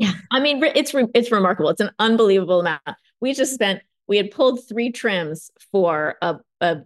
Yeah 0.00 0.12
i 0.32 0.40
mean 0.40 0.60
it's 0.64 0.92
it's 1.14 1.30
remarkable. 1.30 1.70
It's 1.70 1.80
an 1.80 1.90
unbelievable 2.00 2.60
amount. 2.60 2.82
We 3.20 3.32
just 3.32 3.54
spent 3.54 3.80
we 4.08 4.16
had 4.16 4.32
pulled 4.32 4.66
three 4.68 4.90
trims 4.90 5.52
for 5.70 6.16
a, 6.20 6.36
a 6.60 6.78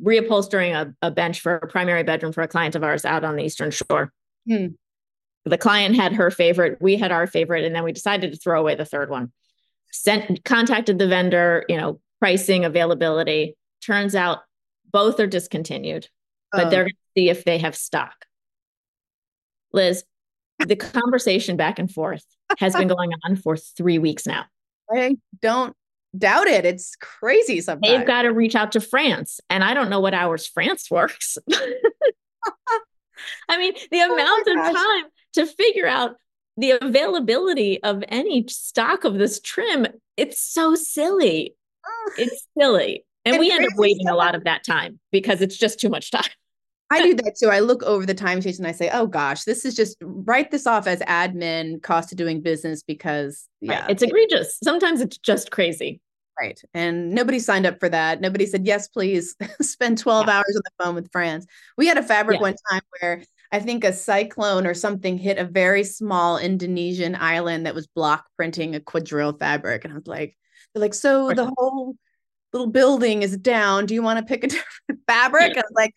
reupholstering 0.00 0.72
a, 0.74 0.94
a 1.06 1.10
bench 1.10 1.40
for 1.40 1.56
a 1.56 1.66
primary 1.66 2.04
bedroom 2.04 2.32
for 2.32 2.42
a 2.42 2.48
client 2.48 2.76
of 2.76 2.84
ours 2.84 3.04
out 3.04 3.24
on 3.24 3.34
the 3.34 3.42
eastern 3.42 3.72
shore. 3.72 4.12
Hmm 4.48 4.66
the 5.44 5.58
client 5.58 5.96
had 5.96 6.12
her 6.12 6.30
favorite 6.30 6.78
we 6.80 6.96
had 6.96 7.12
our 7.12 7.26
favorite 7.26 7.64
and 7.64 7.74
then 7.74 7.84
we 7.84 7.92
decided 7.92 8.32
to 8.32 8.38
throw 8.38 8.60
away 8.60 8.74
the 8.74 8.84
third 8.84 9.10
one. 9.10 9.32
Sent 9.90 10.44
contacted 10.44 10.98
the 10.98 11.08
vendor 11.08 11.64
you 11.68 11.76
know 11.76 12.00
pricing 12.20 12.64
availability. 12.64 13.56
Turns 13.84 14.14
out 14.14 14.40
both 14.90 15.18
are 15.20 15.26
discontinued 15.26 16.08
but 16.52 16.66
oh. 16.66 16.70
they're 16.70 16.84
going 16.84 16.90
to 16.90 17.20
see 17.20 17.28
if 17.30 17.44
they 17.44 17.58
have 17.58 17.76
stock. 17.76 18.26
Liz 19.72 20.04
the 20.58 20.76
conversation 20.94 21.56
back 21.56 21.78
and 21.78 21.90
forth 21.90 22.24
has 22.58 22.74
been 22.74 22.88
going 22.88 23.10
on 23.24 23.36
for 23.36 23.56
three 23.56 23.98
weeks 23.98 24.26
now. 24.26 24.44
I 24.90 25.16
don't 25.40 25.74
doubt 26.16 26.46
it. 26.46 26.64
It's 26.64 26.94
crazy 26.96 27.60
sometimes 27.60 27.98
they've 27.98 28.06
got 28.06 28.22
to 28.22 28.28
reach 28.28 28.54
out 28.54 28.72
to 28.72 28.80
france 28.80 29.40
and 29.48 29.64
i 29.64 29.74
don't 29.74 29.88
know 29.88 30.00
what 30.00 30.14
hours 30.14 30.46
france 30.46 30.90
works 30.90 31.38
I 33.48 33.58
mean, 33.58 33.74
the 33.90 34.00
oh 34.00 34.14
amount 34.14 34.48
of 34.48 34.76
time 34.76 35.04
to 35.34 35.46
figure 35.46 35.86
out 35.86 36.16
the 36.56 36.72
availability 36.72 37.82
of 37.82 38.04
any 38.08 38.46
stock 38.48 39.04
of 39.04 39.14
this 39.14 39.40
trim, 39.40 39.86
it's 40.16 40.40
so 40.40 40.74
silly. 40.74 41.54
It's 42.18 42.46
silly. 42.58 43.04
And, 43.24 43.34
and 43.34 43.40
we 43.40 43.50
end 43.50 43.64
up 43.64 43.72
waiting 43.76 44.08
a 44.08 44.14
lot 44.14 44.34
of 44.34 44.44
that 44.44 44.64
time 44.64 44.98
because 45.10 45.40
it's 45.40 45.56
just 45.56 45.78
too 45.80 45.88
much 45.88 46.10
time. 46.10 46.28
I 46.90 47.02
do 47.02 47.14
that 47.14 47.36
too. 47.40 47.48
I 47.48 47.60
look 47.60 47.82
over 47.84 48.04
the 48.04 48.14
time 48.14 48.42
sheets 48.42 48.58
and 48.58 48.66
I 48.66 48.72
say, 48.72 48.90
oh 48.92 49.06
gosh, 49.06 49.44
this 49.44 49.64
is 49.64 49.74
just 49.74 49.96
write 50.02 50.50
this 50.50 50.66
off 50.66 50.86
as 50.86 51.00
admin 51.00 51.82
cost 51.82 52.12
of 52.12 52.18
doing 52.18 52.42
business 52.42 52.82
because 52.82 53.48
yeah, 53.60 53.80
right. 53.80 53.90
it's 53.90 54.02
egregious. 54.02 54.58
Sometimes 54.62 55.00
it's 55.00 55.16
just 55.16 55.50
crazy. 55.50 56.00
Right. 56.42 56.60
And 56.74 57.12
nobody 57.12 57.38
signed 57.38 57.66
up 57.66 57.78
for 57.78 57.88
that. 57.88 58.20
Nobody 58.20 58.46
said, 58.46 58.66
yes, 58.66 58.88
please 58.88 59.36
spend 59.62 59.98
12 59.98 60.26
yeah. 60.26 60.38
hours 60.38 60.56
on 60.56 60.62
the 60.64 60.84
phone 60.84 60.94
with 60.96 61.12
France. 61.12 61.46
We 61.78 61.86
had 61.86 61.98
a 61.98 62.02
fabric 62.02 62.38
yeah. 62.38 62.42
one 62.42 62.56
time 62.68 62.80
where 62.98 63.22
I 63.52 63.60
think 63.60 63.84
a 63.84 63.92
cyclone 63.92 64.66
or 64.66 64.74
something 64.74 65.18
hit 65.18 65.38
a 65.38 65.44
very 65.44 65.84
small 65.84 66.38
Indonesian 66.38 67.14
island 67.14 67.66
that 67.66 67.76
was 67.76 67.86
block 67.86 68.26
printing 68.36 68.74
a 68.74 68.80
quadrille 68.80 69.34
fabric. 69.34 69.84
And 69.84 69.92
I 69.92 69.96
was 69.96 70.08
like, 70.08 70.36
they're 70.74 70.80
like, 70.80 70.94
so 70.94 71.32
the 71.32 71.52
whole 71.56 71.94
little 72.52 72.66
building 72.66 73.22
is 73.22 73.36
down. 73.36 73.86
Do 73.86 73.94
you 73.94 74.02
want 74.02 74.18
to 74.18 74.24
pick 74.24 74.42
a 74.42 74.46
different 74.48 75.00
fabric? 75.06 75.50
And 75.50 75.58
I 75.58 75.62
was 75.62 75.76
like, 75.76 75.94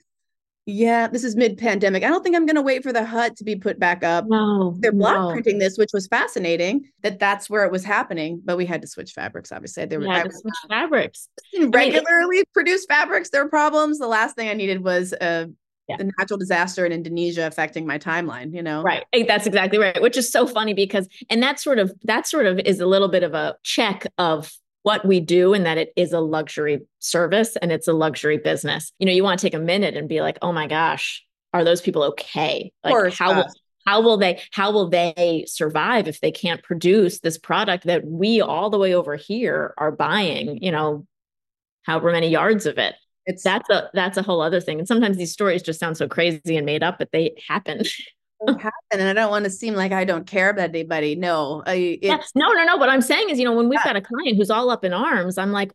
yeah, 0.66 1.08
this 1.08 1.24
is 1.24 1.36
mid 1.36 1.58
pandemic. 1.58 2.04
I 2.04 2.08
don't 2.08 2.24
think 2.24 2.36
I'm 2.36 2.46
going 2.46 2.56
to 2.56 2.62
wait 2.62 2.82
for 2.82 2.92
the 2.92 3.06
hut 3.06 3.36
to 3.38 3.44
be 3.44 3.56
put 3.56 3.80
back 3.80 4.04
up. 4.04 4.26
No, 4.28 4.76
they're 4.80 4.92
block 4.92 5.28
no. 5.28 5.32
printing 5.32 5.60
this, 5.60 5.78
which 5.78 5.92
was 5.94 6.08
fascinating 6.08 6.90
that 7.04 7.20
that's 7.20 7.50
where 7.50 7.66
it 7.66 7.72
was 7.72 7.84
happening. 7.84 8.42
But 8.44 8.58
we 8.58 8.66
had 8.66 8.82
to 8.82 8.88
switch 8.88 9.12
fabrics. 9.12 9.52
Obviously, 9.52 9.86
there 9.86 10.00
were 10.00 10.08
yeah, 10.08 10.24
switch 10.24 10.54
fabrics. 10.68 11.30
Regularly 11.60 12.38
I 12.38 12.40
mean, 12.40 12.44
produced 12.54 12.88
fabrics. 12.90 13.30
There 13.30 13.44
were 13.44 13.50
problems. 13.50 14.00
The 14.00 14.08
last 14.08 14.36
thing 14.36 14.50
I 14.50 14.54
needed 14.54 14.84
was 14.84 15.14
uh, 15.14 15.46
a 15.48 15.52
yeah. 15.88 15.98
the 15.98 16.12
natural 16.18 16.40
disaster 16.40 16.86
in 16.86 16.92
Indonesia 16.92 17.46
affecting 17.46 17.86
my 17.86 18.00
timeline, 18.00 18.54
you 18.54 18.64
know? 18.64 18.82
Right. 18.82 19.06
That's 19.28 19.46
exactly 19.46 19.78
right. 19.78 20.02
Which 20.02 20.18
is 20.18 20.32
so 20.32 20.48
funny 20.48 20.74
because, 20.74 21.08
and 21.30 21.44
that 21.44 21.60
sort 21.60 21.80
of, 21.80 21.94
that 22.04 22.28
sort 22.28 22.48
of 22.48 22.60
is 22.60 22.80
a 22.80 22.88
little 22.88 23.08
bit 23.08 23.24
of 23.24 23.34
a 23.34 23.56
check 23.64 24.08
of 24.18 24.52
what 24.86 25.04
we 25.04 25.20
do 25.20 25.56
and 25.56 25.66
that 25.66 25.80
it 25.80 25.92
is 25.96 26.14
a 26.14 26.20
luxury 26.20 26.86
service 27.00 27.56
and 27.56 27.72
it's 27.72 27.88
a 27.88 27.94
luxury 27.94 28.38
business. 28.38 28.92
You 29.00 29.08
know, 29.08 29.12
you 29.12 29.24
want 29.24 29.40
to 29.40 29.44
take 29.44 29.56
a 29.56 29.60
minute 29.60 29.98
and 29.98 30.08
be 30.08 30.22
like, 30.22 30.38
oh 30.44 30.52
my 30.52 30.68
gosh, 30.68 31.26
are 31.54 31.64
those 31.64 31.82
people 31.82 32.04
okay? 32.04 32.72
Like, 32.84 32.94
how 33.10 33.36
will, 33.36 33.48
how 33.88 34.02
will 34.02 34.18
they 34.18 34.44
how 34.52 34.72
will 34.72 34.88
they 34.88 35.46
survive 35.48 36.08
if 36.08 36.22
they 36.22 36.32
can't 36.32 36.62
produce 36.62 37.20
this 37.20 37.36
product 37.36 37.86
that 37.86 38.06
we 38.06 38.42
all 38.42 38.70
the 38.70 38.78
way 38.78 38.94
over 38.94 39.16
here 39.16 39.74
are 39.80 39.92
buying, 39.92 40.62
you 40.62 40.72
know, 40.72 41.08
however 41.82 42.12
many 42.12 42.28
yards 42.28 42.68
of 42.68 42.78
it. 42.78 42.94
It's 43.26 43.42
that's 43.42 43.68
a 43.72 43.90
that's 43.96 44.18
a 44.20 44.22
whole 44.22 44.40
other 44.40 44.62
thing. 44.62 44.78
And 44.78 44.88
sometimes 44.88 45.18
these 45.18 45.32
stories 45.32 45.64
just 45.64 45.80
sound 45.80 45.98
so 45.98 46.08
crazy 46.08 46.58
and 46.58 46.66
made 46.66 46.84
up, 46.84 47.00
but 47.00 47.10
they 47.12 47.42
happen. 47.48 47.82
happen 48.48 48.72
and 48.92 49.08
i 49.08 49.14
don't 49.14 49.32
want 49.32 49.46
to 49.46 49.52
seem 49.52 49.74
like 49.74 49.92
i 49.92 50.04
don't 50.04 50.28
care 50.28 50.50
about 50.50 50.70
anybody 50.70 51.16
no 51.16 51.64
I, 51.66 52.00
yes, 52.02 52.32
no 52.36 52.52
no 52.52 52.64
no 52.64 52.78
what 52.78 52.90
i'm 52.90 53.02
saying 53.02 53.30
is 53.30 53.40
you 53.40 53.46
know 53.46 53.54
when 53.54 53.70
we've 53.70 53.80
yeah. 53.86 53.94
got 53.94 53.96
a 53.96 54.02
client 54.02 54.38
who's 54.38 54.50
all 54.50 54.70
up 54.70 54.84
in 54.84 54.94
arms 54.94 55.38
i'm 55.38 55.52
like 55.52 55.72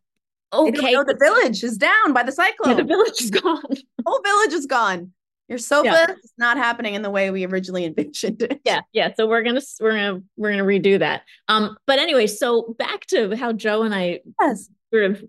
okay 0.53 0.95
the 0.95 1.17
village 1.21 1.63
is 1.63 1.77
down 1.77 2.13
by 2.13 2.23
the 2.23 2.33
cyclone 2.33 2.77
yeah, 2.77 2.83
the 2.83 2.85
village 2.85 3.21
is 3.21 3.31
gone 3.31 3.63
the 3.69 4.05
whole 4.07 4.23
village 4.23 4.53
is 4.53 4.67
gone 4.67 5.13
your 5.51 5.59
sofa 5.59 5.85
yeah. 5.85 6.13
is 6.13 6.33
not 6.39 6.57
happening 6.57 6.95
in 6.95 7.03
the 7.03 7.11
way 7.11 7.33
we 7.33 7.45
originally 7.45 7.85
envisioned 7.85 8.41
it. 8.41 8.61
Yeah, 8.65 8.83
yeah. 8.93 9.11
So 9.17 9.27
we're 9.27 9.43
gonna 9.43 9.61
we're 9.81 9.91
gonna 9.91 10.23
we're 10.37 10.53
gonna 10.53 10.63
redo 10.63 10.97
that. 11.01 11.23
Um, 11.49 11.77
but 11.89 11.99
anyway, 11.99 12.29
so 12.29 12.77
back 12.79 13.05
to 13.07 13.35
how 13.37 13.53
Joe 13.53 13.83
and 13.83 13.93
I 13.93 14.21
yes. 14.41 14.69
sort 14.95 15.11
of 15.11 15.25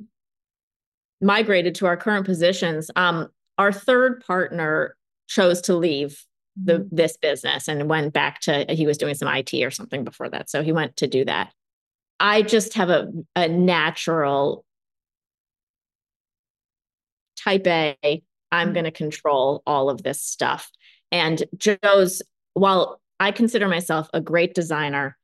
migrated 1.21 1.73
to 1.75 1.87
our 1.87 1.97
current 1.97 2.27
positions. 2.27 2.91
Um, 2.95 3.29
our 3.57 3.71
third 3.71 4.23
partner 4.23 4.95
chose 5.27 5.61
to 5.61 5.75
leave 5.75 6.23
the 6.55 6.79
mm-hmm. 6.79 6.95
this 6.95 7.17
business 7.17 7.67
and 7.67 7.89
went 7.89 8.13
back 8.13 8.39
to 8.41 8.65
he 8.69 8.85
was 8.85 8.97
doing 8.97 9.15
some 9.15 9.27
IT 9.27 9.53
or 9.63 9.71
something 9.71 10.03
before 10.03 10.29
that. 10.29 10.49
So 10.49 10.63
he 10.63 10.71
went 10.71 10.97
to 10.97 11.07
do 11.07 11.25
that. 11.25 11.51
I 12.19 12.41
just 12.41 12.75
have 12.75 12.89
a 12.89 13.11
a 13.35 13.47
natural 13.47 14.65
type 17.37 17.65
A 17.67 17.95
I'm 18.51 18.67
mm-hmm. 18.67 18.73
going 18.73 18.85
to 18.85 18.91
control 18.91 19.63
all 19.65 19.89
of 19.89 20.03
this 20.03 20.21
stuff. 20.21 20.69
And 21.11 21.43
Joe's, 21.57 22.21
while 22.53 23.01
I 23.19 23.31
consider 23.31 23.67
myself 23.67 24.09
a 24.13 24.21
great 24.21 24.53
designer, 24.53 25.17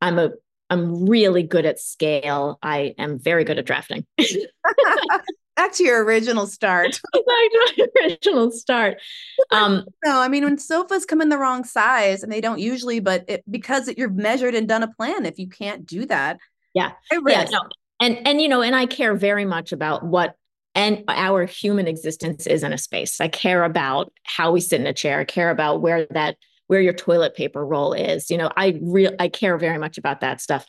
I'm 0.00 0.18
a 0.18 0.30
I'm 0.70 1.06
really 1.06 1.42
good 1.42 1.66
at 1.66 1.78
scale. 1.78 2.58
I 2.62 2.94
am 2.96 3.18
very 3.18 3.44
good 3.44 3.58
at 3.58 3.66
drafting. 3.66 4.06
Back 5.56 5.72
to 5.74 5.84
your 5.84 6.02
original 6.04 6.46
start. 6.46 7.00
Back 7.12 7.22
to 7.24 7.72
my 7.76 7.86
original 8.04 8.50
start. 8.50 8.98
Um, 9.50 9.84
no, 10.02 10.18
I 10.18 10.28
mean 10.28 10.44
when 10.44 10.56
sofas 10.56 11.04
come 11.04 11.20
in 11.20 11.28
the 11.28 11.36
wrong 11.36 11.64
size, 11.64 12.22
and 12.22 12.32
they 12.32 12.40
don't 12.40 12.58
usually, 12.58 13.00
but 13.00 13.24
it, 13.28 13.44
because 13.50 13.86
it, 13.86 13.98
you're 13.98 14.08
measured 14.08 14.54
and 14.54 14.66
done 14.66 14.82
a 14.82 14.88
plan, 14.88 15.26
if 15.26 15.38
you 15.38 15.46
can't 15.46 15.84
do 15.84 16.06
that, 16.06 16.38
yeah, 16.72 16.92
yeah, 17.10 17.44
no, 17.50 17.60
and 18.00 18.26
and 18.26 18.40
you 18.40 18.48
know, 18.48 18.62
and 18.62 18.74
I 18.74 18.86
care 18.86 19.14
very 19.14 19.44
much 19.44 19.72
about 19.72 20.04
what 20.04 20.36
and 20.74 21.04
our 21.08 21.44
human 21.44 21.86
existence 21.86 22.46
is 22.46 22.62
in 22.62 22.72
a 22.72 22.78
space. 22.78 23.20
I 23.20 23.28
care 23.28 23.64
about 23.64 24.12
how 24.24 24.52
we 24.52 24.60
sit 24.60 24.80
in 24.80 24.86
a 24.86 24.94
chair. 24.94 25.20
I 25.20 25.24
care 25.24 25.50
about 25.50 25.82
where 25.82 26.06
that 26.10 26.36
where 26.66 26.80
your 26.80 26.94
toilet 26.94 27.34
paper 27.34 27.64
roll 27.64 27.92
is. 27.92 28.30
You 28.30 28.38
know, 28.38 28.50
I 28.56 28.78
real 28.80 29.12
I 29.18 29.28
care 29.28 29.58
very 29.58 29.78
much 29.78 29.98
about 29.98 30.20
that 30.20 30.40
stuff. 30.40 30.66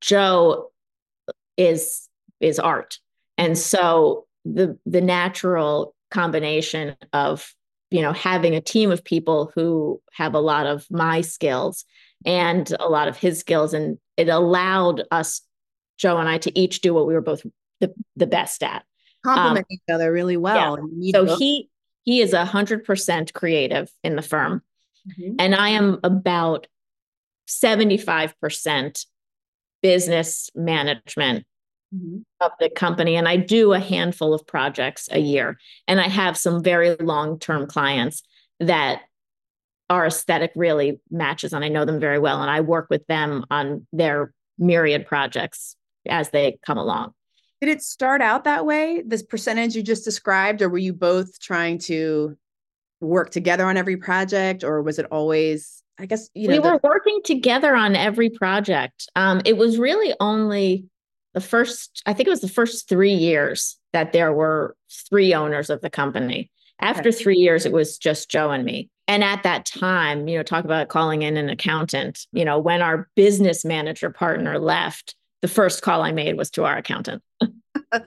Joe 0.00 0.72
is 1.56 2.08
is 2.40 2.58
art. 2.58 2.98
And 3.38 3.56
so 3.58 4.26
the 4.44 4.78
the 4.86 5.00
natural 5.00 5.94
combination 6.10 6.96
of 7.12 7.52
you 7.90 8.02
know 8.02 8.12
having 8.12 8.54
a 8.54 8.60
team 8.60 8.90
of 8.90 9.04
people 9.04 9.50
who 9.54 10.00
have 10.12 10.34
a 10.34 10.40
lot 10.40 10.66
of 10.66 10.86
my 10.90 11.20
skills 11.20 11.84
and 12.26 12.70
a 12.78 12.88
lot 12.88 13.08
of 13.08 13.16
his 13.16 13.38
skills 13.38 13.74
and 13.74 13.98
it 14.16 14.28
allowed 14.28 15.02
us 15.10 15.42
Joe 15.96 16.18
and 16.18 16.28
I 16.28 16.38
to 16.38 16.58
each 16.58 16.80
do 16.80 16.94
what 16.94 17.06
we 17.06 17.14
were 17.14 17.20
both 17.20 17.44
the, 17.80 17.92
the 18.16 18.26
best 18.26 18.62
at 18.62 18.84
complement 19.24 19.66
um, 19.70 19.74
each 19.74 19.92
other 19.92 20.12
really 20.12 20.36
well. 20.36 20.78
Yeah. 20.96 21.12
So 21.12 21.26
both. 21.26 21.38
he 21.38 21.70
he 22.04 22.20
is 22.20 22.32
a 22.32 22.44
hundred 22.44 22.84
percent 22.84 23.32
creative 23.32 23.90
in 24.04 24.16
the 24.16 24.22
firm, 24.22 24.62
mm-hmm. 25.08 25.36
and 25.38 25.54
I 25.54 25.70
am 25.70 25.98
about 26.04 26.66
seventy 27.46 27.96
five 27.96 28.38
percent 28.40 29.06
business 29.82 30.50
management 30.54 31.46
mm-hmm. 31.92 32.18
of 32.40 32.52
the 32.60 32.70
company, 32.70 33.16
and 33.16 33.26
I 33.26 33.36
do 33.36 33.72
a 33.72 33.80
handful 33.80 34.34
of 34.34 34.46
projects 34.46 35.08
a 35.10 35.18
year, 35.18 35.58
and 35.88 36.00
I 36.00 36.08
have 36.08 36.36
some 36.36 36.62
very 36.62 36.94
long 36.96 37.38
term 37.38 37.66
clients 37.66 38.22
that 38.60 39.02
our 39.90 40.06
aesthetic 40.06 40.52
really 40.54 41.00
matches 41.10 41.52
and 41.52 41.64
I 41.64 41.68
know 41.68 41.84
them 41.84 42.00
very 42.00 42.18
well 42.18 42.40
and 42.40 42.50
I 42.50 42.60
work 42.62 42.86
with 42.88 43.06
them 43.06 43.44
on 43.50 43.86
their 43.92 44.32
myriad 44.58 45.06
projects 45.06 45.76
as 46.08 46.30
they 46.30 46.58
come 46.64 46.78
along. 46.78 47.12
Did 47.60 47.70
it 47.70 47.82
start 47.82 48.20
out 48.20 48.44
that 48.44 48.66
way, 48.66 49.02
this 49.06 49.22
percentage 49.22 49.74
you 49.74 49.82
just 49.82 50.04
described, 50.04 50.60
or 50.62 50.68
were 50.68 50.78
you 50.78 50.92
both 50.92 51.38
trying 51.40 51.78
to 51.80 52.36
work 53.00 53.30
together 53.30 53.64
on 53.64 53.76
every 53.76 53.96
project, 53.96 54.64
or 54.64 54.82
was 54.82 54.98
it 54.98 55.06
always, 55.10 55.82
I 55.98 56.06
guess, 56.06 56.28
you 56.34 56.48
know, 56.48 56.54
we 56.54 56.58
were 56.60 56.78
the- 56.82 56.88
working 56.88 57.20
together 57.24 57.74
on 57.74 57.96
every 57.96 58.30
project. 58.30 59.08
Um, 59.16 59.40
it 59.44 59.56
was 59.56 59.78
really 59.78 60.14
only 60.20 60.86
the 61.34 61.40
first, 61.40 62.02
I 62.06 62.12
think 62.12 62.28
it 62.28 62.30
was 62.30 62.40
the 62.40 62.48
first 62.48 62.88
three 62.88 63.12
years 63.12 63.76
that 63.92 64.12
there 64.12 64.32
were 64.32 64.76
three 65.10 65.34
owners 65.34 65.68
of 65.68 65.80
the 65.80 65.90
company. 65.90 66.50
After 66.80 67.10
okay. 67.10 67.18
three 67.18 67.36
years, 67.36 67.66
it 67.66 67.72
was 67.72 67.98
just 67.98 68.30
Joe 68.30 68.50
and 68.50 68.64
me. 68.64 68.88
And 69.06 69.22
at 69.22 69.42
that 69.42 69.66
time, 69.66 70.28
you 70.28 70.38
know, 70.38 70.42
talk 70.42 70.64
about 70.64 70.88
calling 70.88 71.22
in 71.22 71.36
an 71.36 71.48
accountant, 71.48 72.26
you 72.32 72.44
know, 72.44 72.58
when 72.58 72.82
our 72.82 73.08
business 73.16 73.64
manager 73.64 74.10
partner 74.10 74.58
left, 74.58 75.14
the 75.42 75.48
first 75.48 75.82
call 75.82 76.02
I 76.02 76.12
made 76.12 76.36
was 76.38 76.50
to 76.52 76.64
our 76.64 76.76
accountant. 76.76 77.22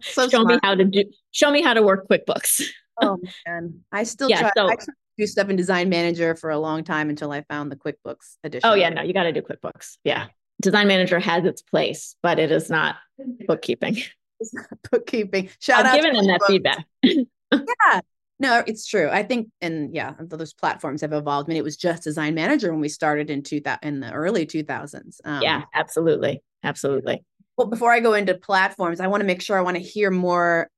so 0.02 0.28
show 0.28 0.42
smart. 0.42 0.48
me 0.48 0.60
how 0.64 0.76
to 0.76 0.84
do 0.86 1.04
show 1.32 1.52
me 1.52 1.62
how 1.62 1.74
to 1.74 1.84
work 1.84 2.08
QuickBooks. 2.10 2.64
oh 3.02 3.20
man. 3.46 3.82
I 3.92 4.04
still 4.04 4.30
yeah, 4.30 4.40
try 4.40 4.52
so, 4.58 4.66
I 4.66 4.76
tried 4.76 4.86
to 4.86 4.94
do 5.20 5.28
stuff 5.28 5.50
in 5.50 5.56
design 5.56 5.90
manager 5.90 6.36
for 6.36 6.50
a 6.50 6.58
long 6.58 6.84
time 6.84 7.10
until 7.10 7.32
I 7.32 7.42
found 7.44 7.72
the 7.72 7.76
QuickBooks 7.76 8.38
edition. 8.44 8.68
Oh 8.68 8.74
yeah, 8.74 8.90
no, 8.90 9.04
you 9.04 9.14
got 9.14 9.24
to 9.24 9.34
do 9.34 9.42
QuickBooks. 9.42 9.98
Yeah. 10.04 10.28
Design 10.62 10.88
manager 10.88 11.20
has 11.20 11.46
its 11.46 11.62
place, 11.62 12.16
but 12.24 12.40
it 12.40 12.52
is 12.52 12.70
not 12.70 12.96
bookkeeping. 13.48 13.98
It's 14.40 14.54
not 14.54 14.68
bookkeeping. 14.92 15.50
Shout 15.60 15.86
I've 15.86 15.94
out 15.94 15.96
given 15.96 16.14
them 16.14 16.28
that 16.28 16.42
feedback. 16.48 16.86
yeah. 17.04 18.02
No, 18.40 18.64
it's 18.68 18.86
true. 18.86 19.10
I 19.10 19.24
think, 19.24 19.50
and 19.62 19.94
yeah, 19.96 20.14
those 20.20 20.54
platforms 20.54 21.02
have 21.02 21.12
evolved. 21.12 21.48
I 21.48 21.50
mean, 21.50 21.58
it 21.58 21.64
was 21.64 21.78
just 21.78 22.04
Design 22.04 22.36
Manager 22.36 22.72
when 22.72 22.82
we 22.82 22.90
started 22.90 23.32
in 23.32 23.42
two 23.42 23.60
thousand 23.60 23.88
in 23.88 24.00
the 24.00 24.12
early 24.12 24.46
two 24.46 24.64
thousands. 24.64 25.20
Um, 25.26 25.42
yeah, 25.42 25.64
absolutely, 25.74 26.44
absolutely. 26.64 27.24
Well, 27.58 27.68
before 27.68 27.92
I 27.92 28.00
go 28.00 28.14
into 28.14 28.36
platforms, 28.36 29.00
I 29.00 29.08
want 29.08 29.22
to 29.22 29.26
make 29.28 29.42
sure 29.42 29.58
I 29.58 29.62
want 29.62 29.78
to 29.78 29.84
hear 29.84 30.12
more 30.12 30.70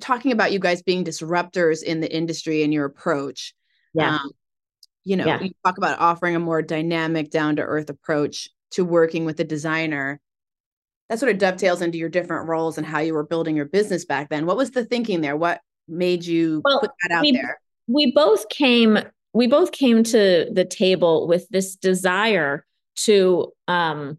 talking 0.00 0.32
about 0.32 0.52
you 0.52 0.58
guys 0.58 0.82
being 0.82 1.04
disruptors 1.04 1.82
in 1.82 2.00
the 2.00 2.14
industry 2.14 2.62
and 2.62 2.72
your 2.72 2.84
approach. 2.84 3.54
Yeah. 3.94 4.16
Um, 4.16 4.30
you 5.04 5.16
know, 5.16 5.24
yeah. 5.24 5.40
you 5.40 5.52
talk 5.64 5.78
about 5.78 6.00
offering 6.00 6.34
a 6.36 6.40
more 6.40 6.62
dynamic, 6.62 7.30
down 7.30 7.56
to 7.56 7.62
earth 7.62 7.88
approach 7.88 8.50
to 8.72 8.84
working 8.84 9.24
with 9.24 9.36
the 9.36 9.44
designer. 9.44 10.20
That 11.08 11.18
sort 11.18 11.32
of 11.32 11.38
dovetails 11.38 11.82
into 11.82 11.98
your 11.98 12.08
different 12.08 12.48
roles 12.48 12.78
and 12.78 12.86
how 12.86 12.98
you 12.98 13.14
were 13.14 13.24
building 13.24 13.56
your 13.56 13.66
business 13.66 14.04
back 14.04 14.28
then. 14.28 14.46
What 14.46 14.56
was 14.56 14.72
the 14.72 14.84
thinking 14.84 15.20
there? 15.20 15.36
What 15.36 15.60
made 15.88 16.24
you 16.24 16.62
well, 16.64 16.80
put 16.80 16.90
that 17.02 17.14
out 17.14 17.22
we, 17.22 17.32
there? 17.32 17.60
We 17.86 18.12
both 18.12 18.48
came 18.48 18.98
we 19.32 19.46
both 19.46 19.70
came 19.70 20.02
to 20.02 20.48
the 20.50 20.64
table 20.64 21.28
with 21.28 21.46
this 21.50 21.76
desire 21.76 22.64
to 22.96 23.52
um, 23.68 24.18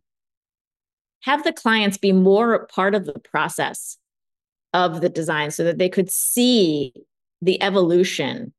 have 1.24 1.44
the 1.44 1.52
clients 1.52 1.98
be 1.98 2.12
more 2.12 2.68
part 2.68 2.94
of 2.94 3.06
the 3.06 3.20
process 3.20 3.98
of 4.74 5.02
the 5.02 5.10
design 5.10 5.50
so 5.50 5.64
that 5.64 5.80
they 5.80 5.90
could 5.90 6.12
see 6.12 6.94
the 7.42 7.62
evolution 7.64 8.54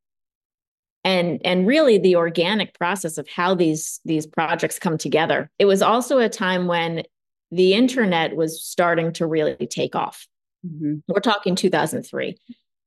and 1.08 1.40
and 1.42 1.66
really 1.66 1.96
the 1.96 2.16
organic 2.16 2.78
process 2.78 3.16
of 3.16 3.26
how 3.28 3.54
these 3.54 4.00
these 4.04 4.26
projects 4.26 4.78
come 4.78 4.98
together. 4.98 5.50
It 5.58 5.64
was 5.64 5.80
also 5.80 6.18
a 6.18 6.28
time 6.28 6.66
when 6.66 7.02
the 7.50 7.72
internet 7.72 8.36
was 8.36 8.62
starting 8.62 9.12
to 9.14 9.26
really 9.26 9.66
take 9.66 9.96
off. 9.96 10.26
Mm-hmm. 10.66 10.96
we're 11.06 11.20
talking 11.20 11.54
2003 11.54 12.36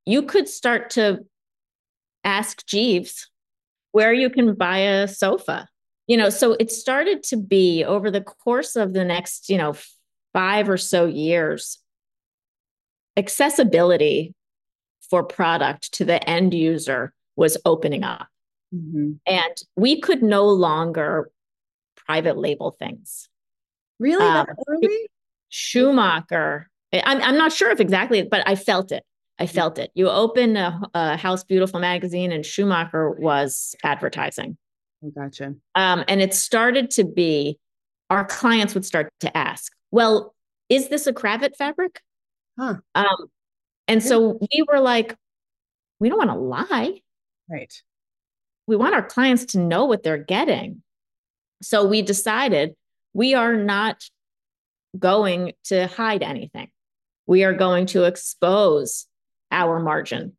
you 0.06 0.24
could 0.24 0.50
start 0.50 0.90
to 0.90 1.20
ask 2.26 2.66
jeeves 2.66 3.30
where 3.94 4.12
you 4.12 4.30
can 4.30 4.56
buy 4.56 4.80
a 4.80 5.08
sofa. 5.08 5.70
You 6.06 6.18
know 6.18 6.30
so 6.30 6.58
it 6.60 6.70
started 6.70 7.24
to 7.24 7.38
be 7.38 7.86
over 7.86 8.12
the 8.12 8.20
course 8.20 8.76
of 8.76 8.92
the 8.92 9.06
next 9.06 9.50
you 9.50 9.58
know 9.58 9.76
five 10.34 10.68
or 10.68 10.76
so 10.76 11.06
years 11.06 11.80
accessibility 13.16 14.36
for 15.10 15.24
product 15.24 15.94
to 15.94 16.04
the 16.04 16.30
end 16.30 16.54
user 16.54 17.14
was 17.36 17.58
opening 17.66 18.04
up 18.04 18.28
mm-hmm. 18.74 19.14
and 19.26 19.56
we 19.76 20.00
could 20.00 20.22
no 20.22 20.46
longer 20.46 21.30
private 22.06 22.38
label 22.38 22.72
things 22.72 23.30
really 24.00 24.24
um, 24.24 24.48
early? 24.68 25.10
schumacher 25.50 26.70
I'm, 26.94 27.22
I'm 27.22 27.38
not 27.38 27.52
sure 27.52 27.72
if 27.72 27.80
exactly 27.80 28.24
but 28.24 28.48
i 28.48 28.56
felt 28.56 28.92
it 28.92 29.04
i 29.40 29.46
mm-hmm. 29.46 29.54
felt 29.54 29.80
it 29.80 29.92
you 29.94 30.10
open 30.10 30.58
a, 30.58 30.82
a 30.94 31.18
house 31.18 31.44
beautiful 31.44 31.80
magazine 31.80 32.32
and 32.32 32.46
schumacher 32.46 33.10
was 33.12 33.76
advertising 33.84 34.58
Gotcha. 35.10 35.56
Um, 35.76 36.04
and 36.08 36.22
it 36.22 36.34
started 36.34 36.92
to 36.92 37.04
be 37.04 37.58
our 38.10 38.26
clients 38.26 38.74
would 38.74 38.86
start 38.86 39.12
to 39.22 39.36
ask, 39.36 39.74
well, 39.90 40.36
is 40.70 40.90
this 40.90 41.08
a 41.08 41.14
Kravet 41.14 41.56
fabric? 41.56 42.02
Huh. 42.60 42.76
Um, 42.94 43.32
and 43.88 44.04
so 44.04 44.38
we 44.40 44.64
were 44.72 44.80
like, 44.80 45.16
we 46.00 46.10
don't 46.10 46.18
want 46.18 46.30
to 46.30 46.36
lie. 46.36 47.02
Right. 47.52 47.74
We 48.68 48.76
want 48.76 48.96
our 48.96 49.06
clients 49.06 49.46
to 49.54 49.60
know 49.60 49.86
what 49.86 50.04
they're 50.04 50.18
getting. 50.18 50.82
So 51.62 51.86
we 51.86 52.02
decided 52.02 52.76
we 53.14 53.34
are 53.34 53.56
not 53.56 54.04
going 54.98 55.54
to 55.66 55.88
hide 55.88 56.24
anything. 56.24 56.70
We 57.28 57.44
are 57.44 57.54
going 57.54 57.88
to 57.88 58.06
expose 58.06 59.08
our 59.52 59.80
margin. 59.80 60.38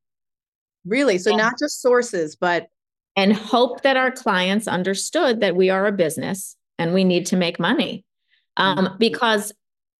Really? 0.84 1.18
So, 1.18 1.36
not 1.36 1.54
just 1.58 1.80
sources, 1.80 2.36
but. 2.36 2.68
And 3.14 3.34
hope 3.34 3.82
that 3.82 3.98
our 3.98 4.10
clients 4.10 4.66
understood 4.66 5.40
that 5.40 5.54
we 5.54 5.68
are 5.68 5.84
a 5.84 5.92
business 5.92 6.56
and 6.78 6.94
we 6.94 7.04
need 7.04 7.26
to 7.26 7.36
make 7.36 7.60
money. 7.60 8.06
Um, 8.56 8.78
mm-hmm. 8.78 8.96
Because 8.96 9.52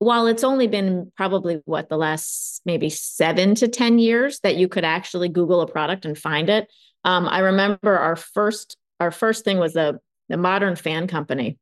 while 0.03 0.27
it's 0.27 0.43
only 0.43 0.67
been 0.67 1.13
probably 1.17 1.61
what 1.65 1.89
the 1.89 1.97
last 1.97 2.61
maybe 2.65 2.91
seven 2.91 3.55
to 3.55 3.69
10 3.69 4.01
years 4.01 4.41
that 4.41 4.57
you 4.57 4.67
could 4.67 4.85
actually 4.85 5.29
Google 5.29 5.61
a 5.61 5.67
product 5.67 6.05
and 6.05 6.19
find 6.19 6.51
it. 6.51 6.73
Um, 7.05 7.29
I 7.29 7.41
remember 7.41 7.99
our 7.99 8.17
first 8.17 8.77
our 9.01 9.11
first 9.11 9.45
thing 9.45 9.59
was 9.59 9.73
the 9.73 10.01
the 10.29 10.37
modern 10.37 10.77
fan 10.77 11.07
company 11.09 11.59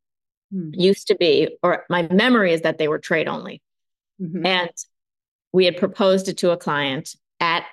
hmm. 0.52 0.70
used 0.72 1.08
to 1.08 1.16
be, 1.16 1.56
or 1.62 1.84
my 1.88 2.02
memory 2.10 2.52
is 2.52 2.62
that 2.62 2.78
they 2.78 2.88
were 2.88 2.98
trade 2.98 3.28
only. 3.28 3.62
Mm-hmm. 4.20 4.46
And 4.46 4.70
we 5.52 5.64
had 5.64 5.76
proposed 5.76 6.28
it 6.28 6.38
to 6.38 6.50
a 6.50 6.56
client 6.56 7.16
at 7.40 7.64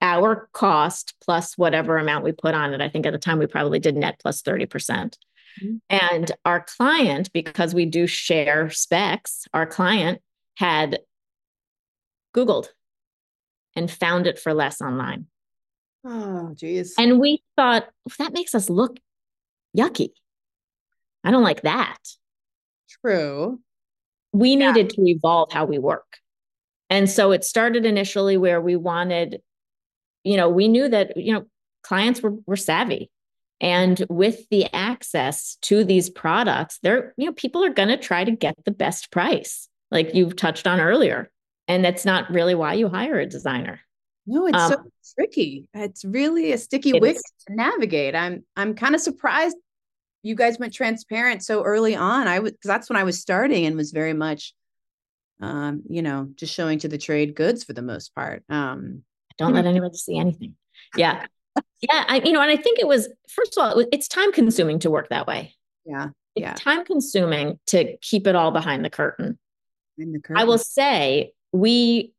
our 0.00 0.48
cost 0.52 1.14
plus 1.22 1.56
whatever 1.56 1.98
amount 1.98 2.24
we 2.24 2.32
put 2.32 2.54
on 2.54 2.74
it. 2.74 2.80
I 2.80 2.88
think 2.88 3.06
at 3.06 3.12
the 3.12 3.18
time 3.18 3.38
we 3.38 3.46
probably 3.46 3.78
did 3.78 3.96
net 3.96 4.18
plus 4.20 4.42
30%. 4.42 4.68
percent 4.68 5.18
mm 5.62 5.68
hmm 5.68 5.76
And 5.90 6.32
our 6.46 6.64
client, 6.64 7.30
because 7.32 7.74
we 7.74 7.84
do 7.84 8.06
share 8.06 8.70
specs, 8.70 9.46
our 9.52 9.66
client 9.66 10.22
had 10.56 11.00
Googled 12.34 12.68
and 13.76 13.90
found 13.90 14.26
it 14.26 14.38
for 14.38 14.54
less 14.54 14.80
online. 14.80 15.26
Oh, 16.04 16.52
geez. 16.54 16.94
And 16.98 17.20
we 17.20 17.42
thought 17.56 17.88
that 18.18 18.32
makes 18.32 18.54
us 18.54 18.68
look 18.68 18.98
yucky. 19.76 20.10
I 21.24 21.30
don't 21.30 21.44
like 21.44 21.62
that. 21.62 21.98
True. 23.00 23.60
We 24.32 24.56
yeah. 24.56 24.72
needed 24.72 24.90
to 24.90 25.02
evolve 25.06 25.52
how 25.52 25.64
we 25.64 25.78
work. 25.78 26.18
And 26.90 27.08
so 27.08 27.32
it 27.32 27.44
started 27.44 27.86
initially 27.86 28.36
where 28.36 28.60
we 28.60 28.76
wanted, 28.76 29.40
you 30.24 30.36
know, 30.36 30.48
we 30.48 30.68
knew 30.68 30.88
that, 30.88 31.16
you 31.16 31.32
know, 31.32 31.46
clients 31.82 32.20
were, 32.20 32.34
were 32.46 32.56
savvy. 32.56 33.10
And 33.60 34.04
with 34.08 34.48
the 34.50 34.66
access 34.74 35.56
to 35.62 35.84
these 35.84 36.10
products, 36.10 36.78
they're, 36.82 37.14
you 37.16 37.26
know, 37.26 37.32
people 37.32 37.64
are 37.64 37.72
going 37.72 37.88
to 37.88 37.96
try 37.96 38.24
to 38.24 38.32
get 38.32 38.56
the 38.64 38.72
best 38.72 39.12
price, 39.12 39.68
like 39.90 40.14
you've 40.14 40.36
touched 40.36 40.66
on 40.66 40.80
earlier. 40.80 41.30
And 41.68 41.84
that's 41.84 42.04
not 42.04 42.28
really 42.30 42.56
why 42.56 42.74
you 42.74 42.88
hire 42.88 43.20
a 43.20 43.26
designer. 43.26 43.80
No, 44.26 44.46
it's 44.46 44.56
um, 44.56 44.70
so 44.70 44.82
tricky. 45.18 45.66
It's 45.74 46.04
really 46.04 46.52
a 46.52 46.58
sticky 46.58 46.98
wicket 47.00 47.22
to 47.48 47.54
navigate. 47.54 48.14
I'm 48.14 48.44
I'm 48.56 48.74
kind 48.74 48.94
of 48.94 49.00
surprised 49.00 49.56
you 50.22 50.36
guys 50.36 50.58
went 50.58 50.72
transparent 50.72 51.42
so 51.42 51.64
early 51.64 51.96
on. 51.96 52.28
I 52.28 52.38
was 52.38 52.52
because 52.52 52.68
that's 52.68 52.88
when 52.88 52.96
I 52.96 53.04
was 53.04 53.20
starting 53.20 53.66
and 53.66 53.76
was 53.76 53.90
very 53.90 54.12
much 54.12 54.54
um, 55.40 55.82
you 55.88 56.02
know, 56.02 56.28
just 56.36 56.54
showing 56.54 56.78
to 56.78 56.88
the 56.88 56.98
trade 56.98 57.34
goods 57.34 57.64
for 57.64 57.72
the 57.72 57.82
most 57.82 58.14
part. 58.14 58.44
Um 58.48 59.02
don't 59.38 59.54
let 59.54 59.66
anybody 59.66 59.96
see 59.96 60.18
anything. 60.18 60.54
Yeah. 60.96 61.26
yeah. 61.80 62.04
I, 62.08 62.22
you 62.24 62.32
know, 62.32 62.40
and 62.40 62.50
I 62.50 62.56
think 62.56 62.78
it 62.78 62.86
was, 62.86 63.08
first 63.28 63.56
of 63.56 63.64
all, 63.64 63.84
it's 63.92 64.08
time 64.08 64.32
consuming 64.32 64.78
to 64.80 64.90
work 64.90 65.08
that 65.08 65.26
way. 65.26 65.54
Yeah. 65.84 66.08
It's 66.34 66.42
yeah. 66.42 66.54
time 66.54 66.84
consuming 66.84 67.58
to 67.68 67.96
keep 67.98 68.26
it 68.26 68.34
all 68.34 68.50
behind 68.50 68.84
the 68.84 68.90
curtain. 68.90 69.38
In 69.98 70.12
the 70.12 70.20
curtain. 70.20 70.40
I 70.40 70.44
will 70.44 70.58
say 70.58 71.32
we 71.52 72.12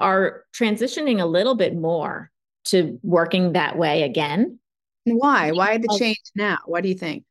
are 0.00 0.44
transitioning 0.54 1.20
a 1.20 1.26
little 1.26 1.54
bit 1.54 1.74
more 1.74 2.30
to 2.66 2.98
working 3.02 3.52
that 3.52 3.76
way 3.76 4.02
again. 4.02 4.58
Why? 5.04 5.52
Why 5.52 5.78
the 5.78 5.94
change 5.98 6.22
now? 6.34 6.58
What 6.66 6.82
do 6.82 6.88
you 6.88 6.94
think? 6.94 7.24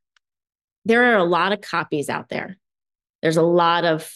There 0.86 1.14
are 1.14 1.18
a 1.18 1.24
lot 1.24 1.54
of 1.54 1.62
copies 1.62 2.10
out 2.10 2.30
there. 2.30 2.58
There's 3.22 3.38
a 3.38 3.42
lot 3.42 3.86
of 3.86 4.12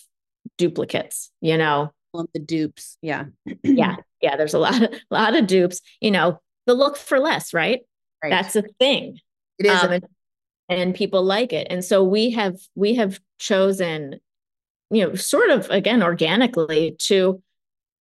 duplicates, 0.58 1.32
you 1.42 1.58
know. 1.58 1.92
The 2.34 2.40
dupes. 2.40 2.98
Yeah. 3.02 3.26
yeah. 3.64 3.98
Yeah. 4.22 4.38
There's 4.38 4.54
a 4.54 4.60
lot 4.60 4.82
of 4.82 4.92
a 5.12 5.14
lot 5.14 5.36
of 5.36 5.48
dupes, 5.48 5.82
you 6.02 6.12
know, 6.12 6.42
the 6.66 6.74
look 6.74 6.98
for 6.98 7.20
less, 7.20 7.54
right? 7.54 7.82
right. 8.24 8.30
That's 8.30 8.56
a 8.56 8.64
thing. 8.80 9.20
It 9.60 9.68
is. 9.68 9.84
Um, 9.84 9.92
and, 9.92 10.06
and 10.70 10.96
people 10.96 11.24
like 11.24 11.54
it. 11.54 11.68
And 11.70 11.84
so 11.84 12.04
we 12.04 12.32
have 12.32 12.58
we 12.76 12.96
have 12.96 13.20
chosen, 13.40 14.20
you 14.90 15.08
know, 15.08 15.16
sort 15.16 15.50
of 15.50 15.70
again 15.70 16.02
organically 16.04 16.96
to 17.00 17.42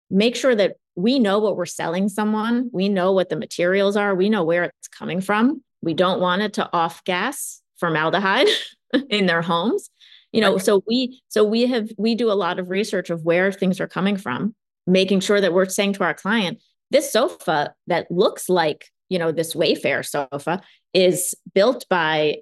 make 0.09 0.35
sure 0.35 0.55
that 0.55 0.75
we 0.95 1.19
know 1.19 1.39
what 1.39 1.55
we're 1.55 1.65
selling 1.65 2.09
someone. 2.09 2.69
We 2.73 2.89
know 2.89 3.11
what 3.11 3.29
the 3.29 3.35
materials 3.35 3.95
are. 3.95 4.15
We 4.15 4.29
know 4.29 4.43
where 4.43 4.63
it's 4.63 4.87
coming 4.87 5.21
from. 5.21 5.63
We 5.81 5.93
don't 5.93 6.19
want 6.19 6.41
it 6.41 6.53
to 6.53 6.69
off 6.73 7.03
gas 7.03 7.61
formaldehyde 7.79 8.47
in 9.09 9.27
their 9.27 9.41
homes. 9.41 9.89
You 10.31 10.41
know, 10.41 10.57
so 10.57 10.83
we 10.87 11.21
so 11.29 11.43
we 11.43 11.67
have 11.67 11.89
we 11.97 12.13
do 12.13 12.29
a 12.29 12.33
lot 12.33 12.59
of 12.59 12.69
research 12.69 13.09
of 13.09 13.23
where 13.23 13.51
things 13.51 13.79
are 13.79 13.87
coming 13.87 14.17
from, 14.17 14.55
making 14.85 15.21
sure 15.21 15.39
that 15.39 15.53
we're 15.53 15.69
saying 15.69 15.93
to 15.93 16.03
our 16.03 16.13
client, 16.13 16.61
this 16.91 17.11
sofa 17.11 17.73
that 17.87 18.11
looks 18.11 18.49
like, 18.49 18.89
you 19.09 19.19
know, 19.19 19.31
this 19.31 19.53
Wayfair 19.53 20.05
sofa 20.05 20.61
is 20.93 21.33
built 21.53 21.85
by 21.89 22.37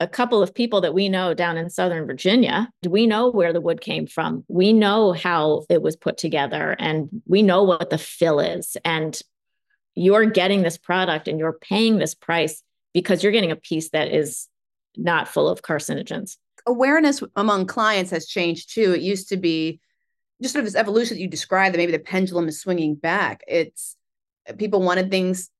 a 0.00 0.06
couple 0.06 0.42
of 0.42 0.54
people 0.54 0.80
that 0.82 0.94
we 0.94 1.08
know 1.08 1.34
down 1.34 1.56
in 1.56 1.70
Southern 1.70 2.06
Virginia. 2.06 2.70
We 2.86 3.06
know 3.06 3.30
where 3.30 3.52
the 3.52 3.60
wood 3.60 3.80
came 3.80 4.06
from. 4.06 4.44
We 4.48 4.72
know 4.72 5.12
how 5.12 5.64
it 5.68 5.82
was 5.82 5.96
put 5.96 6.18
together 6.18 6.76
and 6.78 7.08
we 7.26 7.42
know 7.42 7.64
what 7.64 7.90
the 7.90 7.98
fill 7.98 8.38
is. 8.38 8.76
And 8.84 9.20
you're 9.94 10.26
getting 10.26 10.62
this 10.62 10.78
product 10.78 11.26
and 11.26 11.40
you're 11.40 11.58
paying 11.60 11.98
this 11.98 12.14
price 12.14 12.62
because 12.94 13.22
you're 13.22 13.32
getting 13.32 13.50
a 13.50 13.56
piece 13.56 13.90
that 13.90 14.14
is 14.14 14.46
not 14.96 15.28
full 15.28 15.48
of 15.48 15.62
carcinogens. 15.62 16.36
Awareness 16.66 17.22
among 17.34 17.66
clients 17.66 18.10
has 18.12 18.26
changed 18.26 18.72
too. 18.72 18.92
It 18.92 19.00
used 19.00 19.28
to 19.30 19.36
be 19.36 19.80
just 20.40 20.52
sort 20.52 20.60
of 20.60 20.66
this 20.66 20.78
evolution 20.78 21.16
that 21.16 21.20
you 21.20 21.28
described 21.28 21.74
that 21.74 21.78
maybe 21.78 21.92
the 21.92 21.98
pendulum 21.98 22.46
is 22.46 22.60
swinging 22.60 22.94
back. 22.94 23.42
It's 23.48 23.96
people 24.56 24.82
wanted 24.82 25.10
things 25.10 25.50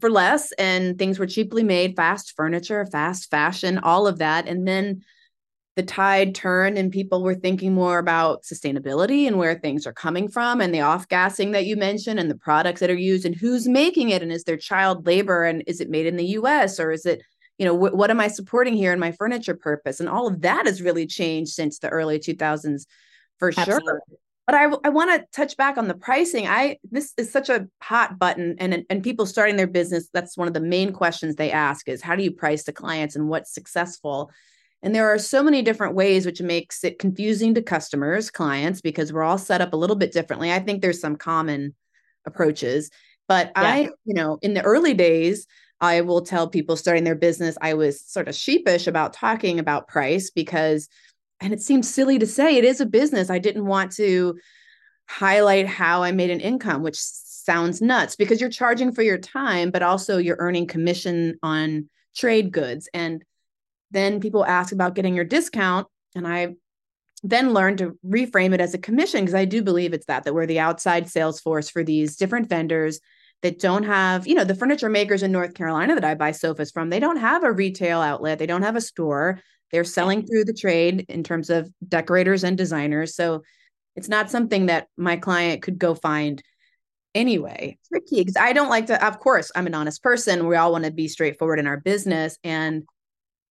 for 0.00 0.10
less 0.10 0.52
and 0.52 0.98
things 0.98 1.18
were 1.18 1.26
cheaply 1.26 1.62
made 1.62 1.96
fast 1.96 2.32
furniture 2.36 2.86
fast 2.86 3.30
fashion 3.30 3.78
all 3.78 4.06
of 4.06 4.18
that. 4.18 4.48
And 4.48 4.66
then 4.66 5.02
the 5.76 5.82
tide 5.82 6.34
turned 6.34 6.78
and 6.78 6.90
people 6.90 7.22
were 7.22 7.34
thinking 7.34 7.74
more 7.74 7.98
about 7.98 8.42
sustainability 8.44 9.26
and 9.26 9.36
where 9.36 9.54
things 9.54 9.86
are 9.86 9.92
coming 9.92 10.26
from 10.26 10.62
and 10.62 10.74
the 10.74 10.80
off 10.80 11.06
gassing 11.08 11.52
that 11.52 11.66
you 11.66 11.76
mentioned 11.76 12.18
and 12.18 12.30
the 12.30 12.38
products 12.38 12.80
that 12.80 12.90
are 12.90 12.94
used 12.94 13.26
and 13.26 13.34
who's 13.34 13.68
making 13.68 14.08
it 14.08 14.22
and 14.22 14.32
is 14.32 14.44
there 14.44 14.56
child 14.56 15.06
labor 15.06 15.44
and 15.44 15.62
is 15.66 15.80
it 15.80 15.90
made 15.90 16.06
in 16.06 16.16
the 16.16 16.28
US 16.28 16.80
or 16.80 16.92
is 16.92 17.04
it 17.04 17.22
you 17.58 17.66
know 17.66 17.76
wh- 17.76 17.94
what 17.94 18.10
am 18.10 18.20
I 18.20 18.28
supporting 18.28 18.74
here 18.74 18.92
in 18.94 18.98
my 18.98 19.12
furniture 19.12 19.54
purpose? 19.54 20.00
And 20.00 20.08
all 20.08 20.26
of 20.26 20.40
that 20.40 20.64
has 20.64 20.80
really 20.80 21.06
changed 21.06 21.52
since 21.52 21.78
the 21.78 21.90
early 21.90 22.18
2000s 22.18 22.86
for 23.38 23.48
Absolutely. 23.48 23.82
sure 23.82 24.02
but 24.46 24.54
I, 24.54 24.70
I 24.84 24.88
want 24.90 25.10
to 25.10 25.26
touch 25.32 25.56
back 25.56 25.76
on 25.76 25.88
the 25.88 25.94
pricing. 25.94 26.46
I 26.46 26.78
this 26.90 27.12
is 27.16 27.30
such 27.32 27.48
a 27.48 27.66
hot 27.82 28.18
button, 28.18 28.56
and 28.58 28.84
and 28.88 29.02
people 29.02 29.26
starting 29.26 29.56
their 29.56 29.66
business. 29.66 30.08
That's 30.12 30.36
one 30.36 30.48
of 30.48 30.54
the 30.54 30.60
main 30.60 30.92
questions 30.92 31.34
they 31.34 31.50
ask 31.50 31.88
is 31.88 32.00
how 32.00 32.14
do 32.14 32.22
you 32.22 32.30
price 32.30 32.64
to 32.64 32.72
clients 32.72 33.16
and 33.16 33.28
what's 33.28 33.52
successful. 33.52 34.30
And 34.82 34.94
there 34.94 35.12
are 35.12 35.18
so 35.18 35.42
many 35.42 35.62
different 35.62 35.94
ways, 35.94 36.26
which 36.26 36.40
makes 36.40 36.84
it 36.84 36.98
confusing 36.98 37.54
to 37.54 37.62
customers, 37.62 38.30
clients, 38.30 38.80
because 38.80 39.12
we're 39.12 39.24
all 39.24 39.38
set 39.38 39.60
up 39.60 39.72
a 39.72 39.76
little 39.76 39.96
bit 39.96 40.12
differently. 40.12 40.52
I 40.52 40.60
think 40.60 40.80
there's 40.80 41.00
some 41.00 41.16
common 41.16 41.74
approaches, 42.24 42.90
but 43.26 43.50
yeah. 43.56 43.62
I, 43.62 43.78
you 44.04 44.14
know, 44.14 44.38
in 44.42 44.54
the 44.54 44.62
early 44.62 44.94
days, 44.94 45.46
I 45.80 46.02
will 46.02 46.22
tell 46.22 46.48
people 46.48 46.76
starting 46.76 47.04
their 47.04 47.16
business, 47.16 47.58
I 47.60 47.74
was 47.74 48.00
sort 48.00 48.28
of 48.28 48.34
sheepish 48.34 48.86
about 48.86 49.12
talking 49.12 49.58
about 49.58 49.88
price 49.88 50.30
because 50.30 50.88
and 51.40 51.52
it 51.52 51.60
seems 51.60 51.92
silly 51.92 52.18
to 52.18 52.26
say 52.26 52.56
it 52.56 52.64
is 52.64 52.80
a 52.80 52.86
business. 52.86 53.30
I 53.30 53.38
didn't 53.38 53.66
want 53.66 53.92
to 53.92 54.38
highlight 55.08 55.66
how 55.66 56.02
I 56.02 56.12
made 56.12 56.30
an 56.30 56.40
income, 56.40 56.82
which 56.82 56.98
sounds 56.98 57.80
nuts 57.80 58.16
because 58.16 58.40
you're 58.40 58.50
charging 58.50 58.92
for 58.92 59.02
your 59.02 59.18
time, 59.18 59.70
but 59.70 59.82
also 59.82 60.18
you're 60.18 60.38
earning 60.38 60.66
commission 60.66 61.38
on 61.42 61.88
trade 62.16 62.52
goods. 62.52 62.88
And 62.92 63.22
then 63.90 64.20
people 64.20 64.44
ask 64.44 64.72
about 64.72 64.94
getting 64.94 65.14
your 65.14 65.24
discount. 65.24 65.86
And 66.14 66.26
I 66.26 66.56
then 67.22 67.52
learned 67.52 67.78
to 67.78 67.98
reframe 68.04 68.52
it 68.52 68.60
as 68.60 68.74
a 68.74 68.78
commission 68.78 69.20
because 69.20 69.34
I 69.34 69.44
do 69.44 69.62
believe 69.62 69.92
it's 69.92 70.06
that, 70.06 70.24
that 70.24 70.34
we're 70.34 70.46
the 70.46 70.60
outside 70.60 71.08
sales 71.08 71.40
force 71.40 71.68
for 71.68 71.84
these 71.84 72.16
different 72.16 72.48
vendors 72.48 73.00
that 73.42 73.58
don't 73.58 73.84
have, 73.84 74.26
you 74.26 74.34
know, 74.34 74.44
the 74.44 74.54
furniture 74.54 74.88
makers 74.88 75.22
in 75.22 75.30
North 75.30 75.54
Carolina 75.54 75.94
that 75.94 76.04
I 76.04 76.14
buy 76.14 76.32
sofas 76.32 76.70
from, 76.70 76.90
they 76.90 77.00
don't 77.00 77.18
have 77.18 77.44
a 77.44 77.52
retail 77.52 78.00
outlet, 78.00 78.38
they 78.38 78.46
don't 78.46 78.62
have 78.62 78.76
a 78.76 78.80
store. 78.80 79.40
They're 79.72 79.84
selling 79.84 80.26
through 80.26 80.44
the 80.44 80.54
trade 80.54 81.06
in 81.08 81.22
terms 81.22 81.50
of 81.50 81.70
decorators 81.86 82.44
and 82.44 82.56
designers. 82.56 83.14
So 83.14 83.42
it's 83.94 84.08
not 84.08 84.30
something 84.30 84.66
that 84.66 84.88
my 84.96 85.16
client 85.16 85.62
could 85.62 85.78
go 85.78 85.94
find 85.94 86.42
anyway. 87.14 87.78
Tricky 87.88 88.20
because 88.20 88.36
I 88.36 88.52
don't 88.52 88.68
like 88.68 88.86
to, 88.86 89.06
of 89.06 89.18
course, 89.18 89.50
I'm 89.56 89.66
an 89.66 89.74
honest 89.74 90.02
person. 90.02 90.46
We 90.46 90.56
all 90.56 90.72
want 90.72 90.84
to 90.84 90.90
be 90.90 91.08
straightforward 91.08 91.58
in 91.58 91.66
our 91.66 91.78
business. 91.78 92.38
And 92.44 92.84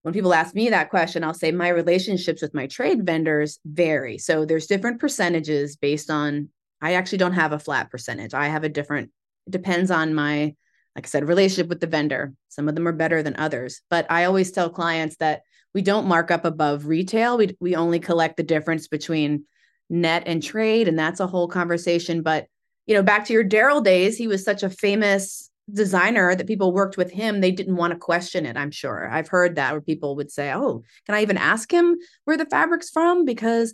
when 0.04 0.14
people 0.14 0.36
ask 0.36 0.54
me 0.54 0.70
that 0.70 0.92
question, 0.92 1.24
I'll 1.24 1.34
say 1.34 1.52
my 1.52 1.70
relationships 1.70 2.44
with 2.44 2.54
my 2.54 2.68
trade 2.68 3.06
vendors 3.06 3.60
vary. 3.66 4.20
So 4.20 4.46
there's 4.46 4.68
different 4.68 5.00
percentages 5.00 5.78
based 5.78 6.12
on, 6.12 6.50
I 6.80 6.94
actually 6.94 7.18
don't 7.18 7.34
have 7.34 7.54
a 7.54 7.60
flat 7.60 7.90
percentage. 7.90 8.36
I 8.36 8.48
have 8.48 8.64
a 8.64 8.70
different, 8.70 9.10
it 9.48 9.52
depends 9.52 9.90
on 9.90 10.14
my, 10.14 10.54
like 10.96 11.08
I 11.08 11.10
said, 11.10 11.28
relationship 11.28 11.70
with 11.70 11.80
the 11.80 11.88
vendor. 11.88 12.34
Some 12.50 12.70
of 12.70 12.76
them 12.76 12.88
are 12.88 12.94
better 12.94 13.24
than 13.24 13.36
others. 13.36 13.82
But 13.90 14.06
I 14.12 14.26
always 14.26 14.52
tell 14.52 14.70
clients 14.70 15.16
that 15.18 15.42
we 15.76 15.82
don't 15.82 16.08
mark 16.08 16.32
up 16.32 16.46
above 16.46 16.88
retail. 16.88 17.38
We 17.38 17.56
we 17.60 17.76
only 17.76 18.00
collect 18.00 18.38
the 18.38 18.44
difference 18.44 18.88
between 18.88 19.44
net 19.90 20.24
and 20.26 20.42
trade, 20.42 20.88
and 20.88 20.98
that's 20.98 21.20
a 21.20 21.28
whole 21.28 21.50
conversation. 21.50 22.24
But 22.24 22.48
you 22.88 22.96
know, 22.96 23.04
back 23.04 23.26
to 23.26 23.34
your 23.34 23.44
Darryl 23.44 23.84
days, 23.84 24.18
he 24.18 24.28
was 24.28 24.44
such 24.44 24.64
a 24.64 24.70
famous 24.70 25.52
designer 25.72 26.34
that 26.34 26.48
people 26.48 26.72
worked 26.72 26.96
with 26.96 27.12
him. 27.12 27.42
They 27.42 27.52
didn't 27.52 27.76
want 27.76 27.92
to 27.92 28.00
question 28.00 28.46
it. 28.46 28.56
I'm 28.56 28.72
sure 28.72 29.10
I've 29.12 29.28
heard 29.28 29.56
that 29.56 29.74
where 29.74 29.82
people 29.82 30.16
would 30.16 30.32
say, 30.32 30.54
"Oh, 30.54 30.84
can 31.06 31.14
I 31.14 31.22
even 31.22 31.38
ask 31.38 31.72
him 31.72 31.98
where 32.24 32.38
the 32.38 32.46
fabric's 32.46 32.90
from?" 32.90 33.26
Because 33.26 33.74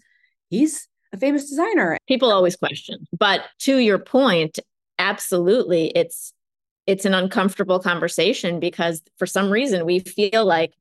he's 0.49 0.87
a 1.13 1.17
famous 1.17 1.49
designer. 1.49 1.99
People 2.07 2.31
always 2.31 2.55
question, 2.55 3.05
but 3.17 3.43
to 3.59 3.77
your 3.77 3.99
point, 3.99 4.57
absolutely, 4.97 5.91
it's 5.95 6.33
it's 6.87 7.05
an 7.05 7.13
uncomfortable 7.13 7.77
conversation 7.77 8.59
because 8.59 9.03
for 9.17 9.27
some 9.27 9.51
reason 9.51 9.85
we 9.85 9.99
feel 9.99 10.43
like 10.45 10.73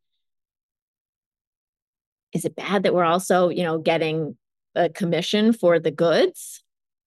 is 2.33 2.45
it 2.45 2.57
bad 2.57 2.83
that 2.85 2.95
we're 2.95 3.05
also 3.05 3.49
you 3.49 3.63
know 3.63 3.79
getting 3.79 4.37
a 4.75 4.89
commission 4.89 5.53
for 5.53 5.79
the 5.79 5.91
goods? 5.91 6.63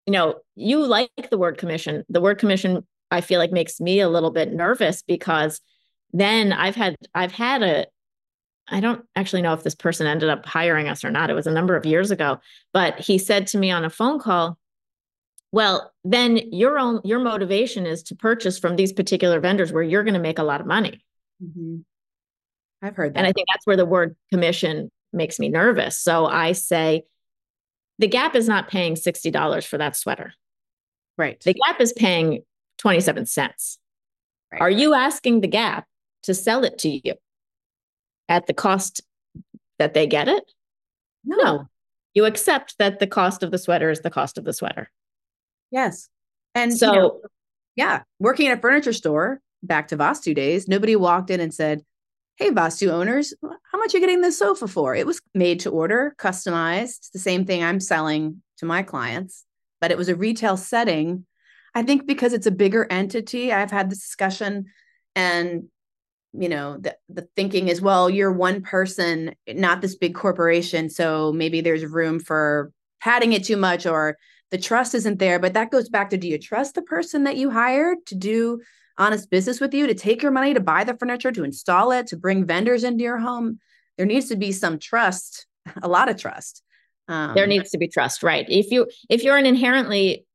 You 0.05 0.13
know 0.13 0.35
you 0.55 0.85
like 0.85 1.09
the 1.29 1.37
word 1.37 1.57
commission. 1.57 2.03
The 2.09 2.21
word 2.21 2.39
commission 2.39 2.85
i 3.11 3.21
feel 3.21 3.39
like 3.39 3.51
makes 3.51 3.79
me 3.79 3.99
a 3.99 4.09
little 4.09 4.31
bit 4.31 4.51
nervous 4.51 5.03
because 5.03 5.61
then 6.13 6.51
i've 6.51 6.75
had 6.75 6.95
i've 7.13 7.31
had 7.31 7.61
a 7.61 7.85
i 8.69 8.79
don't 8.79 9.05
actually 9.15 9.41
know 9.41 9.53
if 9.53 9.63
this 9.63 9.75
person 9.75 10.07
ended 10.07 10.29
up 10.29 10.45
hiring 10.45 10.87
us 10.87 11.03
or 11.03 11.11
not. 11.11 11.29
It 11.29 11.33
was 11.33 11.47
a 11.47 11.51
number 11.51 11.75
of 11.75 11.85
years 11.85 12.11
ago. 12.11 12.39
But 12.71 12.99
he 12.99 13.17
said 13.17 13.47
to 13.47 13.57
me 13.57 13.71
on 13.71 13.85
a 13.85 13.89
phone 13.89 14.19
call 14.19 14.57
well 15.51 15.93
then 16.03 16.37
your 16.51 16.77
own 16.77 16.99
your 17.05 17.19
motivation 17.19 17.85
is 17.85 18.03
to 18.03 18.15
purchase 18.15 18.59
from 18.59 18.75
these 18.75 18.91
particular 18.91 19.39
vendors 19.39 19.71
where 19.71 19.83
you're 19.83 20.03
going 20.03 20.15
to 20.15 20.19
make 20.19 20.39
a 20.39 20.43
lot 20.43 20.59
of 20.59 20.67
money. 20.67 21.03
Mm-hmm. 21.41 21.77
i've 22.81 22.95
heard 22.95 23.13
that 23.13 23.17
and 23.17 23.27
i 23.27 23.31
think 23.31 23.47
that's 23.51 23.65
where 23.65 23.75
the 23.75 23.85
word 23.85 24.15
commission 24.31 24.91
makes 25.13 25.39
me 25.39 25.49
nervous. 25.49 25.97
So 25.97 26.25
I 26.25 26.53
say, 26.53 27.03
the 27.99 28.07
Gap 28.07 28.35
is 28.35 28.47
not 28.47 28.69
paying 28.69 28.95
$60 28.95 29.65
for 29.65 29.77
that 29.77 29.95
sweater. 29.95 30.33
Right. 31.17 31.39
The 31.41 31.53
Gap 31.53 31.79
is 31.79 31.93
paying 31.93 32.43
27 32.79 33.25
cents. 33.25 33.77
Right. 34.51 34.61
Are 34.61 34.69
you 34.69 34.93
asking 34.93 35.41
the 35.41 35.47
Gap 35.47 35.85
to 36.23 36.33
sell 36.33 36.63
it 36.63 36.79
to 36.79 36.89
you 36.89 37.13
at 38.27 38.47
the 38.47 38.53
cost 38.53 39.01
that 39.79 39.93
they 39.93 40.07
get 40.07 40.27
it? 40.27 40.43
No. 41.23 41.37
no. 41.37 41.65
You 42.13 42.25
accept 42.25 42.77
that 42.77 42.99
the 42.99 43.07
cost 43.07 43.43
of 43.43 43.51
the 43.51 43.57
sweater 43.57 43.89
is 43.89 44.01
the 44.01 44.09
cost 44.09 44.37
of 44.37 44.43
the 44.43 44.53
sweater. 44.53 44.91
Yes. 45.71 46.09
And 46.53 46.75
so, 46.75 46.93
you 46.93 46.99
know, 46.99 47.21
yeah, 47.75 48.03
working 48.19 48.47
at 48.47 48.57
a 48.57 48.61
furniture 48.61 48.93
store 48.93 49.41
back 49.63 49.87
to 49.87 49.97
Vastu 49.97 50.35
days, 50.35 50.67
nobody 50.67 50.95
walked 50.95 51.31
in 51.31 51.39
and 51.39 51.53
said, 51.53 51.83
Hey, 52.37 52.49
Vastu 52.49 52.89
owners, 52.89 53.33
how 53.43 53.77
much 53.77 53.93
are 53.93 53.97
you 53.97 54.01
getting 54.01 54.21
this 54.21 54.39
sofa 54.39 54.67
for? 54.67 54.95
It 54.95 55.05
was 55.05 55.21
made 55.35 55.59
to 55.61 55.69
order, 55.69 56.15
customized. 56.17 56.97
It's 56.97 57.09
the 57.11 57.19
same 57.19 57.45
thing 57.45 57.63
I'm 57.63 57.79
selling 57.79 58.41
to 58.57 58.65
my 58.65 58.81
clients, 58.81 59.45
but 59.79 59.91
it 59.91 59.97
was 59.99 60.09
a 60.09 60.15
retail 60.15 60.57
setting. 60.57 61.27
I 61.75 61.83
think 61.83 62.07
because 62.07 62.33
it's 62.33 62.47
a 62.47 62.51
bigger 62.51 62.87
entity, 62.89 63.53
I've 63.53 63.69
had 63.69 63.89
this 63.89 64.01
discussion 64.01 64.65
and 65.15 65.65
you 66.35 66.49
know 66.49 66.77
the, 66.79 66.97
the 67.09 67.27
thinking 67.35 67.67
is 67.67 67.79
well 67.79 68.09
you're 68.09 68.31
one 68.31 68.63
person 68.63 69.35
not 69.47 69.81
this 69.81 69.95
big 69.95 70.15
corporation 70.15 70.89
so 70.89 71.31
maybe 71.31 71.61
there's 71.61 71.85
room 71.85 72.19
for 72.19 72.71
padding 72.99 73.33
it 73.33 73.43
too 73.43 73.57
much 73.57 73.85
or 73.85 74.17
the 74.49 74.57
trust 74.57 74.95
isn't 74.95 75.19
there 75.19 75.37
but 75.37 75.53
that 75.53 75.69
goes 75.69 75.89
back 75.89 76.09
to 76.09 76.17
do 76.17 76.27
you 76.27 76.39
trust 76.39 76.73
the 76.73 76.81
person 76.81 77.25
that 77.25 77.37
you 77.37 77.51
hired 77.51 77.99
to 78.07 78.15
do 78.15 78.59
honest 78.97 79.29
business 79.29 79.59
with 79.59 79.73
you 79.73 79.87
to 79.87 79.93
take 79.93 80.21
your 80.21 80.31
money 80.31 80.53
to 80.53 80.59
buy 80.59 80.83
the 80.83 80.95
furniture, 80.95 81.31
to 81.31 81.43
install 81.43 81.91
it, 81.91 82.07
to 82.07 82.17
bring 82.17 82.45
vendors 82.45 82.83
into 82.83 83.03
your 83.03 83.17
home. 83.17 83.59
There 83.97 84.05
needs 84.05 84.29
to 84.29 84.35
be 84.35 84.51
some 84.51 84.79
trust, 84.79 85.45
a 85.81 85.87
lot 85.87 86.09
of 86.09 86.17
trust. 86.17 86.61
Um, 87.07 87.33
there 87.35 87.47
needs 87.47 87.71
to 87.71 87.77
be 87.77 87.87
trust, 87.87 88.23
right? 88.23 88.45
If 88.47 88.71
you 88.71 88.87
if 89.09 89.23
you're 89.23 89.37
an 89.37 89.45
inherently 89.45 90.25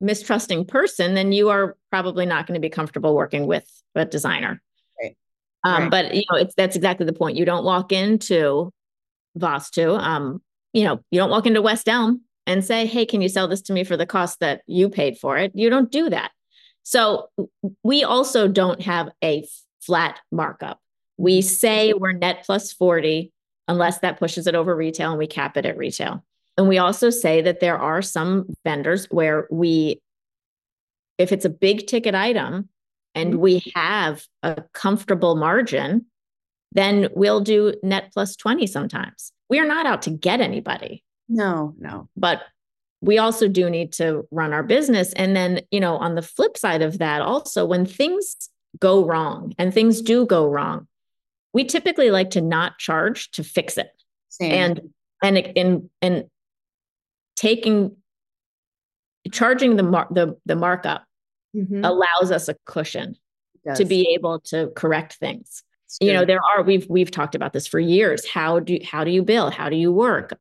mistrusting 0.00 0.66
person, 0.66 1.14
then 1.14 1.32
you 1.32 1.50
are 1.50 1.76
probably 1.90 2.24
not 2.24 2.46
going 2.46 2.54
to 2.54 2.60
be 2.60 2.70
comfortable 2.70 3.14
working 3.14 3.46
with 3.46 3.68
a 3.94 4.04
designer. 4.04 4.62
Right. 5.00 5.16
Um, 5.64 5.82
right. 5.82 5.90
But 5.90 6.14
you 6.14 6.22
know, 6.30 6.38
it's 6.38 6.54
that's 6.54 6.76
exactly 6.76 7.04
the 7.04 7.12
point. 7.12 7.36
You 7.36 7.44
don't 7.44 7.64
walk 7.64 7.90
into 7.90 8.72
Vastu. 9.36 9.98
Um, 9.98 10.40
you 10.72 10.84
know, 10.84 11.00
you 11.10 11.18
don't 11.18 11.30
walk 11.30 11.46
into 11.46 11.62
West 11.62 11.88
Elm 11.88 12.22
and 12.46 12.64
say, 12.64 12.86
"Hey, 12.86 13.04
can 13.04 13.20
you 13.20 13.28
sell 13.28 13.48
this 13.48 13.62
to 13.62 13.72
me 13.72 13.82
for 13.82 13.96
the 13.96 14.06
cost 14.06 14.38
that 14.40 14.62
you 14.66 14.88
paid 14.88 15.18
for 15.18 15.36
it?" 15.36 15.52
You 15.54 15.68
don't 15.68 15.90
do 15.90 16.10
that. 16.10 16.30
So 16.82 17.28
we 17.82 18.04
also 18.04 18.48
don't 18.48 18.82
have 18.82 19.10
a 19.22 19.46
flat 19.80 20.20
markup. 20.32 20.80
We 21.16 21.42
say 21.42 21.92
we're 21.92 22.12
net 22.12 22.44
plus 22.44 22.72
40 22.72 23.32
unless 23.68 23.98
that 23.98 24.18
pushes 24.18 24.46
it 24.46 24.54
over 24.54 24.74
retail 24.74 25.10
and 25.10 25.18
we 25.18 25.26
cap 25.26 25.56
it 25.56 25.66
at 25.66 25.76
retail. 25.76 26.24
And 26.56 26.68
we 26.68 26.78
also 26.78 27.10
say 27.10 27.40
that 27.42 27.60
there 27.60 27.78
are 27.78 28.02
some 28.02 28.46
vendors 28.64 29.06
where 29.10 29.46
we, 29.50 30.00
if 31.18 31.32
it's 31.32 31.44
a 31.44 31.50
big 31.50 31.86
ticket 31.86 32.14
item 32.14 32.68
and 33.14 33.34
mm-hmm. 33.34 33.40
we 33.40 33.72
have 33.74 34.26
a 34.42 34.62
comfortable 34.72 35.36
margin, 35.36 36.06
then 36.72 37.08
we'll 37.14 37.40
do 37.40 37.74
net 37.82 38.10
plus 38.12 38.36
20 38.36 38.66
sometimes. 38.66 39.32
We 39.48 39.58
are 39.58 39.66
not 39.66 39.86
out 39.86 40.02
to 40.02 40.10
get 40.10 40.40
anybody. 40.40 41.02
No, 41.28 41.74
no. 41.78 42.08
But 42.16 42.42
we 43.00 43.18
also 43.18 43.48
do 43.48 43.70
need 43.70 43.92
to 43.94 44.26
run 44.30 44.52
our 44.52 44.62
business. 44.62 45.12
And 45.14 45.34
then, 45.34 45.60
you 45.70 45.80
know, 45.80 45.96
on 45.96 46.14
the 46.14 46.22
flip 46.22 46.56
side 46.56 46.82
of 46.82 46.98
that, 46.98 47.22
also, 47.22 47.64
when 47.64 47.86
things 47.86 48.50
go 48.78 49.04
wrong 49.04 49.54
and 49.58 49.72
things 49.72 50.02
do 50.02 50.26
go 50.26 50.48
wrong, 50.48 50.86
we 51.52 51.64
typically 51.64 52.10
like 52.10 52.30
to 52.30 52.40
not 52.40 52.78
charge 52.78 53.30
to 53.32 53.42
fix 53.42 53.78
it. 53.78 53.90
Same. 54.28 54.52
And 54.52 54.80
and 55.22 55.38
in 55.38 55.90
and 56.00 56.24
taking 57.36 57.96
charging 59.32 59.76
the 59.76 59.82
mar- 59.82 60.08
the 60.10 60.36
the 60.46 60.56
markup 60.56 61.04
mm-hmm. 61.56 61.84
allows 61.84 62.30
us 62.30 62.48
a 62.48 62.54
cushion 62.66 63.16
to 63.76 63.84
be 63.84 64.14
able 64.14 64.40
to 64.40 64.70
correct 64.74 65.14
things. 65.14 65.62
You 66.00 66.12
know, 66.12 66.24
there 66.24 66.40
are 66.54 66.62
we've 66.62 66.86
we've 66.88 67.10
talked 67.10 67.34
about 67.34 67.52
this 67.52 67.66
for 67.66 67.80
years. 67.80 68.28
How 68.28 68.60
do 68.60 68.78
how 68.84 69.04
do 69.04 69.10
you 69.10 69.22
bill? 69.22 69.50
How 69.50 69.68
do 69.68 69.76
you 69.76 69.92
work? 69.92 70.38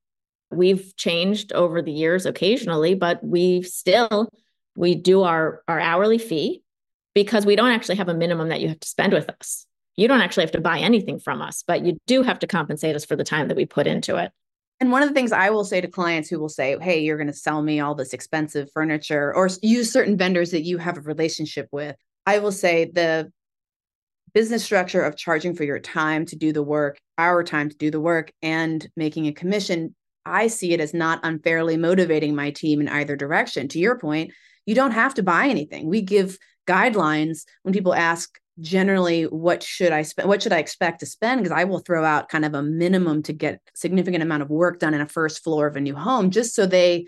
We've 0.52 0.96
changed 0.96 1.54
over 1.54 1.82
the 1.82 1.92
years 1.92 2.26
occasionally, 2.26 2.96
but 2.96 3.24
we 3.24 3.62
still 3.62 4.30
we 4.76 4.96
do 4.96 5.24
our 5.24 5.62
our 5.68 5.80
hourly 5.80 6.18
fee 6.18 6.64
because 7.14 7.46
we 7.46 7.56
don't 7.56 7.72
actually 7.72 7.96
have 7.96 8.10
a 8.10 8.14
minimum 8.14 8.50
that 8.50 8.62
you 8.62 8.70
have 8.70 8.80
to 8.80 8.88
spend 8.88 9.14
with 9.14 9.30
us. 9.30 9.66
You 9.96 10.08
don't 10.08 10.22
actually 10.22 10.44
have 10.44 10.52
to 10.54 10.62
buy 10.62 10.80
anything 10.80 11.20
from 11.20 11.42
us, 11.42 11.64
but 11.68 11.86
you 11.86 11.98
do 12.08 12.24
have 12.24 12.40
to 12.40 12.48
compensate 12.48 12.96
us 12.96 13.04
for 13.04 13.16
the 13.16 13.24
time 13.24 13.50
that 13.50 13.58
we 13.58 13.66
put 13.66 13.88
into 13.88 14.16
it. 14.16 14.32
And 14.80 14.92
one 14.92 15.04
of 15.04 15.10
the 15.10 15.14
things 15.14 15.34
I 15.34 15.50
will 15.50 15.66
say 15.66 15.82
to 15.82 15.90
clients 15.90 16.30
who 16.30 16.40
will 16.40 16.50
say, 16.50 16.78
Hey, 16.80 17.02
you're 17.02 17.18
going 17.18 17.28
to 17.28 17.34
sell 17.34 17.62
me 17.62 17.82
all 17.82 17.96
this 17.96 18.14
expensive 18.14 18.72
furniture 18.72 19.34
or 19.36 19.50
use 19.62 19.92
certain 19.92 20.18
vendors 20.18 20.52
that 20.52 20.64
you 20.64 20.78
have 20.78 20.98
a 20.98 21.02
relationship 21.02 21.68
with, 21.72 21.96
I 22.26 22.40
will 22.40 22.54
say 22.54 22.86
the 22.86 23.32
business 24.34 24.64
structure 24.64 25.02
of 25.02 25.18
charging 25.18 25.56
for 25.56 25.64
your 25.64 25.80
time 25.80 26.26
to 26.28 26.36
do 26.36 26.54
the 26.54 26.64
work, 26.64 26.98
our 27.18 27.44
time 27.44 27.70
to 27.70 27.76
do 27.76 27.92
the 27.92 28.00
work, 28.00 28.32
and 28.42 28.88
making 28.96 29.28
a 29.28 29.34
commission 29.34 29.96
I 30.30 30.48
see 30.48 30.74
it 30.74 30.80
as 30.80 30.94
not 30.94 31.20
unfairly 31.24 31.78
motivating 31.78 32.36
my 32.36 32.52
team 32.52 32.82
in 32.82 32.88
either 32.88 33.16
direction. 33.16 33.68
To 33.70 33.80
your 33.80 33.98
point, 33.98 34.32
you 34.66 34.76
don't 34.76 34.92
have 34.92 35.16
to 35.16 35.24
buy 35.24 35.48
anything. 35.48 35.88
We 35.88 36.02
give 36.02 36.38
guidelines 36.68 37.46
when 37.64 37.74
people 37.74 37.94
ask 37.94 38.40
generally 38.60 39.24
what 39.24 39.64
should 39.64 39.92
I 39.92 40.02
spend 40.02 40.28
what 40.28 40.44
should 40.44 40.52
I 40.52 40.58
expect 40.60 41.00
to 41.00 41.06
spend 41.06 41.42
because 41.42 41.58
I 41.58 41.64
will 41.64 41.80
throw 41.80 42.04
out 42.04 42.30
kind 42.30 42.44
of 42.44 42.54
a 42.54 42.62
minimum 42.62 43.24
to 43.24 43.34
get 43.34 43.62
significant 43.74 44.22
amount 44.22 44.44
of 44.44 44.50
work 44.50 44.80
done 44.80 44.94
in 44.94 45.02
a 45.02 45.08
first 45.08 45.44
floor 45.44 45.68
of 45.68 45.78
a 45.78 45.82
new 45.82 45.96
home 45.96 46.30
just 46.30 46.54
so 46.56 46.66
they 46.66 47.08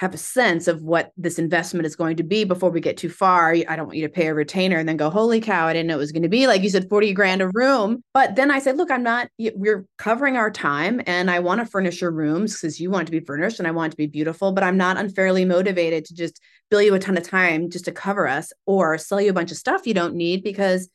have 0.00 0.14
a 0.14 0.18
sense 0.18 0.66
of 0.66 0.80
what 0.80 1.12
this 1.18 1.38
investment 1.38 1.84
is 1.84 1.94
going 1.94 2.16
to 2.16 2.22
be 2.22 2.44
before 2.44 2.70
we 2.70 2.80
get 2.80 2.96
too 2.96 3.10
far. 3.10 3.50
I 3.50 3.76
don't 3.76 3.84
want 3.84 3.98
you 3.98 4.06
to 4.06 4.12
pay 4.12 4.28
a 4.28 4.34
retainer 4.34 4.78
and 4.78 4.88
then 4.88 4.96
go, 4.96 5.10
holy 5.10 5.42
cow, 5.42 5.66
I 5.66 5.74
didn't 5.74 5.88
know 5.88 5.96
it 5.96 5.98
was 5.98 6.10
going 6.10 6.22
to 6.22 6.28
be 6.30 6.46
like 6.46 6.62
you 6.62 6.70
said, 6.70 6.88
40 6.88 7.12
grand 7.12 7.42
a 7.42 7.50
room. 7.52 8.02
But 8.14 8.34
then 8.34 8.50
I 8.50 8.60
said, 8.60 8.78
look, 8.78 8.90
I'm 8.90 9.02
not, 9.02 9.28
we're 9.38 9.84
covering 9.98 10.38
our 10.38 10.50
time 10.50 11.02
and 11.06 11.30
I 11.30 11.40
want 11.40 11.60
to 11.60 11.66
furnish 11.66 12.00
your 12.00 12.12
rooms 12.12 12.54
because 12.54 12.80
you 12.80 12.90
want 12.90 13.08
to 13.08 13.12
be 13.12 13.20
furnished 13.20 13.58
and 13.58 13.68
I 13.68 13.72
want 13.72 13.90
to 13.90 13.96
be 13.98 14.06
beautiful, 14.06 14.52
but 14.52 14.64
I'm 14.64 14.78
not 14.78 14.96
unfairly 14.96 15.44
motivated 15.44 16.06
to 16.06 16.14
just 16.14 16.40
bill 16.70 16.80
you 16.80 16.94
a 16.94 16.98
ton 16.98 17.18
of 17.18 17.28
time 17.28 17.68
just 17.68 17.84
to 17.84 17.92
cover 17.92 18.26
us 18.26 18.54
or 18.64 18.96
sell 18.96 19.20
you 19.20 19.28
a 19.28 19.34
bunch 19.34 19.50
of 19.50 19.58
stuff 19.58 19.86
you 19.86 19.92
don't 19.92 20.14
need 20.14 20.42
because 20.42 20.88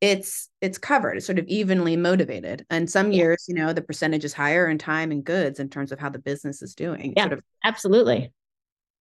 it's 0.00 0.48
it's 0.62 0.78
covered 0.78 1.18
it's 1.18 1.26
sort 1.26 1.38
of 1.38 1.46
evenly 1.46 1.94
motivated 1.94 2.64
and 2.70 2.88
some 2.88 3.12
years 3.12 3.44
you 3.48 3.54
know 3.54 3.74
the 3.74 3.82
percentage 3.82 4.24
is 4.24 4.32
higher 4.32 4.66
in 4.66 4.78
time 4.78 5.10
and 5.10 5.24
goods 5.24 5.60
in 5.60 5.68
terms 5.68 5.92
of 5.92 5.98
how 5.98 6.08
the 6.08 6.18
business 6.18 6.62
is 6.62 6.74
doing 6.74 7.12
yeah 7.18 7.24
sort 7.24 7.34
of 7.34 7.42
absolutely 7.64 8.32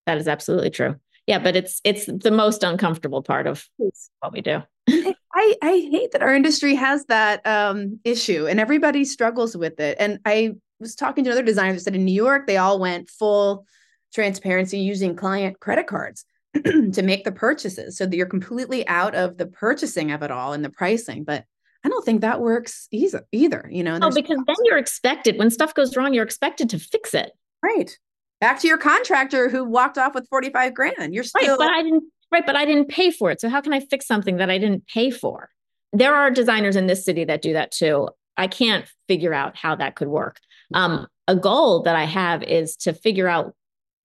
that 0.06 0.18
is 0.18 0.28
absolutely 0.28 0.70
true. 0.70 0.96
Yeah, 1.28 1.40
but 1.40 1.56
it's 1.56 1.80
it's 1.84 2.06
the 2.08 2.32
most 2.32 2.64
uncomfortable 2.64 3.22
part 3.22 3.46
of 3.46 3.68
what 3.78 4.34
we 4.34 4.42
do. 4.42 4.64
I, 4.88 5.56
I 5.62 5.90
hate 5.92 6.12
that 6.14 6.24
our 6.24 6.34
industry 6.34 6.76
has 6.76 7.06
that 7.06 7.46
um, 7.46 8.00
issue 8.04 8.48
and 8.48 8.60
everybody 8.60 9.06
struggles 9.06 9.56
with 9.56 9.80
it. 9.80 9.98
And 10.00 10.20
I 10.26 10.56
was 10.80 10.96
talking 10.96 11.24
to 11.24 11.30
another 11.30 11.46
designer 11.46 11.74
that 11.74 11.82
said 11.82 11.96
in 11.96 12.06
New 12.06 12.14
York, 12.14 12.48
they 12.48 12.58
all 12.58 12.80
went 12.80 13.10
full 13.10 13.66
transparency 14.14 14.80
using 14.80 15.16
client 15.16 15.60
credit 15.60 15.88
cards 15.88 16.26
to 16.64 17.02
make 17.04 17.24
the 17.24 17.32
purchases 17.32 17.98
so 17.98 18.06
that 18.06 18.16
you're 18.16 18.26
completely 18.26 18.88
out 18.88 19.14
of 19.14 19.38
the 19.38 19.46
purchasing 19.46 20.12
of 20.12 20.24
it 20.24 20.32
all 20.32 20.54
and 20.54 20.66
the 20.66 20.70
pricing. 20.70 21.24
But 21.24 21.46
I 21.84 21.90
don't 21.90 22.04
think 22.04 22.22
that 22.22 22.42
works 22.42 22.88
either. 22.92 23.26
Either, 23.32 23.70
you 23.72 23.84
know. 23.84 24.00
Oh, 24.02 24.12
because 24.12 24.40
then 24.48 24.56
you're 24.64 24.78
expected 24.78 25.38
when 25.38 25.52
stuff 25.52 25.74
goes 25.74 25.96
wrong, 25.96 26.14
you're 26.14 26.26
expected 26.26 26.72
to 26.72 26.80
fix 26.80 27.14
it. 27.14 27.32
Right. 27.64 27.98
Back 28.42 28.60
to 28.62 28.68
your 28.68 28.78
contractor 28.78 29.50
who 29.50 29.66
walked 29.66 29.98
off 29.98 30.16
with 30.16 30.28
45 30.30 30.74
grand. 30.74 31.14
You're 31.14 31.24
still 31.24 31.58
right, 31.58 31.58
but 31.58 31.72
I 31.72 31.84
didn't 31.84 32.04
right, 32.32 32.46
but 32.46 32.56
I 32.56 32.66
didn't 32.66 32.90
pay 32.90 33.12
for 33.12 33.32
it. 33.32 33.42
So 33.42 33.50
how 33.50 33.62
can 33.62 33.74
I 33.74 33.80
fix 33.80 34.08
something 34.08 34.38
that 34.38 34.50
I 34.50 34.58
didn't 34.58 34.88
pay 34.88 35.12
for? 35.12 35.50
There 35.92 36.16
are 36.16 36.32
designers 36.32 36.76
in 36.76 36.88
this 36.88 37.04
city 37.04 37.26
that 37.26 37.42
do 37.42 37.54
that 37.54 37.72
too. 37.72 38.10
I 38.38 38.48
can't 38.48 38.86
figure 39.08 39.34
out 39.34 39.58
how 39.58 39.76
that 39.76 39.96
could 39.96 40.08
work. 40.08 40.40
Um, 40.74 41.08
a 41.28 41.36
goal 41.36 41.84
that 41.84 41.96
I 41.96 42.06
have 42.06 42.44
is 42.44 42.76
to 42.78 42.94
figure 42.94 43.28
out 43.28 43.56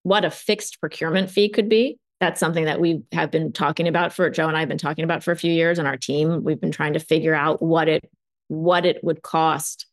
what 0.03 0.25
a 0.25 0.31
fixed 0.31 0.79
procurement 0.79 1.31
fee 1.31 1.49
could 1.49 1.69
be. 1.69 1.97
That's 2.19 2.39
something 2.39 2.65
that 2.65 2.79
we 2.79 3.03
have 3.11 3.31
been 3.31 3.51
talking 3.51 3.87
about 3.87 4.13
for 4.13 4.29
Joe 4.29 4.47
and 4.47 4.57
I 4.57 4.61
have 4.61 4.69
been 4.69 4.77
talking 4.77 5.03
about 5.03 5.23
for 5.23 5.31
a 5.31 5.37
few 5.37 5.51
years 5.51 5.79
and 5.79 5.87
our 5.87 5.97
team. 5.97 6.43
We've 6.43 6.59
been 6.59 6.71
trying 6.71 6.93
to 6.93 6.99
figure 6.99 7.33
out 7.33 7.61
what 7.61 7.87
it 7.87 8.09
what 8.47 8.85
it 8.85 9.03
would 9.03 9.21
cost 9.21 9.87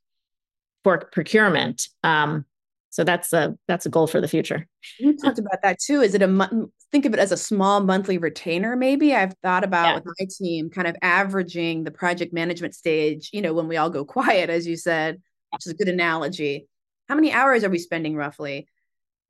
for 0.85 0.99
procurement. 1.13 1.89
Um, 2.03 2.45
so 2.93 3.05
that's 3.05 3.33
a 3.33 3.57
that's 3.69 3.87
a 3.87 3.89
goal 3.89 4.07
for 4.07 4.21
the 4.21 4.29
future. 4.29 4.69
We 5.03 5.17
talked 5.17 5.39
about 5.39 5.63
that 5.63 5.81
too. 5.81 6.03
Is 6.03 6.15
it 6.15 6.21
a 6.21 6.69
think 6.93 7.07
of 7.07 7.15
it 7.15 7.19
as 7.19 7.33
a 7.33 7.39
small 7.39 7.81
monthly 7.81 8.19
retainer? 8.19 8.77
Maybe 8.77 9.15
I've 9.15 9.33
thought 9.43 9.65
about 9.65 9.87
yeah. 9.87 9.95
with 9.95 10.05
my 10.05 10.27
team, 10.31 10.69
kind 10.69 10.87
of 10.87 10.95
averaging 11.01 11.85
the 11.85 11.91
project 11.91 12.35
management 12.35 12.75
stage. 12.75 13.31
You 13.33 13.41
know, 13.41 13.55
when 13.55 13.67
we 13.67 13.79
all 13.79 13.89
go 13.89 14.05
quiet, 14.19 14.51
as 14.51 14.67
you 14.67 14.77
said, 14.77 15.23
which 15.53 15.67
is 15.67 15.73
a 15.73 15.75
good 15.75 15.89
analogy. 15.89 16.69
How 17.09 17.15
many 17.15 17.33
hours 17.33 17.65
are 17.65 17.71
we 17.71 17.79
spending 17.79 18.15
roughly? 18.15 18.69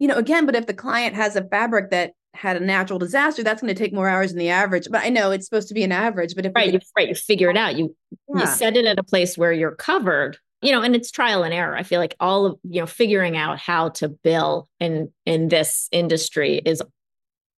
You 0.00 0.08
know, 0.08 0.16
again, 0.16 0.44
but 0.44 0.56
if 0.56 0.66
the 0.66 0.74
client 0.74 1.14
has 1.14 1.36
a 1.36 1.44
fabric 1.44 1.90
that 1.90 2.14
had 2.34 2.56
a 2.56 2.60
natural 2.60 2.98
disaster, 2.98 3.44
that's 3.44 3.62
going 3.62 3.72
to 3.72 3.78
take 3.78 3.92
more 3.92 4.08
hours 4.08 4.30
than 4.30 4.40
the 4.40 4.48
average. 4.48 4.88
But 4.90 5.04
I 5.04 5.08
know 5.08 5.30
it's 5.30 5.46
supposed 5.46 5.68
to 5.68 5.74
be 5.74 5.84
an 5.84 5.92
average. 5.92 6.34
But 6.34 6.46
if 6.46 6.52
right, 6.56 6.72
you, 6.72 6.80
right, 6.96 7.08
you 7.10 7.14
figure 7.14 7.48
it 7.48 7.56
out. 7.56 7.76
You 7.76 7.94
yeah. 8.28 8.40
you 8.40 8.46
set 8.48 8.76
it 8.76 8.86
at 8.86 8.98
a 8.98 9.04
place 9.04 9.38
where 9.38 9.52
you're 9.52 9.76
covered 9.76 10.36
you 10.62 10.72
know 10.72 10.80
and 10.80 10.94
it's 10.94 11.10
trial 11.10 11.42
and 11.42 11.52
error 11.52 11.76
i 11.76 11.82
feel 11.82 12.00
like 12.00 12.14
all 12.20 12.46
of 12.46 12.58
you 12.62 12.80
know 12.80 12.86
figuring 12.86 13.36
out 13.36 13.58
how 13.58 13.90
to 13.90 14.08
bill 14.08 14.68
in 14.80 15.12
in 15.26 15.48
this 15.48 15.88
industry 15.92 16.62
is 16.64 16.82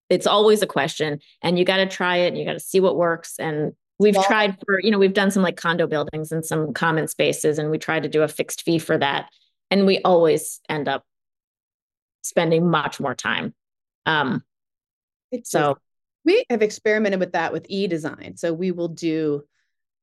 it's 0.09 0.27
always 0.27 0.61
a 0.61 0.67
question 0.67 1.19
and 1.41 1.59
you 1.59 1.65
got 1.65 1.77
to 1.77 1.85
try 1.85 2.17
it 2.17 2.27
and 2.29 2.37
you 2.37 2.45
got 2.45 2.53
to 2.53 2.59
see 2.59 2.79
what 2.79 2.95
works 2.95 3.35
and 3.39 3.73
we've 3.99 4.15
yeah. 4.15 4.23
tried 4.23 4.57
for 4.65 4.79
you 4.81 4.89
know 4.89 4.97
we've 4.97 5.13
done 5.13 5.31
some 5.31 5.43
like 5.43 5.57
condo 5.57 5.85
buildings 5.85 6.31
and 6.31 6.45
some 6.45 6.73
common 6.73 7.07
spaces 7.07 7.59
and 7.59 7.69
we 7.69 7.77
try 7.77 7.99
to 7.99 8.09
do 8.09 8.23
a 8.23 8.27
fixed 8.27 8.63
fee 8.63 8.79
for 8.79 8.97
that 8.97 9.29
and 9.69 9.85
we 9.85 9.99
always 9.99 10.59
end 10.69 10.87
up 10.87 11.03
spending 12.21 12.69
much 12.69 12.99
more 12.99 13.13
time 13.15 13.53
um 14.05 14.41
it's 15.31 15.51
so 15.51 15.77
we 16.25 16.45
have 16.49 16.61
experimented 16.61 17.19
with 17.19 17.33
that 17.33 17.51
with 17.51 17.65
e-design 17.67 18.37
so 18.37 18.53
we 18.53 18.71
will 18.71 18.87
do 18.87 19.43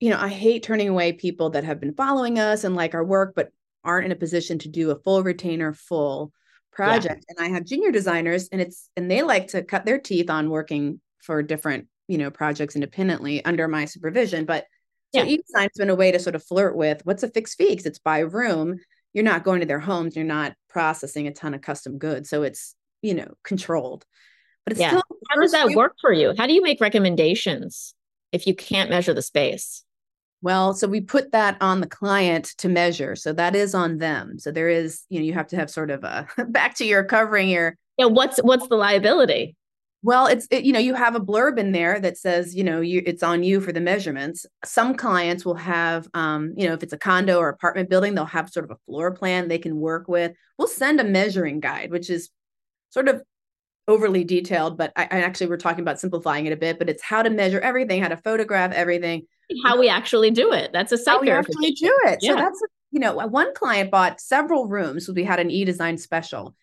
you 0.00 0.10
know, 0.10 0.18
I 0.18 0.28
hate 0.28 0.62
turning 0.62 0.88
away 0.88 1.12
people 1.12 1.50
that 1.50 1.64
have 1.64 1.78
been 1.78 1.94
following 1.94 2.38
us 2.38 2.64
and 2.64 2.74
like 2.74 2.94
our 2.94 3.04
work, 3.04 3.34
but 3.36 3.50
aren't 3.84 4.06
in 4.06 4.12
a 4.12 4.16
position 4.16 4.58
to 4.60 4.68
do 4.68 4.90
a 4.90 4.98
full 4.98 5.22
retainer, 5.22 5.72
full 5.72 6.32
project. 6.72 7.24
Yeah. 7.28 7.34
And 7.36 7.46
I 7.46 7.54
have 7.54 7.66
junior 7.66 7.92
designers 7.92 8.48
and 8.50 8.60
it's, 8.60 8.88
and 8.96 9.10
they 9.10 9.22
like 9.22 9.48
to 9.48 9.62
cut 9.62 9.84
their 9.84 9.98
teeth 9.98 10.30
on 10.30 10.50
working 10.50 11.00
for 11.18 11.42
different, 11.42 11.86
you 12.08 12.18
know, 12.18 12.30
projects 12.30 12.74
independently 12.74 13.44
under 13.44 13.68
my 13.68 13.84
supervision. 13.84 14.46
But 14.46 14.64
so 15.14 15.22
yeah. 15.22 15.26
e-design's 15.26 15.76
been 15.76 15.90
a 15.90 15.94
way 15.94 16.12
to 16.12 16.18
sort 16.18 16.34
of 16.34 16.44
flirt 16.44 16.76
with 16.76 17.04
what's 17.04 17.22
a 17.22 17.28
fixed 17.28 17.58
fee 17.58 17.70
because 17.70 17.86
it's 17.86 17.98
by 17.98 18.20
room. 18.20 18.78
You're 19.12 19.24
not 19.24 19.44
going 19.44 19.60
to 19.60 19.66
their 19.66 19.80
homes. 19.80 20.16
You're 20.16 20.24
not 20.24 20.54
processing 20.68 21.26
a 21.26 21.32
ton 21.32 21.52
of 21.52 21.60
custom 21.60 21.98
goods. 21.98 22.30
So 22.30 22.42
it's, 22.42 22.74
you 23.02 23.14
know, 23.14 23.34
controlled. 23.42 24.04
But 24.64 24.72
it's 24.72 24.80
yeah. 24.80 24.90
still 24.90 25.02
how 25.28 25.40
does 25.40 25.52
that 25.52 25.70
work 25.70 25.96
for 26.00 26.12
you? 26.12 26.32
How 26.38 26.46
do 26.46 26.54
you 26.54 26.62
make 26.62 26.80
recommendations 26.80 27.94
if 28.30 28.46
you 28.46 28.54
can't 28.54 28.88
measure 28.88 29.12
the 29.12 29.22
space? 29.22 29.84
Well, 30.42 30.72
so 30.72 30.88
we 30.88 31.00
put 31.02 31.32
that 31.32 31.56
on 31.60 31.80
the 31.80 31.86
client 31.86 32.54
to 32.58 32.68
measure. 32.68 33.14
So 33.14 33.32
that 33.34 33.54
is 33.54 33.74
on 33.74 33.98
them. 33.98 34.38
So 34.38 34.50
there 34.50 34.68
is, 34.68 35.02
you 35.10 35.18
know, 35.20 35.24
you 35.24 35.34
have 35.34 35.48
to 35.48 35.56
have 35.56 35.70
sort 35.70 35.90
of 35.90 36.02
a 36.02 36.26
back 36.48 36.74
to 36.76 36.84
your 36.84 37.04
covering 37.04 37.48
your 37.48 37.76
Yeah, 37.98 38.06
what's 38.06 38.38
what's 38.38 38.66
the 38.68 38.76
liability? 38.76 39.56
Well, 40.02 40.26
it's 40.26 40.46
it, 40.50 40.64
you 40.64 40.72
know, 40.72 40.78
you 40.78 40.94
have 40.94 41.14
a 41.14 41.20
blurb 41.20 41.58
in 41.58 41.72
there 41.72 42.00
that 42.00 42.16
says, 42.16 42.54
you 42.54 42.64
know, 42.64 42.80
you 42.80 43.02
it's 43.04 43.22
on 43.22 43.42
you 43.42 43.60
for 43.60 43.70
the 43.70 43.82
measurements. 43.82 44.46
Some 44.64 44.94
clients 44.94 45.44
will 45.44 45.56
have 45.56 46.08
um, 46.14 46.54
you 46.56 46.66
know, 46.66 46.72
if 46.72 46.82
it's 46.82 46.94
a 46.94 46.98
condo 46.98 47.38
or 47.38 47.50
apartment 47.50 47.90
building, 47.90 48.14
they'll 48.14 48.24
have 48.24 48.48
sort 48.48 48.64
of 48.64 48.70
a 48.70 48.78
floor 48.86 49.10
plan 49.10 49.48
they 49.48 49.58
can 49.58 49.76
work 49.76 50.08
with. 50.08 50.32
We'll 50.58 50.68
send 50.68 51.00
a 51.00 51.04
measuring 51.04 51.60
guide, 51.60 51.90
which 51.90 52.08
is 52.08 52.30
sort 52.88 53.08
of 53.08 53.22
overly 53.88 54.24
detailed, 54.24 54.78
but 54.78 54.92
I, 54.96 55.02
I 55.02 55.20
actually 55.22 55.48
we're 55.48 55.56
talking 55.58 55.80
about 55.80 56.00
simplifying 56.00 56.46
it 56.46 56.52
a 56.52 56.56
bit, 56.56 56.78
but 56.78 56.88
it's 56.88 57.02
how 57.02 57.22
to 57.22 57.28
measure 57.28 57.60
everything, 57.60 58.00
how 58.00 58.08
to 58.08 58.16
photograph 58.16 58.72
everything 58.72 59.26
how 59.64 59.78
we 59.78 59.88
actually 59.88 60.30
do 60.30 60.52
it. 60.52 60.72
That's 60.72 60.92
a 60.92 60.98
site 60.98 61.14
how 61.14 61.20
we 61.20 61.30
actually 61.30 61.72
do 61.72 61.92
it. 62.04 62.18
Yeah. 62.22 62.32
So 62.32 62.36
that's 62.36 62.62
you 62.90 63.00
know 63.00 63.14
one 63.14 63.54
client 63.54 63.90
bought 63.90 64.20
several 64.20 64.66
rooms. 64.66 65.08
We 65.08 65.24
had 65.24 65.40
an 65.40 65.50
e-design 65.50 65.98
special, 65.98 66.54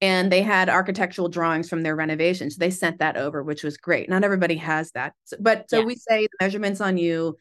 and 0.00 0.30
they 0.30 0.42
had 0.42 0.68
architectural 0.68 1.28
drawings 1.28 1.68
from 1.68 1.82
their 1.82 1.96
renovations. 1.96 2.54
So 2.54 2.60
they 2.60 2.70
sent 2.70 2.98
that 2.98 3.16
over, 3.16 3.42
which 3.42 3.62
was 3.62 3.76
great. 3.76 4.08
Not 4.08 4.24
everybody 4.24 4.56
has 4.56 4.90
that, 4.92 5.14
so, 5.24 5.36
but 5.40 5.68
so 5.70 5.80
yeah. 5.80 5.84
we 5.84 5.94
say 5.96 6.22
the 6.22 6.44
measurements 6.44 6.80
on 6.80 6.96
you 6.98 7.38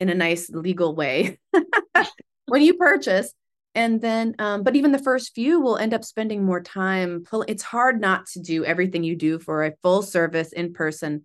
in 0.00 0.08
a 0.08 0.14
nice 0.14 0.50
legal 0.50 0.94
way 0.94 1.38
when 2.46 2.62
you 2.62 2.74
purchase. 2.74 3.32
And 3.76 4.00
then, 4.00 4.36
um, 4.38 4.62
but 4.62 4.76
even 4.76 4.92
the 4.92 5.00
first 5.00 5.34
few 5.34 5.60
will 5.60 5.78
end 5.78 5.94
up 5.94 6.04
spending 6.04 6.44
more 6.44 6.60
time. 6.62 7.24
Pull, 7.28 7.44
it's 7.48 7.62
hard 7.64 8.00
not 8.00 8.26
to 8.28 8.40
do 8.40 8.64
everything 8.64 9.02
you 9.02 9.16
do 9.16 9.40
for 9.40 9.64
a 9.64 9.74
full 9.82 10.02
service 10.02 10.52
in 10.52 10.72
person 10.72 11.24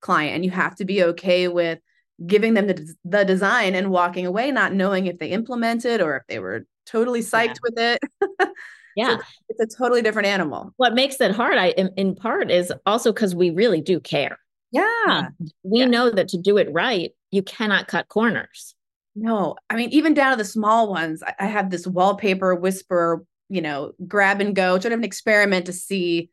client, 0.00 0.34
and 0.34 0.44
you 0.44 0.50
have 0.50 0.76
to 0.76 0.86
be 0.86 1.04
okay 1.04 1.46
with 1.48 1.78
giving 2.26 2.54
them 2.54 2.66
the, 2.66 2.94
the 3.04 3.24
design 3.24 3.74
and 3.74 3.90
walking 3.90 4.26
away 4.26 4.50
not 4.50 4.74
knowing 4.74 5.06
if 5.06 5.18
they 5.18 5.28
implemented 5.28 6.00
or 6.00 6.16
if 6.16 6.22
they 6.28 6.38
were 6.38 6.66
totally 6.86 7.20
psyched 7.20 7.46
yeah. 7.46 7.62
with 7.62 7.78
it. 7.78 8.48
Yeah. 8.96 9.18
so 9.18 9.22
it's, 9.48 9.74
a 9.74 9.78
totally 9.78 10.02
different 10.02 10.26
animal. 10.26 10.74
What 10.76 10.94
makes 10.94 11.20
it 11.20 11.30
hard 11.30 11.56
i 11.56 11.68
in, 11.70 11.90
in 11.96 12.16
part 12.16 12.50
is 12.50 12.72
also 12.84 13.12
because 13.12 13.36
we 13.36 13.50
really 13.50 13.80
do 13.80 14.00
care. 14.00 14.36
Yeah. 14.72 14.84
Um, 15.08 15.28
we 15.62 15.78
yeah. 15.78 15.86
know 15.86 16.10
that 16.10 16.26
to 16.28 16.38
do 16.38 16.58
it 16.58 16.68
right 16.72 17.12
you 17.30 17.42
cannot 17.42 17.86
cut 17.86 18.08
corners. 18.08 18.74
No 19.14 19.54
i 19.70 19.76
mean 19.76 19.90
even 19.90 20.12
down 20.12 20.32
to 20.32 20.36
the 20.36 20.44
small 20.44 20.90
ones 20.90 21.22
i, 21.22 21.34
I 21.38 21.46
have 21.46 21.70
this 21.70 21.86
wallpaper 21.86 22.54
whisper 22.54 23.24
you 23.48 23.60
know 23.60 23.92
grab 24.06 24.40
and 24.40 24.54
go 24.54 24.78
sort 24.78 24.92
of 24.92 24.98
an 24.98 25.04
experiment 25.04 25.66
to 25.66 25.72
see 25.72 26.30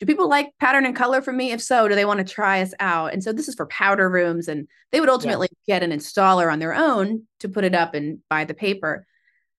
do 0.00 0.06
people 0.06 0.30
like 0.30 0.54
pattern 0.58 0.86
and 0.86 0.96
color 0.96 1.20
from 1.20 1.36
me? 1.36 1.52
If 1.52 1.62
so, 1.62 1.86
do 1.86 1.94
they 1.94 2.06
want 2.06 2.26
to 2.26 2.34
try 2.34 2.62
us 2.62 2.72
out? 2.80 3.12
And 3.12 3.22
so 3.22 3.32
this 3.32 3.48
is 3.48 3.54
for 3.54 3.66
powder 3.66 4.08
rooms, 4.08 4.48
and 4.48 4.66
they 4.92 4.98
would 4.98 5.10
ultimately 5.10 5.48
yeah. 5.66 5.78
get 5.78 5.82
an 5.82 5.96
installer 5.96 6.50
on 6.50 6.58
their 6.58 6.74
own 6.74 7.26
to 7.40 7.50
put 7.50 7.64
it 7.64 7.74
up 7.74 7.94
and 7.94 8.18
buy 8.30 8.46
the 8.46 8.54
paper. 8.54 9.06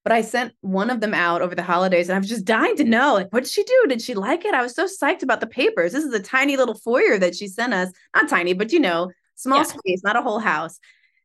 But 0.03 0.13
I 0.13 0.21
sent 0.21 0.53
one 0.61 0.89
of 0.89 0.99
them 0.99 1.13
out 1.13 1.43
over 1.43 1.53
the 1.53 1.61
holidays, 1.61 2.09
and 2.09 2.15
I 2.15 2.19
was 2.19 2.27
just 2.27 2.43
dying 2.43 2.75
to 2.77 2.83
know, 2.83 3.13
like, 3.13 3.31
what 3.31 3.43
did 3.43 3.51
she 3.51 3.63
do? 3.63 3.85
Did 3.87 4.01
she 4.01 4.15
like 4.15 4.43
it? 4.43 4.55
I 4.55 4.63
was 4.63 4.73
so 4.73 4.87
psyched 4.87 5.21
about 5.21 5.41
the 5.41 5.47
papers. 5.47 5.91
This 5.91 6.03
is 6.03 6.13
a 6.13 6.19
tiny 6.19 6.57
little 6.57 6.73
foyer 6.73 7.19
that 7.19 7.35
she 7.35 7.47
sent 7.47 7.75
us. 7.75 7.91
Not 8.15 8.27
tiny, 8.27 8.53
but 8.53 8.71
you 8.71 8.79
know, 8.79 9.11
small 9.35 9.59
yeah. 9.59 9.63
space, 9.65 10.01
not 10.03 10.15
a 10.15 10.23
whole 10.23 10.39
house. 10.39 10.79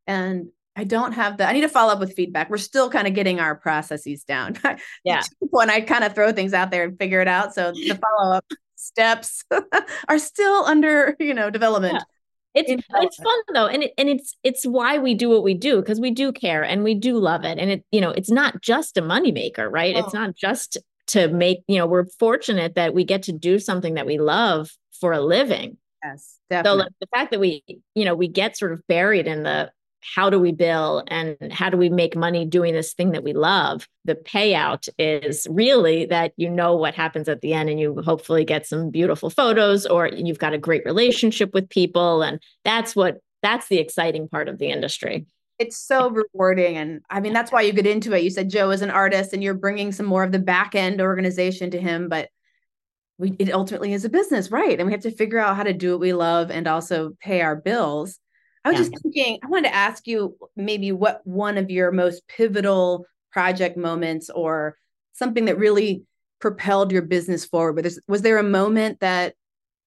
And 0.06 0.48
I 0.76 0.84
don't 0.84 1.12
have 1.12 1.38
the. 1.38 1.48
I 1.48 1.52
need 1.52 1.62
to 1.62 1.70
follow 1.70 1.94
up 1.94 2.00
with 2.00 2.12
feedback. 2.12 2.50
We're 2.50 2.58
still 2.58 2.90
kind 2.90 3.08
of 3.08 3.14
getting 3.14 3.40
our 3.40 3.54
processes 3.54 4.24
down. 4.24 4.58
Yeah. 5.04 5.22
When 5.38 5.70
I 5.70 5.80
kind 5.80 6.04
of 6.04 6.14
throw 6.14 6.32
things 6.32 6.52
out 6.52 6.70
there 6.70 6.84
and 6.84 6.98
figure 6.98 7.22
it 7.22 7.28
out. 7.28 7.54
So 7.54 7.72
the 7.72 7.98
follow 8.18 8.34
up 8.34 8.44
steps 8.86 9.44
are 10.08 10.18
still 10.18 10.64
under 10.64 11.16
you 11.18 11.34
know 11.34 11.50
development 11.50 11.94
yeah. 11.94 12.00
It's 12.56 12.70
it's 12.70 13.16
fun 13.16 13.38
though, 13.52 13.66
and 13.66 13.82
it, 13.82 13.92
and 13.98 14.08
it's 14.08 14.34
it's 14.42 14.64
why 14.64 14.96
we 14.96 15.12
do 15.12 15.28
what 15.28 15.42
we 15.42 15.52
do 15.52 15.76
because 15.76 16.00
we 16.00 16.10
do 16.10 16.32
care 16.32 16.64
and 16.64 16.82
we 16.82 16.94
do 16.94 17.18
love 17.18 17.44
it, 17.44 17.58
and 17.58 17.70
it 17.70 17.84
you 17.92 18.00
know 18.00 18.10
it's 18.10 18.30
not 18.30 18.62
just 18.62 18.96
a 18.96 19.02
moneymaker, 19.02 19.70
right? 19.70 19.94
Oh. 19.94 19.98
It's 19.98 20.14
not 20.14 20.34
just 20.34 20.78
to 21.08 21.28
make 21.28 21.58
you 21.68 21.76
know 21.76 21.86
we're 21.86 22.06
fortunate 22.18 22.74
that 22.74 22.94
we 22.94 23.04
get 23.04 23.24
to 23.24 23.32
do 23.32 23.58
something 23.58 23.94
that 23.94 24.06
we 24.06 24.16
love 24.16 24.70
for 24.98 25.12
a 25.12 25.20
living. 25.20 25.76
Yes, 26.02 26.38
definitely. 26.48 26.84
So 26.84 26.88
the 27.00 27.06
fact 27.14 27.30
that 27.32 27.40
we 27.40 27.62
you 27.94 28.06
know 28.06 28.14
we 28.14 28.26
get 28.26 28.56
sort 28.56 28.72
of 28.72 28.86
buried 28.86 29.26
in 29.26 29.42
the 29.42 29.70
how 30.14 30.30
do 30.30 30.38
we 30.38 30.52
bill 30.52 31.02
and 31.08 31.52
how 31.52 31.68
do 31.68 31.76
we 31.76 31.88
make 31.88 32.16
money 32.16 32.44
doing 32.44 32.72
this 32.72 32.94
thing 32.94 33.12
that 33.12 33.24
we 33.24 33.32
love? 33.32 33.88
The 34.04 34.14
payout 34.14 34.88
is 34.98 35.46
really 35.50 36.06
that 36.06 36.32
you 36.36 36.48
know 36.48 36.76
what 36.76 36.94
happens 36.94 37.28
at 37.28 37.40
the 37.40 37.52
end 37.52 37.68
and 37.68 37.80
you 37.80 38.00
hopefully 38.04 38.44
get 38.44 38.66
some 38.66 38.90
beautiful 38.90 39.30
photos 39.30 39.84
or 39.84 40.08
you've 40.08 40.38
got 40.38 40.52
a 40.52 40.58
great 40.58 40.84
relationship 40.84 41.52
with 41.52 41.68
people. 41.68 42.22
And 42.22 42.40
that's 42.64 42.94
what 42.94 43.18
that's 43.42 43.68
the 43.68 43.78
exciting 43.78 44.28
part 44.28 44.48
of 44.48 44.58
the 44.58 44.70
industry. 44.70 45.26
It's 45.58 45.76
so 45.76 46.10
rewarding. 46.10 46.76
And 46.76 47.00
i 47.10 47.20
mean 47.20 47.32
that's 47.32 47.50
why 47.50 47.62
you 47.62 47.72
get 47.72 47.86
into 47.86 48.12
it. 48.12 48.22
You 48.22 48.30
said 48.30 48.50
joe 48.50 48.70
is 48.70 48.82
an 48.82 48.90
artist 48.90 49.32
and 49.32 49.42
you're 49.42 49.54
bringing 49.54 49.92
some 49.92 50.06
more 50.06 50.22
of 50.22 50.32
the 50.32 50.38
back 50.38 50.74
end 50.74 51.00
organization 51.00 51.70
to 51.72 51.80
him 51.80 52.08
but 52.08 52.28
we, 53.18 53.34
it 53.38 53.50
ultimately 53.50 53.94
is 53.94 54.04
a 54.04 54.10
business 54.10 54.50
right? 54.50 54.78
And 54.78 54.86
we 54.86 54.92
have 54.92 55.02
to 55.02 55.10
figure 55.10 55.38
out 55.38 55.56
how 55.56 55.62
to 55.64 55.72
do 55.72 55.92
what 55.92 56.00
we 56.00 56.12
love 56.12 56.50
and 56.50 56.68
also 56.68 57.16
pay 57.20 57.40
our 57.40 57.56
bills 57.56 58.20
I 58.66 58.70
was 58.70 58.80
yeah. 58.80 58.88
just 58.88 59.02
thinking, 59.04 59.38
I 59.44 59.46
wanted 59.46 59.68
to 59.68 59.74
ask 59.76 60.08
you 60.08 60.36
maybe 60.56 60.90
what 60.90 61.20
one 61.24 61.56
of 61.56 61.70
your 61.70 61.92
most 61.92 62.26
pivotal 62.26 63.06
project 63.30 63.76
moments 63.76 64.28
or 64.28 64.76
something 65.12 65.44
that 65.44 65.56
really 65.56 66.02
propelled 66.40 66.90
your 66.90 67.02
business 67.02 67.44
forward. 67.44 67.84
Was, 67.84 68.00
was 68.08 68.22
there 68.22 68.38
a 68.38 68.42
moment 68.42 68.98
that 68.98 69.34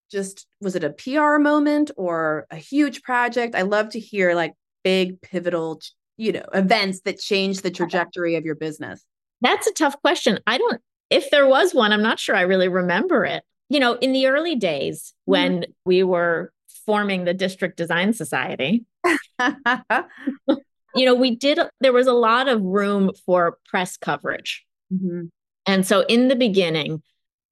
just 0.09 0.47
was 0.61 0.77
it 0.77 0.85
a 0.85 0.91
PR 0.91 1.39
moment 1.39 1.91
or 1.97 2.47
a 2.51 2.55
huge 2.55 3.01
project? 3.03 3.53
I 3.53 3.63
love 3.63 3.89
to 3.89 3.99
hear 3.99 4.33
like 4.33 4.53
big 4.85 5.19
pivotal, 5.21 5.81
you 6.15 6.31
know, 6.31 6.45
events 6.53 7.01
that 7.01 7.19
changed 7.19 7.63
the 7.63 7.71
trajectory 7.71 8.35
of 8.35 8.45
your 8.45 8.55
business? 8.55 9.03
That's 9.41 9.67
a 9.67 9.73
tough 9.73 10.01
question. 10.01 10.39
I 10.47 10.57
don't, 10.57 10.79
if 11.09 11.29
there 11.31 11.47
was 11.47 11.73
one, 11.73 11.91
I'm 11.91 12.01
not 12.01 12.17
sure 12.17 12.33
I 12.33 12.43
really 12.43 12.69
remember 12.69 13.25
it. 13.25 13.43
You 13.67 13.81
know, 13.81 13.95
in 13.95 14.13
the 14.13 14.27
early 14.27 14.55
days 14.55 15.13
mm-hmm. 15.13 15.31
when 15.31 15.51
mm-hmm. 15.57 15.71
we 15.83 16.03
were 16.03 16.53
forming 16.89 17.23
the 17.23 17.35
District 17.35 17.77
Design 17.77 18.13
Society, 18.13 18.83
you 20.95 21.05
know, 21.05 21.13
we 21.13 21.35
did, 21.35 21.59
there 21.81 21.93
was 21.93 22.07
a 22.07 22.13
lot 22.13 22.47
of 22.47 22.63
room 22.63 23.11
for 23.27 23.59
press 23.67 23.95
coverage. 23.95 24.65
Mm-hmm. 24.91 25.25
And 25.67 25.85
so 25.85 26.01
in 26.09 26.29
the 26.29 26.35
beginning, 26.35 27.03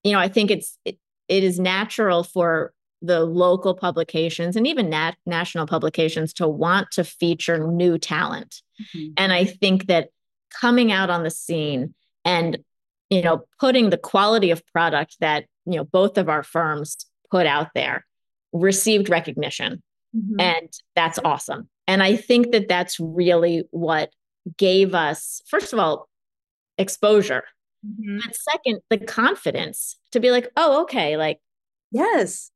you 0.03 0.11
know, 0.11 0.17
I 0.17 0.27
think 0.27 0.49
it's, 0.49 0.79
it, 0.85 0.97
it 1.27 1.43
is 1.43 1.59
natural 1.59 2.23
for 2.23 2.73
the 3.03 3.25
local 3.25 3.75
publications 3.75 4.55
and 4.55 4.65
even 4.65 4.89
nat- 4.89 5.17
national 5.27 5.67
publications 5.67 6.33
to 6.33 6.47
want 6.47 6.89
to 6.93 7.03
feature 7.03 7.59
new 7.59 7.99
talent. 7.99 8.63
Mm-hmm. 8.81 9.13
And 9.17 9.31
I 9.31 9.45
think 9.45 9.85
that 9.85 10.09
coming 10.49 10.91
out 10.91 11.11
on 11.11 11.21
the 11.21 11.29
scene 11.29 11.93
and 12.25 12.57
you 13.11 13.21
know 13.21 13.45
putting 13.59 13.91
the 13.91 13.97
quality 13.97 14.49
of 14.49 14.65
product 14.65 15.17
that 15.19 15.45
you 15.67 15.75
know 15.75 15.83
both 15.83 16.17
of 16.17 16.27
our 16.27 16.41
firms 16.41 17.05
put 17.29 17.45
out 17.45 17.67
there 17.75 18.03
received 18.59 19.09
recognition. 19.09 19.81
Mm-hmm. 20.15 20.39
and 20.39 20.69
that's 20.95 21.19
awesome. 21.25 21.67
And 21.85 22.01
i 22.01 22.15
think 22.15 22.51
that 22.51 22.67
that's 22.67 22.99
really 22.99 23.63
what 23.71 24.09
gave 24.57 24.95
us 24.95 25.41
first 25.47 25.73
of 25.73 25.79
all 25.79 26.07
exposure. 26.77 27.43
Mm-hmm. 27.85 28.19
and 28.23 28.35
second 28.35 28.79
the 28.89 28.97
confidence 28.97 29.97
to 30.11 30.19
be 30.19 30.31
like 30.31 30.49
oh 30.57 30.81
okay 30.81 31.15
like 31.15 31.39
yes. 31.91 32.49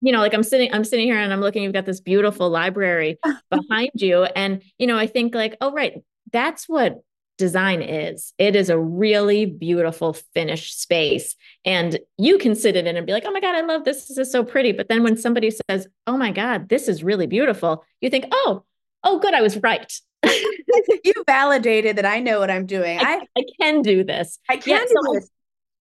you 0.00 0.12
know 0.12 0.20
like 0.20 0.32
i'm 0.34 0.44
sitting 0.44 0.72
i'm 0.72 0.84
sitting 0.84 1.06
here 1.06 1.18
and 1.18 1.32
i'm 1.32 1.40
looking 1.40 1.64
you've 1.64 1.72
got 1.72 1.84
this 1.84 2.00
beautiful 2.00 2.48
library 2.48 3.18
behind 3.50 3.90
you. 3.94 4.22
And 4.24 4.62
you 4.78 4.86
know 4.86 4.96
i 4.96 5.06
think 5.06 5.34
like 5.34 5.56
oh 5.60 5.72
right 5.72 5.94
that's 6.32 6.68
what 6.68 7.02
design 7.38 7.80
is. 7.80 8.34
It 8.36 8.54
is 8.54 8.68
a 8.68 8.78
really 8.78 9.46
beautiful 9.46 10.12
finished 10.34 10.80
space. 10.80 11.36
And 11.64 11.98
you 12.18 12.36
can 12.36 12.54
sit 12.54 12.76
in 12.76 12.86
it 12.86 12.96
and 12.96 13.06
be 13.06 13.12
like, 13.12 13.24
oh 13.26 13.30
my 13.30 13.40
God, 13.40 13.54
I 13.54 13.62
love 13.62 13.84
this. 13.84 14.06
This 14.06 14.18
is 14.18 14.30
so 14.30 14.44
pretty. 14.44 14.72
But 14.72 14.88
then 14.88 15.02
when 15.02 15.16
somebody 15.16 15.50
says, 15.50 15.88
oh 16.06 16.16
my 16.16 16.32
God, 16.32 16.68
this 16.68 16.88
is 16.88 17.02
really 17.02 17.26
beautiful, 17.26 17.84
you 18.00 18.10
think, 18.10 18.26
oh, 18.32 18.64
oh, 19.04 19.18
good, 19.18 19.32
I 19.32 19.40
was 19.40 19.56
right. 19.58 19.90
you 20.24 21.14
validated 21.26 21.96
that 21.96 22.04
I 22.04 22.18
know 22.20 22.40
what 22.40 22.50
I'm 22.50 22.66
doing. 22.66 22.98
I, 22.98 23.02
I, 23.02 23.20
I 23.38 23.42
can 23.60 23.82
do 23.82 24.04
this. 24.04 24.38
I 24.48 24.56
can 24.56 24.72
yeah, 24.72 24.80
do 24.80 24.94
so 25.06 25.14
this. 25.14 25.30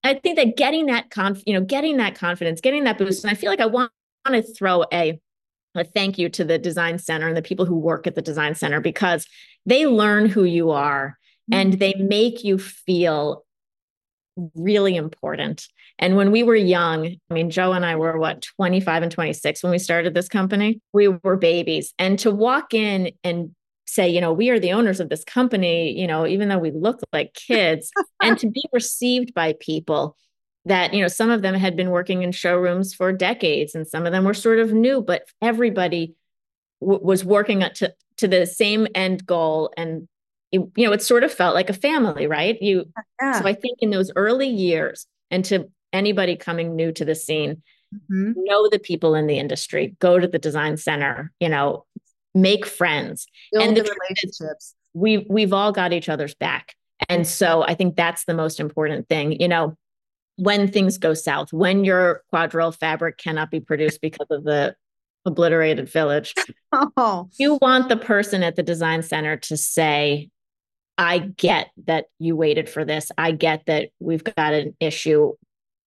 I 0.03 0.13
think 0.13 0.37
that 0.37 0.55
getting 0.55 0.85
that 0.85 1.09
conf, 1.09 1.41
you 1.45 1.53
know, 1.53 1.61
getting 1.61 1.97
that 1.97 2.15
confidence, 2.15 2.61
getting 2.61 2.85
that 2.85 2.97
boost, 2.97 3.23
and 3.23 3.31
I 3.31 3.33
feel 3.33 3.49
like 3.49 3.59
I 3.59 3.65
want, 3.65 3.91
want 4.25 4.45
to 4.45 4.53
throw 4.53 4.85
a 4.93 5.19
a 5.75 5.83
thank 5.83 6.17
you 6.17 6.27
to 6.29 6.43
the 6.43 6.57
design 6.57 6.97
center 6.97 7.27
and 7.27 7.37
the 7.37 7.41
people 7.41 7.65
who 7.65 7.77
work 7.77 8.07
at 8.07 8.15
the 8.15 8.21
design 8.21 8.55
center 8.55 8.79
because 8.81 9.27
they 9.65 9.85
learn 9.85 10.27
who 10.27 10.43
you 10.43 10.71
are 10.71 11.17
and 11.51 11.73
mm-hmm. 11.73 11.79
they 11.79 11.93
make 11.95 12.43
you 12.43 12.57
feel 12.57 13.43
really 14.55 14.95
important. 14.95 15.67
And 15.99 16.15
when 16.15 16.31
we 16.31 16.43
were 16.43 16.55
young, 16.55 17.07
I 17.07 17.33
mean, 17.33 17.49
Joe 17.49 17.73
and 17.73 17.85
I 17.85 17.95
were 17.95 18.17
what, 18.17 18.45
25 18.57 19.03
and 19.03 19.11
26 19.11 19.63
when 19.63 19.71
we 19.71 19.79
started 19.79 20.13
this 20.13 20.29
company? 20.29 20.79
We 20.93 21.07
were 21.07 21.37
babies. 21.37 21.93
And 21.97 22.19
to 22.19 22.31
walk 22.31 22.73
in 22.73 23.11
and 23.23 23.55
say, 23.85 24.07
you 24.07 24.21
know, 24.21 24.33
we 24.33 24.49
are 24.49 24.59
the 24.59 24.73
owners 24.73 24.99
of 24.99 25.09
this 25.09 25.23
company, 25.23 25.97
you 25.97 26.07
know, 26.07 26.27
even 26.27 26.49
though 26.49 26.57
we 26.59 26.71
look 26.71 26.99
like 27.13 27.33
kids, 27.33 27.91
and 28.21 28.37
to 28.39 28.49
be 28.49 28.63
received 28.73 29.33
by 29.33 29.55
people 29.59 30.15
that, 30.65 30.93
you 30.93 31.01
know, 31.01 31.07
some 31.07 31.29
of 31.29 31.41
them 31.41 31.55
had 31.55 31.75
been 31.75 31.89
working 31.89 32.21
in 32.21 32.31
showrooms 32.31 32.93
for 32.93 33.13
decades 33.13 33.73
and 33.73 33.87
some 33.87 34.05
of 34.05 34.11
them 34.11 34.25
were 34.25 34.33
sort 34.33 34.59
of 34.59 34.73
new, 34.73 35.01
but 35.01 35.23
everybody 35.41 36.13
w- 36.81 36.99
was 37.01 37.23
working 37.23 37.61
to, 37.75 37.93
to 38.17 38.27
the 38.27 38.45
same 38.45 38.87
end 38.93 39.25
goal 39.25 39.71
and 39.77 40.07
you, 40.51 40.71
you 40.75 40.85
know, 40.85 40.93
it 40.93 41.01
sort 41.01 41.23
of 41.23 41.31
felt 41.31 41.55
like 41.55 41.69
a 41.69 41.73
family, 41.73 42.27
right? 42.27 42.61
You, 42.61 42.85
yeah. 43.21 43.39
so 43.39 43.47
I 43.47 43.53
think 43.53 43.79
in 43.81 43.89
those 43.89 44.11
early 44.15 44.47
years, 44.47 45.05
and 45.29 45.43
to 45.45 45.69
anybody 45.91 46.35
coming 46.35 46.75
new 46.75 46.91
to 46.93 47.05
the 47.05 47.15
scene, 47.15 47.61
mm-hmm. 47.93 48.31
know 48.35 48.69
the 48.69 48.79
people 48.79 49.15
in 49.15 49.27
the 49.27 49.39
industry, 49.39 49.95
go 49.99 50.19
to 50.19 50.27
the 50.27 50.39
design 50.39 50.77
center, 50.77 51.31
you 51.39 51.49
know, 51.49 51.85
make 52.33 52.65
friends, 52.65 53.27
Build 53.51 53.65
and 53.65 53.77
the, 53.77 53.81
the 53.81 53.95
relationships. 54.07 54.73
We 54.93 55.25
we've 55.29 55.53
all 55.53 55.71
got 55.71 55.93
each 55.93 56.09
other's 56.09 56.33
back, 56.33 56.75
and 57.09 57.27
so 57.27 57.63
I 57.63 57.75
think 57.75 57.95
that's 57.95 58.25
the 58.25 58.33
most 58.33 58.59
important 58.59 59.09
thing. 59.09 59.39
You 59.39 59.47
know, 59.47 59.77
when 60.37 60.71
things 60.71 60.97
go 60.97 61.13
south, 61.13 61.51
when 61.51 61.83
your 61.83 62.23
quadrille 62.29 62.71
fabric 62.71 63.17
cannot 63.17 63.51
be 63.51 63.59
produced 63.59 64.01
because 64.01 64.27
of 64.29 64.43
the 64.43 64.75
obliterated 65.27 65.89
village. 65.89 66.33
Oh. 66.73 67.29
You 67.39 67.57
want 67.61 67.87
the 67.87 67.95
person 67.95 68.43
at 68.43 68.57
the 68.57 68.61
design 68.61 69.01
center 69.01 69.37
to 69.37 69.55
say, 69.55 70.29
I 70.97 71.19
get 71.19 71.71
that 71.85 72.05
you 72.19 72.35
waited 72.35 72.69
for 72.69 72.83
this. 72.83 73.11
I 73.17 73.31
get 73.31 73.65
that 73.67 73.89
we've 73.99 74.23
got 74.23 74.53
an 74.53 74.75
issue. 74.79 75.33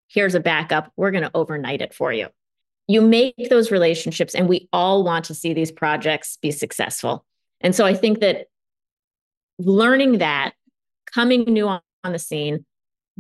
Here's 0.09 0.35
a 0.35 0.41
backup. 0.41 0.93
We're 0.97 1.11
going 1.11 1.25
to 1.25 1.31
overnight 1.35 1.83
it 1.83 1.95
for 1.95 2.13
you. 2.13 2.29
You 2.87 3.03
make 3.03 3.51
those 3.51 3.71
relationships, 3.71 4.35
and 4.35 4.49
we 4.49 4.69
all 4.73 5.05
want 5.05 5.27
to 5.27 5.35
see 5.35 5.55
these 5.55 5.71
projects 5.71 6.39
be 6.41 6.51
successful. 6.51 7.25
And 7.61 7.75
so 7.75 7.85
I 7.85 7.95
think 7.95 8.21
that 8.21 8.47
learning 9.59 10.19
that, 10.19 10.55
coming 11.13 11.43
new 11.45 11.69
on, 11.69 11.81
on 12.03 12.13
the 12.13 12.19
scene, 12.19 12.65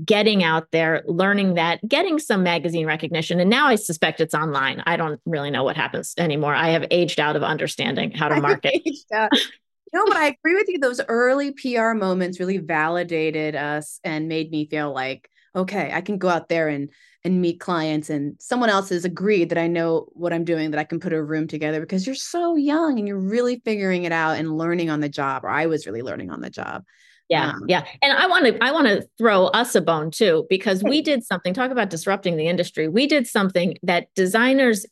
getting 0.05 0.43
out 0.43 0.70
there, 0.72 1.03
learning 1.07 1.55
that, 1.55 1.86
getting 1.86 2.18
some 2.18 2.43
magazine 2.43 2.86
recognition. 2.86 3.41
And 3.41 3.51
now 3.51 3.66
I 3.66 3.74
suspect 3.74 4.20
it's 4.20 4.34
online. 4.34 4.82
I 4.86 4.97
don't 4.97 5.20
really 5.26 5.51
know 5.51 5.64
what 5.64 5.76
happens 5.76 6.14
anymore. 6.16 6.55
I 6.55 6.70
have 6.70 6.86
aged 6.91 7.20
out 7.20 7.36
of 7.36 7.43
understanding 7.43 8.12
how 8.12 8.28
to 8.28 8.41
market. 8.41 8.80
no, 9.93 10.05
but 10.07 10.16
I 10.16 10.26
agree 10.28 10.55
with 10.55 10.68
you. 10.68 10.78
Those 10.78 11.01
early 11.09 11.53
PR 11.53 11.93
moments 11.93 12.38
really 12.38 12.59
validated 12.59 13.57
us 13.57 14.01
and 14.05 14.28
made 14.28 14.51
me 14.51 14.66
feel 14.68 14.93
like, 14.93 15.28
okay, 15.55 15.91
I 15.93 16.01
can 16.01 16.18
go 16.18 16.28
out 16.28 16.49
there 16.49 16.68
and 16.68 16.91
and 17.22 17.43
meet 17.43 17.61
clients 17.61 18.09
and 18.09 18.34
someone 18.41 18.70
else 18.70 18.88
has 18.88 19.05
agreed 19.05 19.51
that 19.51 19.59
I 19.59 19.66
know 19.66 20.07
what 20.12 20.32
I'm 20.32 20.45
doing, 20.45 20.70
that 20.70 20.80
I 20.80 20.84
can 20.84 21.01
put 21.01 21.12
a 21.12 21.22
room 21.22 21.47
together 21.47 21.78
because 21.80 22.07
you're 22.07 22.14
so 22.14 22.57
young 22.57 22.99
and 22.99 23.07
you're 23.07 23.20
really 23.20 23.61
figuring 23.62 24.05
it 24.05 24.12
out 24.12 24.38
and 24.38 24.57
learning 24.57 24.88
on 24.88 25.01
the 25.01 25.09
job, 25.09 25.45
or 25.45 25.51
I 25.51 25.66
was 25.66 25.86
really 25.86 26.01
learning 26.01 26.30
on 26.30 26.41
the 26.41 26.49
job. 26.49 26.84
Yeah, 27.28 27.51
um, 27.51 27.64
yeah. 27.68 27.84
And 28.03 28.12
I 28.12 28.26
want 28.26 28.47
to 28.47 28.64
I 28.64 28.72
want 28.72 28.88
to 28.88 29.07
throw 29.18 29.47
us 29.47 29.74
a 29.74 29.80
bone 29.80 30.11
too 30.11 30.47
because 30.49 30.82
we 30.82 31.03
did 31.03 31.24
something 31.24 31.55
talk 31.55 31.70
about 31.70 31.91
disrupting 31.91 32.36
the 32.36 32.49
industry. 32.49 32.88
We 32.88 33.07
did 33.07 33.26
something 33.26 33.76
that 33.82 34.09
designers 34.14 34.86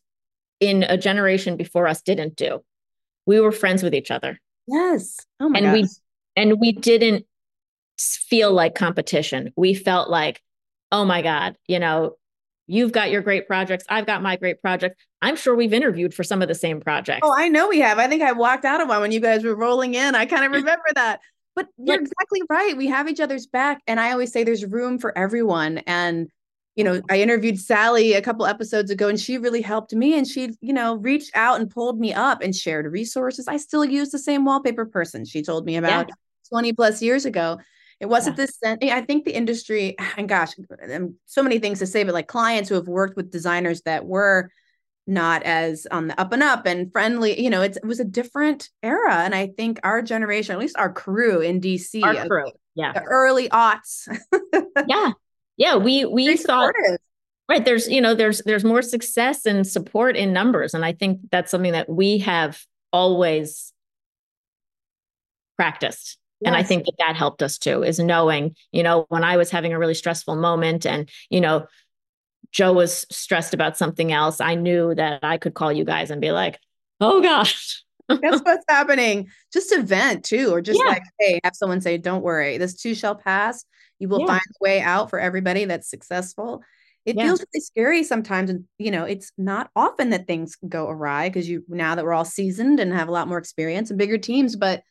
in 0.61 0.85
a 0.85 0.97
generation 0.97 1.57
before 1.57 1.89
us 1.89 2.03
didn't 2.03 2.37
do. 2.37 2.63
We 3.27 3.41
were 3.41 3.53
friends 3.53 3.83
with 3.83 3.95
each 3.95 4.11
other. 4.11 4.39
Yes. 4.69 5.17
Oh 5.41 5.49
my 5.49 5.59
and 5.59 5.67
gosh. 5.67 5.75
we 5.75 5.89
and 6.37 6.61
we 6.61 6.73
didn't 6.73 7.27
feel 7.99 8.53
like 8.53 8.75
competition. 8.75 9.53
We 9.57 9.75
felt 9.75 10.11
like, 10.11 10.41
oh 10.93 11.05
my 11.05 11.23
God, 11.23 11.57
you 11.67 11.79
know, 11.79 12.17
you've 12.67 12.93
got 12.93 13.11
your 13.11 13.23
great 13.23 13.47
projects. 13.47 13.85
I've 13.89 14.07
got 14.07 14.23
my 14.23 14.37
great 14.37 14.61
project. 14.61 15.01
I'm 15.23 15.37
sure 15.37 15.57
we've 15.57 15.73
interviewed 15.73 16.15
for 16.15 16.23
some 16.23 16.43
of 16.43 16.49
the 16.49 16.55
same 16.55 16.81
projects. 16.81 17.21
Oh, 17.23 17.35
I 17.37 17.49
know 17.49 17.69
we 17.69 17.81
have. 17.81 17.99
I 17.99 18.07
think 18.07 18.23
I 18.23 18.33
walked 18.33 18.65
out 18.65 18.81
of 18.81 18.89
one 18.89 19.01
when 19.01 19.11
you 19.11 19.21
guys 19.21 19.43
were 19.43 19.57
rolling 19.57 19.95
in. 19.95 20.15
I 20.15 20.27
kind 20.27 20.45
of 20.45 20.53
remember 20.53 20.85
that. 20.95 21.21
But 21.57 21.67
you're 21.77 22.01
exactly 22.01 22.43
right. 22.49 22.77
We 22.77 22.87
have 22.87 23.09
each 23.09 23.19
other's 23.19 23.47
back. 23.47 23.83
And 23.89 23.99
I 23.99 24.13
always 24.13 24.31
say 24.31 24.45
there's 24.45 24.65
room 24.65 24.99
for 24.99 25.17
everyone. 25.19 25.79
And 25.79 26.29
you 26.79 26.85
know, 26.85 27.03
I 27.11 27.21
interviewed 27.21 27.59
Sally 27.59 28.13
a 28.13 28.23
couple 28.23 28.47
episodes 28.47 28.93
ago 28.93 29.09
and 29.09 29.19
she 29.19 29.37
really 29.37 29.63
helped 29.63 29.93
me 29.93 30.17
and 30.17 30.25
she, 30.25 30.51
you 30.61 30.73
know, 30.73 30.95
reached 30.95 31.33
out 31.35 31.61
and 31.61 31.69
pulled 31.69 31.99
me 31.99 32.15
up 32.15 32.41
and 32.41 32.55
shared 32.55 32.87
resources. 32.87 33.49
I 33.49 33.57
still 33.57 33.85
use 33.85 34.11
the 34.11 34.19
same 34.21 34.45
wallpaper 34.45 34.87
person 34.87 35.25
she 35.25 35.43
told 35.43 35.67
me 35.67 35.77
about 35.77 36.07
yeah. 36.09 36.15
20 36.51 36.73
plus 36.75 37.03
years 37.03 37.25
ago. 37.25 37.59
It 37.99 38.07
wasn't 38.07 38.39
yeah. 38.39 38.47
this. 38.47 38.93
I 38.93 39.01
think 39.01 39.25
the 39.25 39.35
industry, 39.35 39.97
and 40.17 40.29
gosh, 40.29 40.53
um, 40.95 41.17
so 41.27 41.43
many 41.43 41.59
things 41.59 41.81
to 41.81 41.87
say, 41.87 42.05
but 42.05 42.15
like 42.15 42.29
clients 42.29 42.69
who 42.69 42.77
have 42.77 42.87
worked 42.87 43.17
with 43.17 43.33
designers 43.33 43.83
that 43.83 44.07
were 44.07 44.49
not 45.05 45.43
as 45.43 45.85
on 45.91 46.07
the 46.07 46.21
up 46.21 46.33
and 46.33 46.45
up 46.45 46.65
and 46.65 46.93
friendly, 46.93 47.43
you 47.43 47.51
know, 47.51 47.63
it 47.63 47.77
was 47.83 47.99
a 47.99 48.05
different 48.05 48.71
era. 48.85 49.17
And 49.17 49.35
I 49.35 49.49
think 49.49 49.81
our 49.83 50.01
generation, 50.01 50.53
at 50.53 50.61
least 50.61 50.79
our 50.79 50.93
crew 50.93 51.41
in 51.41 51.61
DC, 51.61 52.05
our 52.05 52.29
crew, 52.29 52.53
yeah, 52.77 52.93
the 52.93 53.03
early 53.03 53.49
aughts, 53.49 54.07
yeah, 54.87 55.11
yeah 55.59 55.77
we 55.77 56.07
we 56.07 56.37
thought 56.37 56.73
right 57.49 57.65
there's 57.65 57.89
you 57.89 58.01
know 58.01 58.15
there's 58.15 58.41
there's 58.47 58.65
more 58.65 58.81
success 58.81 59.45
and 59.45 59.67
support 59.67 60.17
in 60.17 60.33
numbers 60.33 60.73
and 60.73 60.85
i 60.85 60.93
think 60.93 61.21
that's 61.31 61.51
something 61.51 61.73
that 61.73 61.89
we 61.89 62.19
have 62.19 62.65
always 62.93 63.73
practiced 65.57 66.19
yes. 66.41 66.49
and 66.49 66.57
i 66.57 66.63
think 66.63 66.87
that 66.87 66.95
that 66.99 67.17
helped 67.17 67.43
us 67.43 67.59
too 67.59 67.83
is 67.83 67.99
knowing 67.99 68.55
you 68.73 68.83
know 68.83 69.05
when 69.09 69.25
i 69.25 69.37
was 69.37 69.51
having 69.51 69.73
a 69.75 69.79
really 69.79 69.95
stressful 69.95 70.37
moment 70.37 70.87
and 70.87 71.11
you 71.29 71.41
know 71.41 71.67
joe 72.53 72.73
was 72.73 73.05
stressed 73.11 73.53
about 73.53 73.77
something 73.77 74.13
else 74.13 74.41
i 74.41 74.55
knew 74.55 74.95
that 74.95 75.21
i 75.23 75.37
could 75.37 75.55
call 75.55 75.73
you 75.73 75.85
guys 75.85 76.11
and 76.11 76.21
be 76.21 76.31
like 76.31 76.59
oh 77.01 77.21
gosh 77.21 77.83
that's 78.09 78.41
what's 78.45 78.65
happening 78.69 79.29
just 79.53 79.69
to 79.69 79.83
vent 79.83 80.25
too 80.25 80.51
or 80.51 80.63
just 80.63 80.81
yeah. 80.83 80.91
like 80.91 81.03
hey 81.19 81.41
have 81.45 81.55
someone 81.55 81.81
say 81.81 81.99
don't 81.99 82.23
worry 82.23 82.57
this 82.57 82.75
too 82.75 82.95
shall 82.95 83.15
pass 83.15 83.65
you 83.99 84.09
will 84.09 84.21
yeah. 84.21 84.27
find 84.27 84.41
a 84.41 84.63
way 84.63 84.81
out 84.81 85.11
for 85.11 85.19
everybody 85.19 85.65
that's 85.65 85.91
successful. 85.91 86.63
It 87.05 87.17
yeah. 87.17 87.25
feels 87.25 87.41
really 87.41 87.61
scary 87.61 88.05
sometimes. 88.05 88.51
And, 88.51 88.65
you 88.79 88.91
know, 88.91 89.05
it's 89.05 89.33
not 89.39 89.71
often 89.75 90.11
that 90.11 90.27
things 90.27 90.57
go 90.69 90.89
awry 90.89 91.29
because 91.29 91.49
you, 91.49 91.65
now 91.69 91.95
that 91.95 92.05
we're 92.05 92.13
all 92.13 92.25
seasoned 92.25 92.81
and 92.81 92.93
have 92.93 93.09
a 93.09 93.13
lot 93.13 93.29
more 93.29 93.39
experience 93.39 93.91
and 93.91 93.99
bigger 93.99 94.19
teams, 94.19 94.57
but 94.57 94.83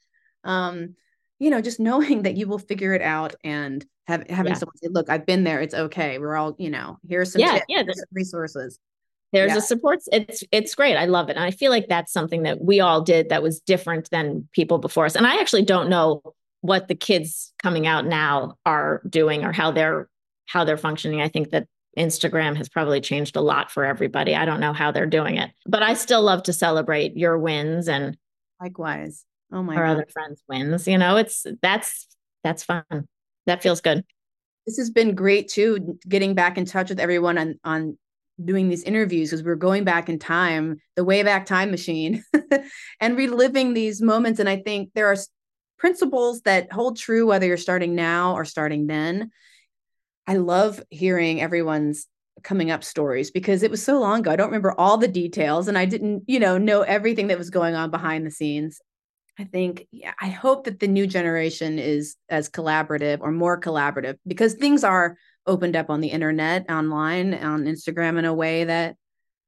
Um, 0.43 0.95
you 1.39 1.49
know, 1.49 1.62
just 1.62 1.80
knowing 1.89 2.24
that 2.24 2.36
you 2.36 2.47
will 2.47 2.60
figure 2.60 2.93
it 2.93 3.01
out 3.01 3.36
and 3.43 3.86
have, 4.08 4.28
having 4.30 4.53
yeah. 4.53 4.58
someone 4.58 4.78
say, 4.78 4.88
look, 4.89 5.10
I've 5.10 5.26
been 5.26 5.43
there. 5.43 5.62
It's 5.62 5.74
okay. 5.74 6.20
We're 6.20 6.36
all, 6.36 6.55
you 6.58 6.70
know, 6.70 6.97
here's 7.08 7.34
some, 7.34 7.41
yeah, 7.41 7.53
tips, 7.53 7.66
yeah, 7.68 7.84
some 7.84 8.05
resources. 8.14 8.80
There's 9.34 9.51
yeah. 9.51 9.58
a 9.58 9.62
support. 9.62 9.99
It's, 10.12 10.43
it's 10.51 10.74
great. 10.74 10.95
I 10.95 11.05
love 11.05 11.30
it. 11.30 11.36
And 11.36 11.43
I 11.43 11.51
feel 11.51 11.70
like 11.70 11.88
that's 11.89 12.14
something 12.14 12.43
that 12.43 12.62
we 12.62 12.80
all 12.80 13.01
did 13.01 13.30
that 13.30 13.43
was 13.43 13.60
different 13.60 14.10
than 14.10 14.47
people 14.53 14.78
before 14.78 15.05
us. 15.05 15.16
And 15.16 15.28
I 15.28 15.41
actually 15.41 15.66
don't 15.66 15.89
know 15.89 16.22
what 16.68 16.89
the 16.89 16.95
kids 16.95 17.53
coming 17.63 17.88
out 17.88 18.05
now 18.05 18.57
are 18.65 19.01
doing 19.09 19.45
or 19.45 19.53
how 19.53 19.72
they're, 19.72 20.09
how 20.47 20.65
they're 20.65 20.78
functioning. 20.78 21.22
I 21.22 21.30
think 21.30 21.51
that 21.51 21.68
Instagram 21.97 22.57
has 22.57 22.68
probably 22.68 22.99
changed 22.99 23.38
a 23.38 23.41
lot 23.41 23.72
for 23.72 23.86
everybody. 23.86 24.36
I 24.36 24.43
don't 24.43 24.59
know 24.59 24.74
how 24.74 24.91
they're 24.91 25.05
doing 25.05 25.38
it, 25.38 25.49
but 25.65 25.82
I 25.82 25.93
still 25.93 26.22
love 26.22 26.43
to 26.43 26.53
celebrate 26.53 27.15
your 27.15 27.39
wins 27.39 27.88
and 27.88 28.18
likewise. 28.61 29.24
Oh 29.51 29.63
my 29.63 29.78
our 29.78 29.86
God. 29.86 29.91
other 29.91 30.07
friends 30.11 30.43
wins. 30.49 30.88
You 30.88 30.97
know, 30.97 31.15
it's 31.15 31.45
that's 31.61 32.05
that's 32.43 32.63
fun. 32.63 32.84
That 33.45 33.63
feels 33.63 33.80
good. 33.80 34.03
This 34.65 34.78
has 34.78 34.91
been 34.91 35.15
great 35.15 35.47
too, 35.47 35.97
getting 36.07 36.36
back 36.36 36.57
in 36.57 36.65
touch 36.65 36.89
with 36.89 36.99
everyone 36.99 37.38
on 37.38 37.59
on 37.63 37.97
doing 38.43 38.70
these 38.70 38.84
interviews 38.84 39.30
because 39.30 39.43
we're 39.43 39.55
going 39.55 39.84
back 39.84 40.09
in 40.09 40.20
time, 40.20 40.80
the 40.95 41.03
way 41.03 41.24
back 41.24 41.45
Time 41.45 41.72
Machine, 41.72 42.24
and 42.99 43.18
reliving 43.18 43.74
these 43.74 44.01
moments. 44.01 44.39
And 44.39 44.49
I 44.49 44.57
think 44.57 44.91
there 44.93 45.07
are 45.07 45.18
principles 45.78 46.42
that 46.42 46.72
hold 46.72 46.98
true 46.98 47.28
whether 47.28 47.46
you're 47.46 47.58
starting 47.58 47.96
now 47.96 48.34
or 48.34 48.46
starting 48.46 48.88
then. 48.88 49.32
I 50.26 50.38
love 50.38 50.82
hearing 50.90 51.42
everyone's 51.42 52.08
coming 52.44 52.70
up 52.70 52.84
stories 52.84 53.32
because 53.32 53.64
it 53.64 53.72
was 53.72 53.84
so 53.84 54.00
long 54.00 54.20
ago. 54.20 54.32
I 54.32 54.36
don't 54.36 54.48
remember 54.48 54.78
all 54.78 54.98
the 54.98 55.08
details 55.08 55.68
and 55.68 55.78
I 55.78 55.86
didn't, 55.86 56.24
you 56.28 56.40
know, 56.40 56.58
know 56.58 56.82
everything 56.82 57.28
that 57.28 57.38
was 57.38 57.50
going 57.50 57.76
on 57.76 57.92
behind 57.92 58.26
the 58.26 58.32
scenes. 58.32 58.82
I 59.40 59.44
think 59.44 59.88
yeah, 59.92 60.14
I 60.20 60.30
hope 60.30 60.66
that 60.66 60.80
the 60.80 60.88
new 60.88 61.06
generation 61.06 61.78
is 61.78 62.16
as 62.28 62.50
collaborative 62.50 63.20
or 63.22 63.32
more 63.32 63.60
collaborative 63.60 64.18
because 64.26 64.56
things 64.56 64.84
are 64.84 65.18
opened 65.46 65.76
up 65.76 65.90
on 65.90 66.02
the 66.02 66.10
internet, 66.10 66.70
online, 66.70 67.34
on 67.34 67.66
Instagram 67.66 68.18
in 68.18 68.26
a 68.26 68.34
way 68.34 68.66
that 68.66 68.96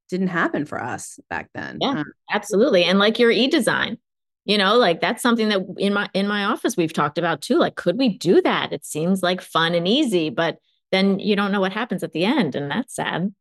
didn't 0.10 0.28
happen 0.28 0.66
for 0.66 0.82
us 0.82 1.20
back 1.30 1.50
then. 1.54 1.80
Yeah, 1.82 1.90
um, 1.90 2.06
absolutely. 2.32 2.84
And 2.84 3.00
like 3.00 3.20
your 3.20 3.32
e-design, 3.32 3.98
you 4.46 4.58
know 4.58 4.78
like 4.78 5.02
that's 5.02 5.22
something 5.22 5.50
that 5.50 5.62
in 5.78 5.94
my 5.94 6.10
in 6.14 6.28
my 6.28 6.46
office 6.46 6.78
we've 6.78 6.94
talked 6.94 7.18
about 7.18 7.42
too 7.42 7.58
like 7.58 7.76
could 7.76 7.98
we 7.98 8.10
do 8.18 8.42
that? 8.42 8.74
It 8.74 8.86
seems 8.86 9.22
like 9.22 9.42
fun 9.42 9.76
and 9.76 9.88
easy 9.88 10.30
but 10.30 10.58
then 10.92 11.20
you 11.20 11.36
don't 11.36 11.52
know 11.52 11.60
what 11.60 11.72
happens 11.74 12.04
at 12.04 12.14
the 12.14 12.26
end 12.26 12.56
and 12.56 12.70
that's 12.72 12.96
sad. 12.96 13.34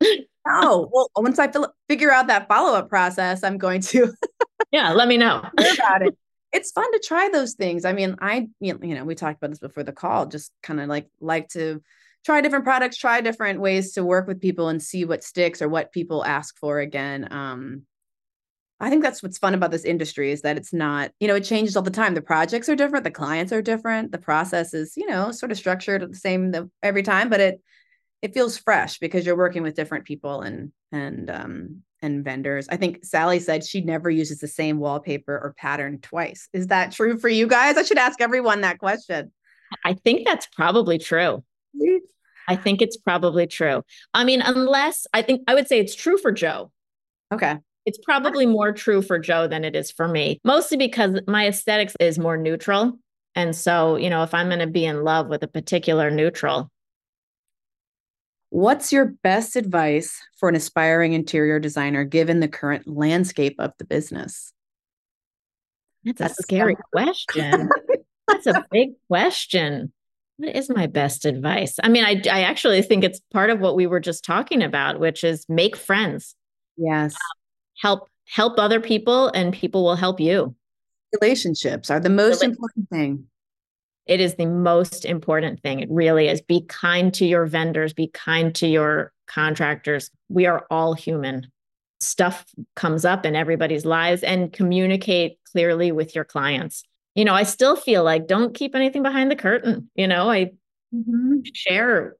Oh 0.51 0.89
well 0.93 1.11
once 1.17 1.39
i 1.39 1.51
figure 1.89 2.11
out 2.11 2.27
that 2.29 2.49
follow-up 2.49 2.89
process 2.89 3.43
i'm 3.43 3.59
going 3.59 3.81
to 3.83 4.13
yeah 4.73 4.93
let 4.93 5.09
me 5.09 5.17
know. 5.17 5.45
about 5.57 6.03
it. 6.03 6.17
It's 6.53 6.73
fun 6.73 6.91
to 6.91 7.03
try 7.07 7.29
those 7.31 7.55
things. 7.55 7.85
I 7.85 7.93
mean 7.93 8.17
i 8.21 8.49
you 8.61 8.75
know 8.75 9.05
we 9.05 9.15
talked 9.15 9.39
about 9.39 9.51
this 9.51 9.59
before 9.59 9.85
the 9.85 9.93
call 9.93 10.27
just 10.27 10.53
kind 10.63 10.81
of 10.81 10.89
like 10.89 11.07
like 11.21 11.49
to 11.51 11.83
try 12.25 12.41
different 12.41 12.65
products 12.65 12.97
try 12.97 13.21
different 13.21 13.61
ways 13.61 13.93
to 13.93 14.05
work 14.05 14.27
with 14.27 14.41
people 14.41 14.69
and 14.69 14.83
see 14.83 15.05
what 15.05 15.25
sticks 15.25 15.63
or 15.63 15.69
what 15.69 15.93
people 15.93 16.25
ask 16.25 16.59
for 16.59 16.79
again 16.79 17.29
um 17.31 17.83
I 18.81 18.91
think 18.91 19.03
that's 19.03 19.23
what's 19.23 19.39
fun 19.39 19.55
about 19.55 19.71
this 19.73 19.85
industry 19.85 20.31
is 20.31 20.43
that 20.43 20.57
it's 20.57 20.73
not, 20.73 21.11
you 21.19 21.27
know, 21.27 21.35
it 21.35 21.45
changes 21.45 21.77
all 21.77 21.83
the 21.83 21.91
time. 21.91 22.15
The 22.15 22.23
projects 22.23 22.69
are 22.69 22.77
different, 22.77 23.05
the 23.05 23.11
clients 23.11 23.53
are 23.53 23.63
different, 23.63 24.13
the 24.13 24.19
process 24.19 24.73
is, 24.73 24.97
you 24.97 25.07
know, 25.07 25.33
sort 25.33 25.51
of 25.51 25.59
structured 25.59 26.09
the 26.09 26.17
same 26.17 26.71
every 26.83 27.03
time, 27.03 27.29
but 27.29 27.41
it 27.41 27.61
it 28.21 28.35
feels 28.35 28.59
fresh 28.59 28.99
because 28.99 29.25
you're 29.25 29.37
working 29.37 29.63
with 29.63 29.77
different 29.77 30.05
people 30.05 30.43
and 30.43 30.73
and 30.93 31.31
um 31.31 31.83
and 32.01 32.25
vendors. 32.25 32.69
I 32.69 32.77
think 32.77 33.05
Sally 33.05 33.41
said 33.41 33.65
she 33.65 33.81
never 33.81 34.09
uses 34.09 34.39
the 34.39 34.49
same 34.49 34.79
wallpaper 34.79 35.35
or 35.35 35.55
pattern 35.59 35.99
twice. 36.01 36.49
Is 36.53 36.69
that 36.69 36.93
true 36.93 37.19
for 37.19 37.29
you 37.29 37.49
guys? 37.49 37.77
I 37.77 37.83
should 37.83 37.99
ask 37.99 38.21
everyone 38.21 38.61
that 38.61 38.79
question. 38.79 39.33
I 39.85 39.95
think 39.95 40.25
that's 40.27 40.47
probably 40.55 40.99
true. 40.99 41.43
I 42.49 42.57
think 42.57 42.81
it's 42.81 42.97
probably 42.97 43.47
true. 43.47 43.83
I 44.15 44.25
mean, 44.25 44.41
unless 44.41 45.07
I 45.13 45.23
think 45.23 45.43
I 45.49 45.55
would 45.55 45.69
say 45.69 45.81
it's 45.81 45.95
true 45.95 46.17
for 46.17 46.33
Joe. 46.33 46.71
Okay. 47.33 47.59
It's 47.89 47.99
probably 48.05 48.45
more 48.45 48.71
true 48.71 49.01
for 49.01 49.19
Joe 49.19 49.49
than 49.49 49.65
it 49.65 49.75
is 49.75 49.91
for 49.91 50.07
me, 50.07 50.43
mostly 50.45 50.77
because 50.77 51.21
my 51.27 51.49
aesthetics 51.49 51.95
is 51.99 52.19
more 52.19 52.37
neutral. 52.37 52.99
And 53.35 53.57
so, 53.57 53.97
you 53.97 54.11
know, 54.11 54.23
if 54.23 54.35
I'm 54.35 54.49
going 54.49 54.59
to 54.59 54.67
be 54.67 54.85
in 54.85 55.05
love 55.05 55.29
with 55.29 55.43
a 55.43 55.49
particular 55.49 56.11
neutral. 56.11 56.71
What's 58.51 58.93
your 58.93 59.15
best 59.23 59.57
advice 59.57 60.21
for 60.39 60.51
an 60.51 60.55
aspiring 60.55 61.15
interior 61.15 61.59
designer 61.59 62.05
given 62.05 62.41
the 62.41 62.49
current 62.49 62.87
landscape 62.87 63.57
of 63.59 63.73
the 63.79 63.87
business? 63.87 64.53
That's, 66.05 66.19
That's 66.19 66.41
a 66.41 66.43
scary 66.43 66.77
question. 66.93 67.71
That's 68.29 68.47
a 68.47 68.67
big 68.71 68.91
question. 69.09 69.95
What 70.37 70.55
is 70.55 70.69
my 70.69 70.89
best 70.89 71.25
advice? 71.25 71.77
I 71.83 71.89
mean, 71.89 72.05
I, 72.05 72.21
I 72.31 72.43
actually 72.43 72.83
think 72.83 73.03
it's 73.03 73.23
part 73.33 73.49
of 73.49 73.61
what 73.61 73.77
we 73.77 73.87
were 73.87 73.99
just 73.99 74.27
talking 74.27 74.63
about, 74.63 75.01
which 75.01 75.25
is 75.25 75.47
make 75.49 75.75
friends. 75.75 76.35
Yes. 76.77 77.17
Help 77.79 78.09
help 78.27 78.59
other 78.59 78.81
people 78.81 79.29
and 79.29 79.55
people 79.55 79.85
will 79.85 79.97
help 79.97 80.21
you. 80.21 80.55
Relationships 81.21 81.91
are 81.91 82.01
the 82.01 82.11
most 82.11 82.43
important 82.43 82.89
thing. 82.91 83.27
it 84.07 84.21
is 84.21 84.37
the 84.37 84.47
most 84.47 85.05
important 85.05 85.63
thing. 85.63 85.81
It 85.81 85.89
really 85.91 86.29
is. 86.29 86.41
Be 86.41 86.63
kind 86.67 87.13
to 87.15 87.27
your 87.27 87.47
vendors. 87.47 87.93
Be 87.93 88.09
kind 88.09 88.55
to 88.57 88.67
your 88.67 89.13
contractors. 89.27 90.11
We 90.29 90.47
are 90.47 90.67
all 90.71 90.95
human. 90.95 91.47
Stuff 92.01 92.47
comes 92.77 93.05
up 93.05 93.27
in 93.27 93.35
everybody's 93.37 93.85
lives 93.85 94.23
and 94.23 94.53
communicate 94.53 95.39
clearly 95.53 95.93
with 95.93 96.15
your 96.15 96.25
clients. 96.25 96.85
You 97.15 97.25
know 97.25 97.35
i 97.35 97.43
still 97.43 97.75
feel 97.75 98.05
like 98.05 98.29
don't 98.29 98.55
keep 98.55 98.77
anything 98.77 99.03
behind 99.03 99.29
the 99.29 99.35
curtain 99.35 99.91
you 99.97 100.07
know? 100.07 100.31
I 100.31 100.53
mm-hmm. 100.95 101.41
share 101.53 102.15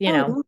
you 0.00 0.10
oh, 0.10 0.12
know? 0.12 0.42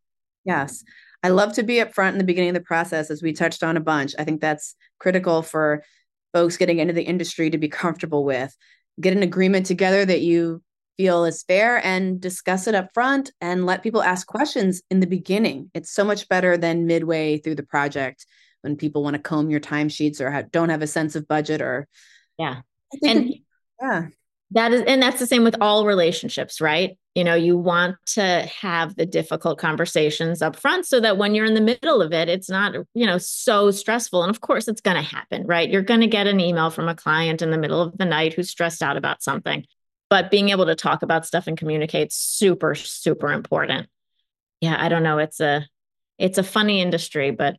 yes 0.44 0.82
I 1.22 1.28
love 1.28 1.52
to 1.54 1.62
be 1.62 1.76
upfront 1.76 2.12
in 2.12 2.18
the 2.18 2.24
beginning 2.24 2.50
of 2.50 2.54
the 2.54 2.60
process, 2.60 3.10
as 3.10 3.22
we 3.22 3.32
touched 3.32 3.62
on 3.62 3.76
a 3.76 3.80
bunch. 3.80 4.14
I 4.18 4.24
think 4.24 4.40
that's 4.40 4.74
critical 4.98 5.42
for 5.42 5.84
folks 6.32 6.56
getting 6.56 6.78
into 6.78 6.94
the 6.94 7.02
industry 7.02 7.50
to 7.50 7.58
be 7.58 7.68
comfortable 7.68 8.24
with. 8.24 8.56
Get 9.00 9.16
an 9.16 9.22
agreement 9.22 9.66
together 9.66 10.04
that 10.04 10.20
you 10.20 10.62
feel 10.96 11.24
is 11.24 11.42
fair 11.42 11.84
and 11.84 12.20
discuss 12.20 12.66
it 12.66 12.74
up 12.74 12.90
front 12.92 13.32
and 13.40 13.66
let 13.66 13.82
people 13.82 14.02
ask 14.02 14.26
questions 14.26 14.82
in 14.90 15.00
the 15.00 15.06
beginning. 15.06 15.70
It's 15.74 15.92
so 15.92 16.04
much 16.04 16.28
better 16.28 16.56
than 16.56 16.86
midway 16.86 17.38
through 17.38 17.54
the 17.54 17.62
project 17.62 18.26
when 18.62 18.76
people 18.76 19.02
want 19.02 19.14
to 19.14 19.22
comb 19.22 19.50
your 19.50 19.60
timesheets 19.60 20.20
or 20.20 20.30
have, 20.30 20.50
don't 20.50 20.68
have 20.68 20.82
a 20.82 20.86
sense 20.86 21.16
of 21.16 21.26
budget 21.28 21.62
or 21.62 21.88
yeah. 22.38 22.60
And 23.02 23.34
yeah. 23.80 24.06
That 24.52 24.72
is 24.72 24.82
and 24.82 25.02
that's 25.02 25.18
the 25.18 25.26
same 25.26 25.44
with 25.44 25.56
all 25.60 25.86
relationships, 25.86 26.60
right? 26.60 26.98
You 27.14 27.24
know 27.24 27.34
you 27.34 27.56
want 27.56 27.96
to 28.06 28.48
have 28.60 28.96
the 28.96 29.06
difficult 29.06 29.58
conversations 29.58 30.40
up 30.40 30.56
front 30.56 30.86
so 30.86 31.00
that 31.00 31.18
when 31.18 31.34
you're 31.34 31.46
in 31.46 31.54
the 31.54 31.60
middle 31.60 32.00
of 32.00 32.12
it 32.12 32.28
it's 32.28 32.48
not 32.48 32.74
you 32.94 33.06
know 33.06 33.18
so 33.18 33.70
stressful. 33.70 34.22
And 34.22 34.30
of 34.30 34.40
course 34.40 34.68
it's 34.68 34.80
going 34.80 34.96
to 34.96 35.02
happen 35.02 35.46
right? 35.46 35.68
You're 35.70 35.82
going 35.82 36.00
to 36.00 36.06
get 36.06 36.26
an 36.26 36.40
email 36.40 36.70
from 36.70 36.88
a 36.88 36.94
client 36.94 37.42
in 37.42 37.50
the 37.50 37.58
middle 37.58 37.80
of 37.80 37.96
the 37.98 38.04
night 38.04 38.34
who's 38.34 38.50
stressed 38.50 38.82
out 38.82 38.96
about 38.96 39.22
something. 39.22 39.64
But 40.10 40.30
being 40.30 40.50
able 40.50 40.66
to 40.66 40.74
talk 40.74 41.02
about 41.02 41.26
stuff 41.26 41.46
and 41.46 41.56
communicate 41.56 42.12
super 42.12 42.74
super 42.74 43.32
important. 43.32 43.88
Yeah 44.60 44.76
i 44.78 44.88
don't 44.88 45.02
know. 45.02 45.18
It's 45.18 45.40
a 45.40 45.66
it's 46.18 46.38
a 46.38 46.42
funny 46.42 46.80
industry 46.80 47.30
but 47.30 47.56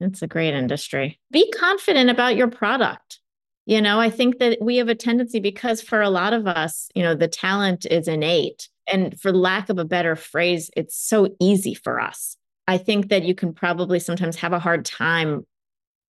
it's 0.00 0.22
a 0.22 0.26
great 0.26 0.54
industry. 0.54 1.20
Be 1.30 1.50
confident 1.52 2.10
about 2.10 2.36
your 2.36 2.48
product 2.48 3.20
you 3.66 3.80
know, 3.80 4.00
I 4.00 4.10
think 4.10 4.38
that 4.38 4.58
we 4.60 4.76
have 4.78 4.88
a 4.88 4.94
tendency 4.94 5.38
because 5.38 5.80
for 5.80 6.00
a 6.00 6.10
lot 6.10 6.32
of 6.32 6.46
us, 6.46 6.88
you 6.94 7.02
know, 7.02 7.14
the 7.14 7.28
talent 7.28 7.86
is 7.86 8.08
innate. 8.08 8.68
And 8.88 9.18
for 9.20 9.32
lack 9.32 9.68
of 9.68 9.78
a 9.78 9.84
better 9.84 10.16
phrase, 10.16 10.70
it's 10.76 10.96
so 10.96 11.28
easy 11.40 11.74
for 11.74 12.00
us. 12.00 12.36
I 12.66 12.78
think 12.78 13.08
that 13.08 13.22
you 13.22 13.34
can 13.34 13.52
probably 13.52 14.00
sometimes 14.00 14.36
have 14.36 14.52
a 14.52 14.58
hard 14.58 14.84
time 14.84 15.46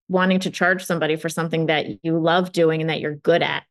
wanting 0.07 0.39
to 0.41 0.49
charge 0.49 0.83
somebody 0.83 1.15
for 1.15 1.29
something 1.29 1.67
that 1.67 1.85
you 2.03 2.19
love 2.19 2.51
doing 2.51 2.81
and 2.81 2.89
that 2.89 2.99
you're 2.99 3.15
good 3.15 3.43
at. 3.43 3.63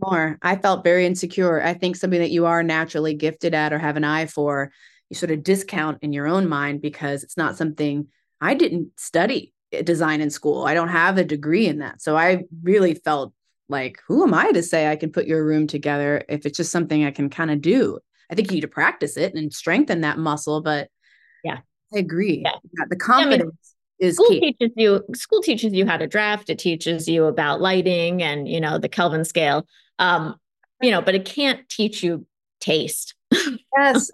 More. 0.00 0.38
I 0.40 0.56
felt 0.56 0.82
very 0.82 1.04
insecure. 1.04 1.62
I 1.62 1.74
think 1.74 1.96
something 1.96 2.20
that 2.20 2.30
you 2.30 2.46
are 2.46 2.62
naturally 2.62 3.14
gifted 3.14 3.52
at 3.52 3.72
or 3.72 3.78
have 3.78 3.96
an 3.96 4.04
eye 4.04 4.26
for, 4.26 4.72
you 5.10 5.16
sort 5.16 5.30
of 5.30 5.42
discount 5.42 5.98
in 6.00 6.12
your 6.12 6.26
own 6.26 6.48
mind 6.48 6.80
because 6.80 7.22
it's 7.22 7.36
not 7.36 7.56
something 7.56 8.06
I 8.40 8.54
didn't 8.54 8.98
study 8.98 9.53
design 9.82 10.20
in 10.20 10.30
school. 10.30 10.64
I 10.64 10.74
don't 10.74 10.88
have 10.88 11.18
a 11.18 11.24
degree 11.24 11.66
in 11.66 11.78
that. 11.78 12.00
So 12.00 12.16
I 12.16 12.44
really 12.62 12.94
felt 12.94 13.32
like, 13.68 14.00
who 14.06 14.22
am 14.22 14.34
I 14.34 14.52
to 14.52 14.62
say 14.62 14.90
I 14.90 14.96
can 14.96 15.10
put 15.10 15.26
your 15.26 15.44
room 15.44 15.66
together 15.66 16.22
if 16.28 16.46
it's 16.46 16.56
just 16.56 16.72
something 16.72 17.04
I 17.04 17.10
can 17.10 17.30
kind 17.30 17.50
of 17.50 17.60
do? 17.60 17.98
I 18.30 18.34
think 18.34 18.50
you 18.50 18.56
need 18.56 18.62
to 18.62 18.68
practice 18.68 19.16
it 19.16 19.34
and 19.34 19.52
strengthen 19.52 20.02
that 20.02 20.18
muscle. 20.18 20.60
But 20.60 20.88
yeah, 21.42 21.58
I 21.94 21.98
agree. 21.98 22.42
Yeah. 22.44 22.52
yeah 22.78 22.84
the 22.88 22.96
confidence. 22.96 23.40
Yeah, 23.40 23.44
I 23.44 23.46
mean, 23.46 23.64
is 23.98 24.16
school 24.16 24.28
key. 24.28 24.40
teaches 24.40 24.74
you 24.76 25.02
school 25.14 25.40
teaches 25.40 25.72
you 25.72 25.86
how 25.86 25.96
to 25.96 26.06
draft 26.06 26.50
it 26.50 26.58
teaches 26.58 27.08
you 27.08 27.26
about 27.26 27.60
lighting 27.60 28.22
and 28.22 28.48
you 28.48 28.60
know 28.60 28.76
the 28.76 28.88
kelvin 28.88 29.24
scale 29.24 29.66
um 29.98 30.34
you 30.82 30.90
know 30.90 31.00
but 31.00 31.14
it 31.14 31.24
can't 31.24 31.68
teach 31.68 32.02
you 32.02 32.26
taste 32.60 33.14
yes 33.78 34.10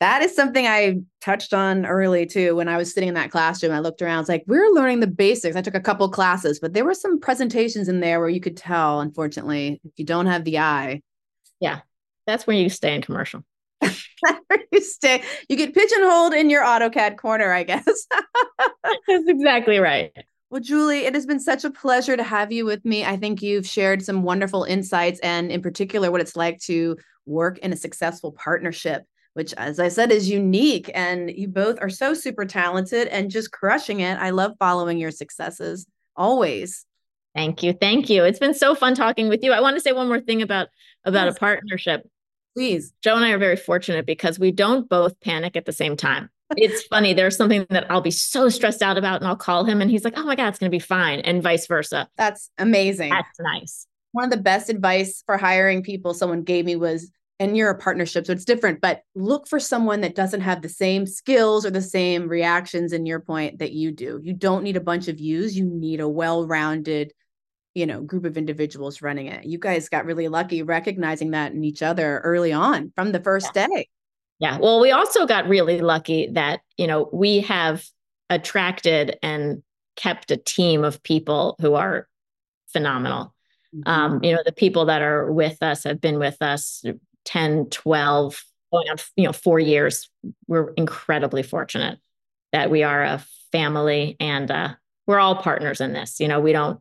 That 0.00 0.22
is 0.22 0.34
something 0.34 0.66
I 0.66 1.00
touched 1.20 1.52
on 1.52 1.84
early 1.84 2.24
too. 2.24 2.56
When 2.56 2.68
I 2.68 2.78
was 2.78 2.92
sitting 2.92 3.10
in 3.10 3.14
that 3.16 3.30
classroom, 3.30 3.72
I 3.72 3.80
looked 3.80 4.00
around. 4.00 4.20
It's 4.20 4.28
like 4.30 4.44
we 4.46 4.56
are 4.56 4.72
learning 4.72 5.00
the 5.00 5.06
basics. 5.06 5.56
I 5.56 5.62
took 5.62 5.74
a 5.74 5.80
couple 5.80 6.08
classes, 6.08 6.58
but 6.58 6.72
there 6.72 6.86
were 6.86 6.94
some 6.94 7.20
presentations 7.20 7.86
in 7.86 8.00
there 8.00 8.18
where 8.18 8.30
you 8.30 8.40
could 8.40 8.56
tell. 8.56 9.00
Unfortunately, 9.00 9.78
if 9.84 9.92
you 9.98 10.06
don't 10.06 10.26
have 10.26 10.44
the 10.44 10.58
eye, 10.58 11.02
yeah, 11.60 11.80
that's 12.26 12.46
where 12.46 12.56
you 12.56 12.70
stay 12.70 12.94
in 12.94 13.02
commercial. 13.02 13.44
you 14.72 14.80
stay. 14.80 15.22
You 15.50 15.56
get 15.56 15.74
pigeonholed 15.74 16.32
in 16.32 16.48
your 16.48 16.62
AutoCAD 16.62 17.18
corner, 17.18 17.52
I 17.52 17.64
guess. 17.64 17.84
that's 19.06 19.28
exactly 19.28 19.80
right. 19.80 20.12
Well, 20.48 20.62
Julie, 20.62 21.04
it 21.04 21.14
has 21.14 21.26
been 21.26 21.40
such 21.40 21.64
a 21.64 21.70
pleasure 21.70 22.16
to 22.16 22.24
have 22.24 22.50
you 22.50 22.64
with 22.64 22.86
me. 22.86 23.04
I 23.04 23.18
think 23.18 23.42
you've 23.42 23.66
shared 23.66 24.02
some 24.02 24.22
wonderful 24.22 24.64
insights, 24.64 25.20
and 25.20 25.52
in 25.52 25.60
particular, 25.60 26.10
what 26.10 26.22
it's 26.22 26.36
like 26.36 26.58
to 26.60 26.96
work 27.26 27.58
in 27.58 27.74
a 27.74 27.76
successful 27.76 28.32
partnership 28.32 29.04
which, 29.34 29.52
as 29.54 29.78
I 29.78 29.88
said, 29.88 30.10
is 30.10 30.28
unique. 30.28 30.90
And 30.94 31.30
you 31.30 31.48
both 31.48 31.78
are 31.80 31.90
so 31.90 32.14
super 32.14 32.44
talented 32.44 33.08
and 33.08 33.30
just 33.30 33.52
crushing 33.52 34.00
it. 34.00 34.18
I 34.18 34.30
love 34.30 34.52
following 34.58 34.98
your 34.98 35.10
successes 35.10 35.86
always. 36.16 36.84
Thank 37.34 37.62
you. 37.62 37.72
Thank 37.72 38.10
you. 38.10 38.24
It's 38.24 38.38
been 38.38 38.54
so 38.54 38.74
fun 38.74 38.94
talking 38.94 39.28
with 39.28 39.44
you. 39.44 39.52
I 39.52 39.60
want 39.60 39.76
to 39.76 39.80
say 39.80 39.92
one 39.92 40.08
more 40.08 40.20
thing 40.20 40.42
about 40.42 40.68
about 41.04 41.26
yes. 41.26 41.36
a 41.36 41.38
partnership. 41.38 42.08
Please. 42.56 42.92
Joe 43.02 43.16
and 43.16 43.24
I 43.24 43.30
are 43.30 43.38
very 43.38 43.56
fortunate 43.56 44.04
because 44.04 44.38
we 44.38 44.50
don't 44.50 44.88
both 44.88 45.18
panic 45.20 45.56
at 45.56 45.64
the 45.64 45.72
same 45.72 45.96
time. 45.96 46.28
It's 46.56 46.82
funny. 46.82 47.14
There's 47.14 47.36
something 47.36 47.64
that 47.70 47.88
I'll 47.90 48.00
be 48.00 48.10
so 48.10 48.48
stressed 48.48 48.82
out 48.82 48.98
about, 48.98 49.20
and 49.20 49.28
I'll 49.28 49.36
call 49.36 49.64
him, 49.64 49.80
and 49.80 49.88
he's 49.88 50.04
like, 50.04 50.14
"Oh 50.16 50.24
my 50.24 50.34
god, 50.34 50.48
it's 50.48 50.58
going 50.58 50.70
to 50.70 50.74
be 50.74 50.80
fine," 50.80 51.20
and 51.20 51.42
vice 51.42 51.68
versa. 51.68 52.08
That's 52.16 52.50
amazing. 52.58 53.10
That's 53.10 53.38
nice. 53.38 53.86
One 54.12 54.24
of 54.24 54.30
the 54.30 54.36
best 54.36 54.68
advice 54.68 55.22
for 55.24 55.38
hiring 55.38 55.84
people 55.84 56.12
someone 56.12 56.42
gave 56.42 56.64
me 56.64 56.74
was 56.74 57.12
and 57.40 57.56
you're 57.56 57.70
a 57.70 57.78
partnership 57.78 58.26
so 58.26 58.32
it's 58.32 58.44
different 58.44 58.80
but 58.80 59.02
look 59.16 59.48
for 59.48 59.58
someone 59.58 60.02
that 60.02 60.14
doesn't 60.14 60.42
have 60.42 60.62
the 60.62 60.68
same 60.68 61.06
skills 61.06 61.66
or 61.66 61.70
the 61.70 61.82
same 61.82 62.28
reactions 62.28 62.92
in 62.92 63.06
your 63.06 63.18
point 63.18 63.58
that 63.58 63.72
you 63.72 63.90
do 63.90 64.20
you 64.22 64.32
don't 64.32 64.62
need 64.62 64.76
a 64.76 64.80
bunch 64.80 65.08
of 65.08 65.18
yous 65.18 65.56
you 65.56 65.64
need 65.64 66.00
a 66.00 66.08
well-rounded 66.08 67.12
you 67.74 67.86
know 67.86 68.00
group 68.02 68.24
of 68.24 68.36
individuals 68.36 69.02
running 69.02 69.26
it 69.26 69.44
you 69.44 69.58
guys 69.58 69.88
got 69.88 70.04
really 70.04 70.28
lucky 70.28 70.62
recognizing 70.62 71.32
that 71.32 71.52
in 71.52 71.64
each 71.64 71.82
other 71.82 72.20
early 72.20 72.52
on 72.52 72.92
from 72.94 73.10
the 73.10 73.20
first 73.20 73.50
yeah. 73.56 73.66
day 73.66 73.88
yeah 74.38 74.58
well 74.58 74.80
we 74.80 74.92
also 74.92 75.26
got 75.26 75.48
really 75.48 75.80
lucky 75.80 76.28
that 76.32 76.60
you 76.76 76.86
know 76.86 77.08
we 77.12 77.40
have 77.40 77.84
attracted 78.28 79.18
and 79.22 79.62
kept 79.96 80.30
a 80.30 80.36
team 80.36 80.84
of 80.84 81.02
people 81.02 81.56
who 81.60 81.74
are 81.74 82.06
phenomenal 82.72 83.34
mm-hmm. 83.74 83.88
um, 83.90 84.22
you 84.22 84.34
know 84.34 84.42
the 84.44 84.52
people 84.52 84.86
that 84.86 85.02
are 85.02 85.30
with 85.32 85.62
us 85.62 85.84
have 85.84 86.00
been 86.00 86.18
with 86.18 86.36
us 86.40 86.84
10, 87.24 87.66
12, 87.66 88.44
going 88.72 88.88
on, 88.88 88.96
you 89.16 89.24
know, 89.24 89.32
four 89.32 89.58
years. 89.58 90.08
We're 90.46 90.72
incredibly 90.74 91.42
fortunate 91.42 91.98
that 92.52 92.70
we 92.70 92.82
are 92.82 93.02
a 93.02 93.24
family 93.52 94.16
and 94.20 94.50
uh, 94.50 94.74
we're 95.06 95.18
all 95.18 95.36
partners 95.36 95.80
in 95.80 95.92
this. 95.92 96.20
You 96.20 96.28
know, 96.28 96.40
we 96.40 96.52
don't, 96.52 96.80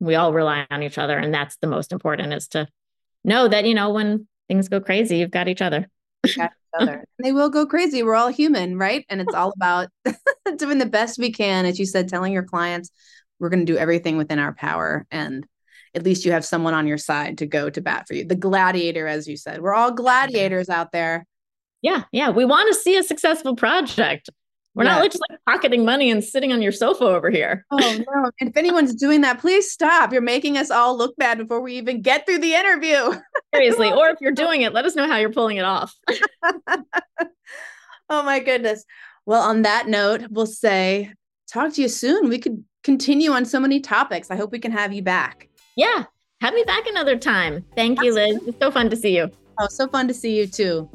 we 0.00 0.14
all 0.14 0.32
rely 0.32 0.66
on 0.70 0.82
each 0.82 0.98
other. 0.98 1.18
And 1.18 1.32
that's 1.32 1.56
the 1.56 1.66
most 1.66 1.92
important 1.92 2.32
is 2.32 2.48
to 2.48 2.68
know 3.24 3.48
that, 3.48 3.64
you 3.64 3.74
know, 3.74 3.90
when 3.90 4.26
things 4.48 4.68
go 4.68 4.80
crazy, 4.80 5.18
you've 5.18 5.30
got 5.30 5.48
each 5.48 5.62
other. 5.62 5.88
got 6.36 6.52
each 6.52 6.80
other. 6.80 7.04
they 7.22 7.32
will 7.32 7.50
go 7.50 7.66
crazy. 7.66 8.02
We're 8.02 8.14
all 8.14 8.28
human, 8.28 8.78
right? 8.78 9.04
And 9.08 9.20
it's 9.20 9.34
all 9.34 9.52
about 9.56 9.88
doing 10.56 10.78
the 10.78 10.86
best 10.86 11.18
we 11.18 11.32
can. 11.32 11.66
As 11.66 11.78
you 11.78 11.86
said, 11.86 12.08
telling 12.08 12.32
your 12.32 12.42
clients, 12.42 12.90
we're 13.38 13.50
going 13.50 13.64
to 13.64 13.72
do 13.72 13.78
everything 13.78 14.16
within 14.16 14.38
our 14.38 14.54
power. 14.54 15.06
And 15.10 15.46
at 15.96 16.04
least 16.04 16.26
you 16.26 16.32
have 16.32 16.44
someone 16.44 16.74
on 16.74 16.86
your 16.86 16.98
side 16.98 17.38
to 17.38 17.46
go 17.46 17.70
to 17.70 17.80
bat 17.80 18.06
for 18.06 18.14
you. 18.14 18.24
The 18.24 18.36
gladiator, 18.36 19.08
as 19.08 19.26
you 19.26 19.36
said, 19.36 19.62
we're 19.62 19.74
all 19.74 19.90
gladiators 19.90 20.68
out 20.68 20.92
there. 20.92 21.26
Yeah, 21.80 22.02
yeah. 22.12 22.28
We 22.30 22.44
want 22.44 22.72
to 22.72 22.78
see 22.78 22.96
a 22.96 23.02
successful 23.02 23.56
project. 23.56 24.28
We're 24.74 24.84
yeah. 24.84 24.96
not 24.96 25.10
just 25.10 25.24
like 25.30 25.38
pocketing 25.46 25.86
money 25.86 26.10
and 26.10 26.22
sitting 26.22 26.52
on 26.52 26.60
your 26.60 26.72
sofa 26.72 27.04
over 27.04 27.30
here. 27.30 27.64
Oh 27.70 27.78
no! 27.78 28.30
If 28.38 28.56
anyone's 28.58 28.94
doing 28.94 29.22
that, 29.22 29.40
please 29.40 29.70
stop. 29.70 30.12
You're 30.12 30.20
making 30.20 30.58
us 30.58 30.70
all 30.70 30.98
look 30.98 31.16
bad 31.16 31.38
before 31.38 31.62
we 31.62 31.78
even 31.78 32.02
get 32.02 32.26
through 32.26 32.40
the 32.40 32.52
interview. 32.52 33.18
Seriously, 33.54 33.90
or 33.90 34.10
if 34.10 34.18
you're 34.20 34.32
doing 34.32 34.60
it, 34.60 34.74
let 34.74 34.84
us 34.84 34.94
know 34.94 35.08
how 35.08 35.16
you're 35.16 35.32
pulling 35.32 35.56
it 35.56 35.64
off. 35.64 35.94
oh 38.10 38.22
my 38.22 38.38
goodness. 38.38 38.84
Well, 39.24 39.40
on 39.40 39.62
that 39.62 39.88
note, 39.88 40.26
we'll 40.28 40.44
say 40.44 41.14
talk 41.50 41.72
to 41.72 41.82
you 41.82 41.88
soon. 41.88 42.28
We 42.28 42.38
could 42.38 42.62
continue 42.84 43.30
on 43.30 43.46
so 43.46 43.58
many 43.58 43.80
topics. 43.80 44.30
I 44.30 44.36
hope 44.36 44.52
we 44.52 44.58
can 44.58 44.72
have 44.72 44.92
you 44.92 45.02
back. 45.02 45.48
Yeah. 45.76 46.04
Have 46.40 46.54
me 46.54 46.64
back 46.64 46.86
another 46.86 47.16
time. 47.16 47.64
Thank 47.74 48.02
you, 48.02 48.12
Liz. 48.12 48.40
It's 48.46 48.58
so 48.58 48.70
fun 48.70 48.90
to 48.90 48.96
see 48.96 49.16
you. 49.16 49.30
Oh, 49.58 49.68
so 49.68 49.88
fun 49.88 50.06
to 50.08 50.14
see 50.14 50.38
you 50.38 50.46
too. 50.46 50.88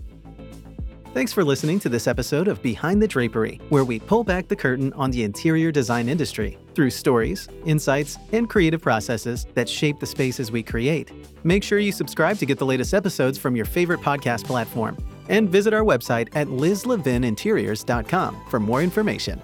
Thanks 1.14 1.34
for 1.34 1.44
listening 1.44 1.78
to 1.80 1.90
this 1.90 2.08
episode 2.08 2.48
of 2.48 2.64
Behind 2.64 3.02
the 3.02 3.08
Drapery, 3.08 3.60
where 3.68 3.84
we 3.84 4.00
pull 4.00 4.24
back 4.24 4.48
the 4.48 4.56
curtain 4.56 4.94
on 4.94 5.12
the 5.12 5.24
interior 5.24 5.70
design 5.70 6.08
industry 6.08 6.58
through 6.74 6.90
stories, 6.92 7.50
insights, 7.66 8.18
and 8.32 8.50
creative 8.50 8.82
processes 8.82 9.46
that 9.56 9.68
shape 9.68 10.00
the 10.00 10.06
spaces 10.06 10.54
we 10.54 10.64
create. 10.64 11.12
Make 11.44 11.64
sure 11.64 11.80
you 11.80 11.92
subscribe 11.92 12.38
to 12.38 12.46
get 12.46 12.60
the 12.60 12.66
latest 12.66 12.94
episodes 12.94 13.38
from 13.38 13.58
your 13.58 13.66
favorite 13.66 14.00
podcast 14.00 14.46
platform 14.46 14.98
and 15.28 15.50
visit 15.50 15.74
our 15.74 15.84
website 15.84 16.30
at 16.34 16.48
lizlevininteriors.com 16.48 18.46
for 18.48 18.60
more 18.62 18.82
information. 18.82 19.42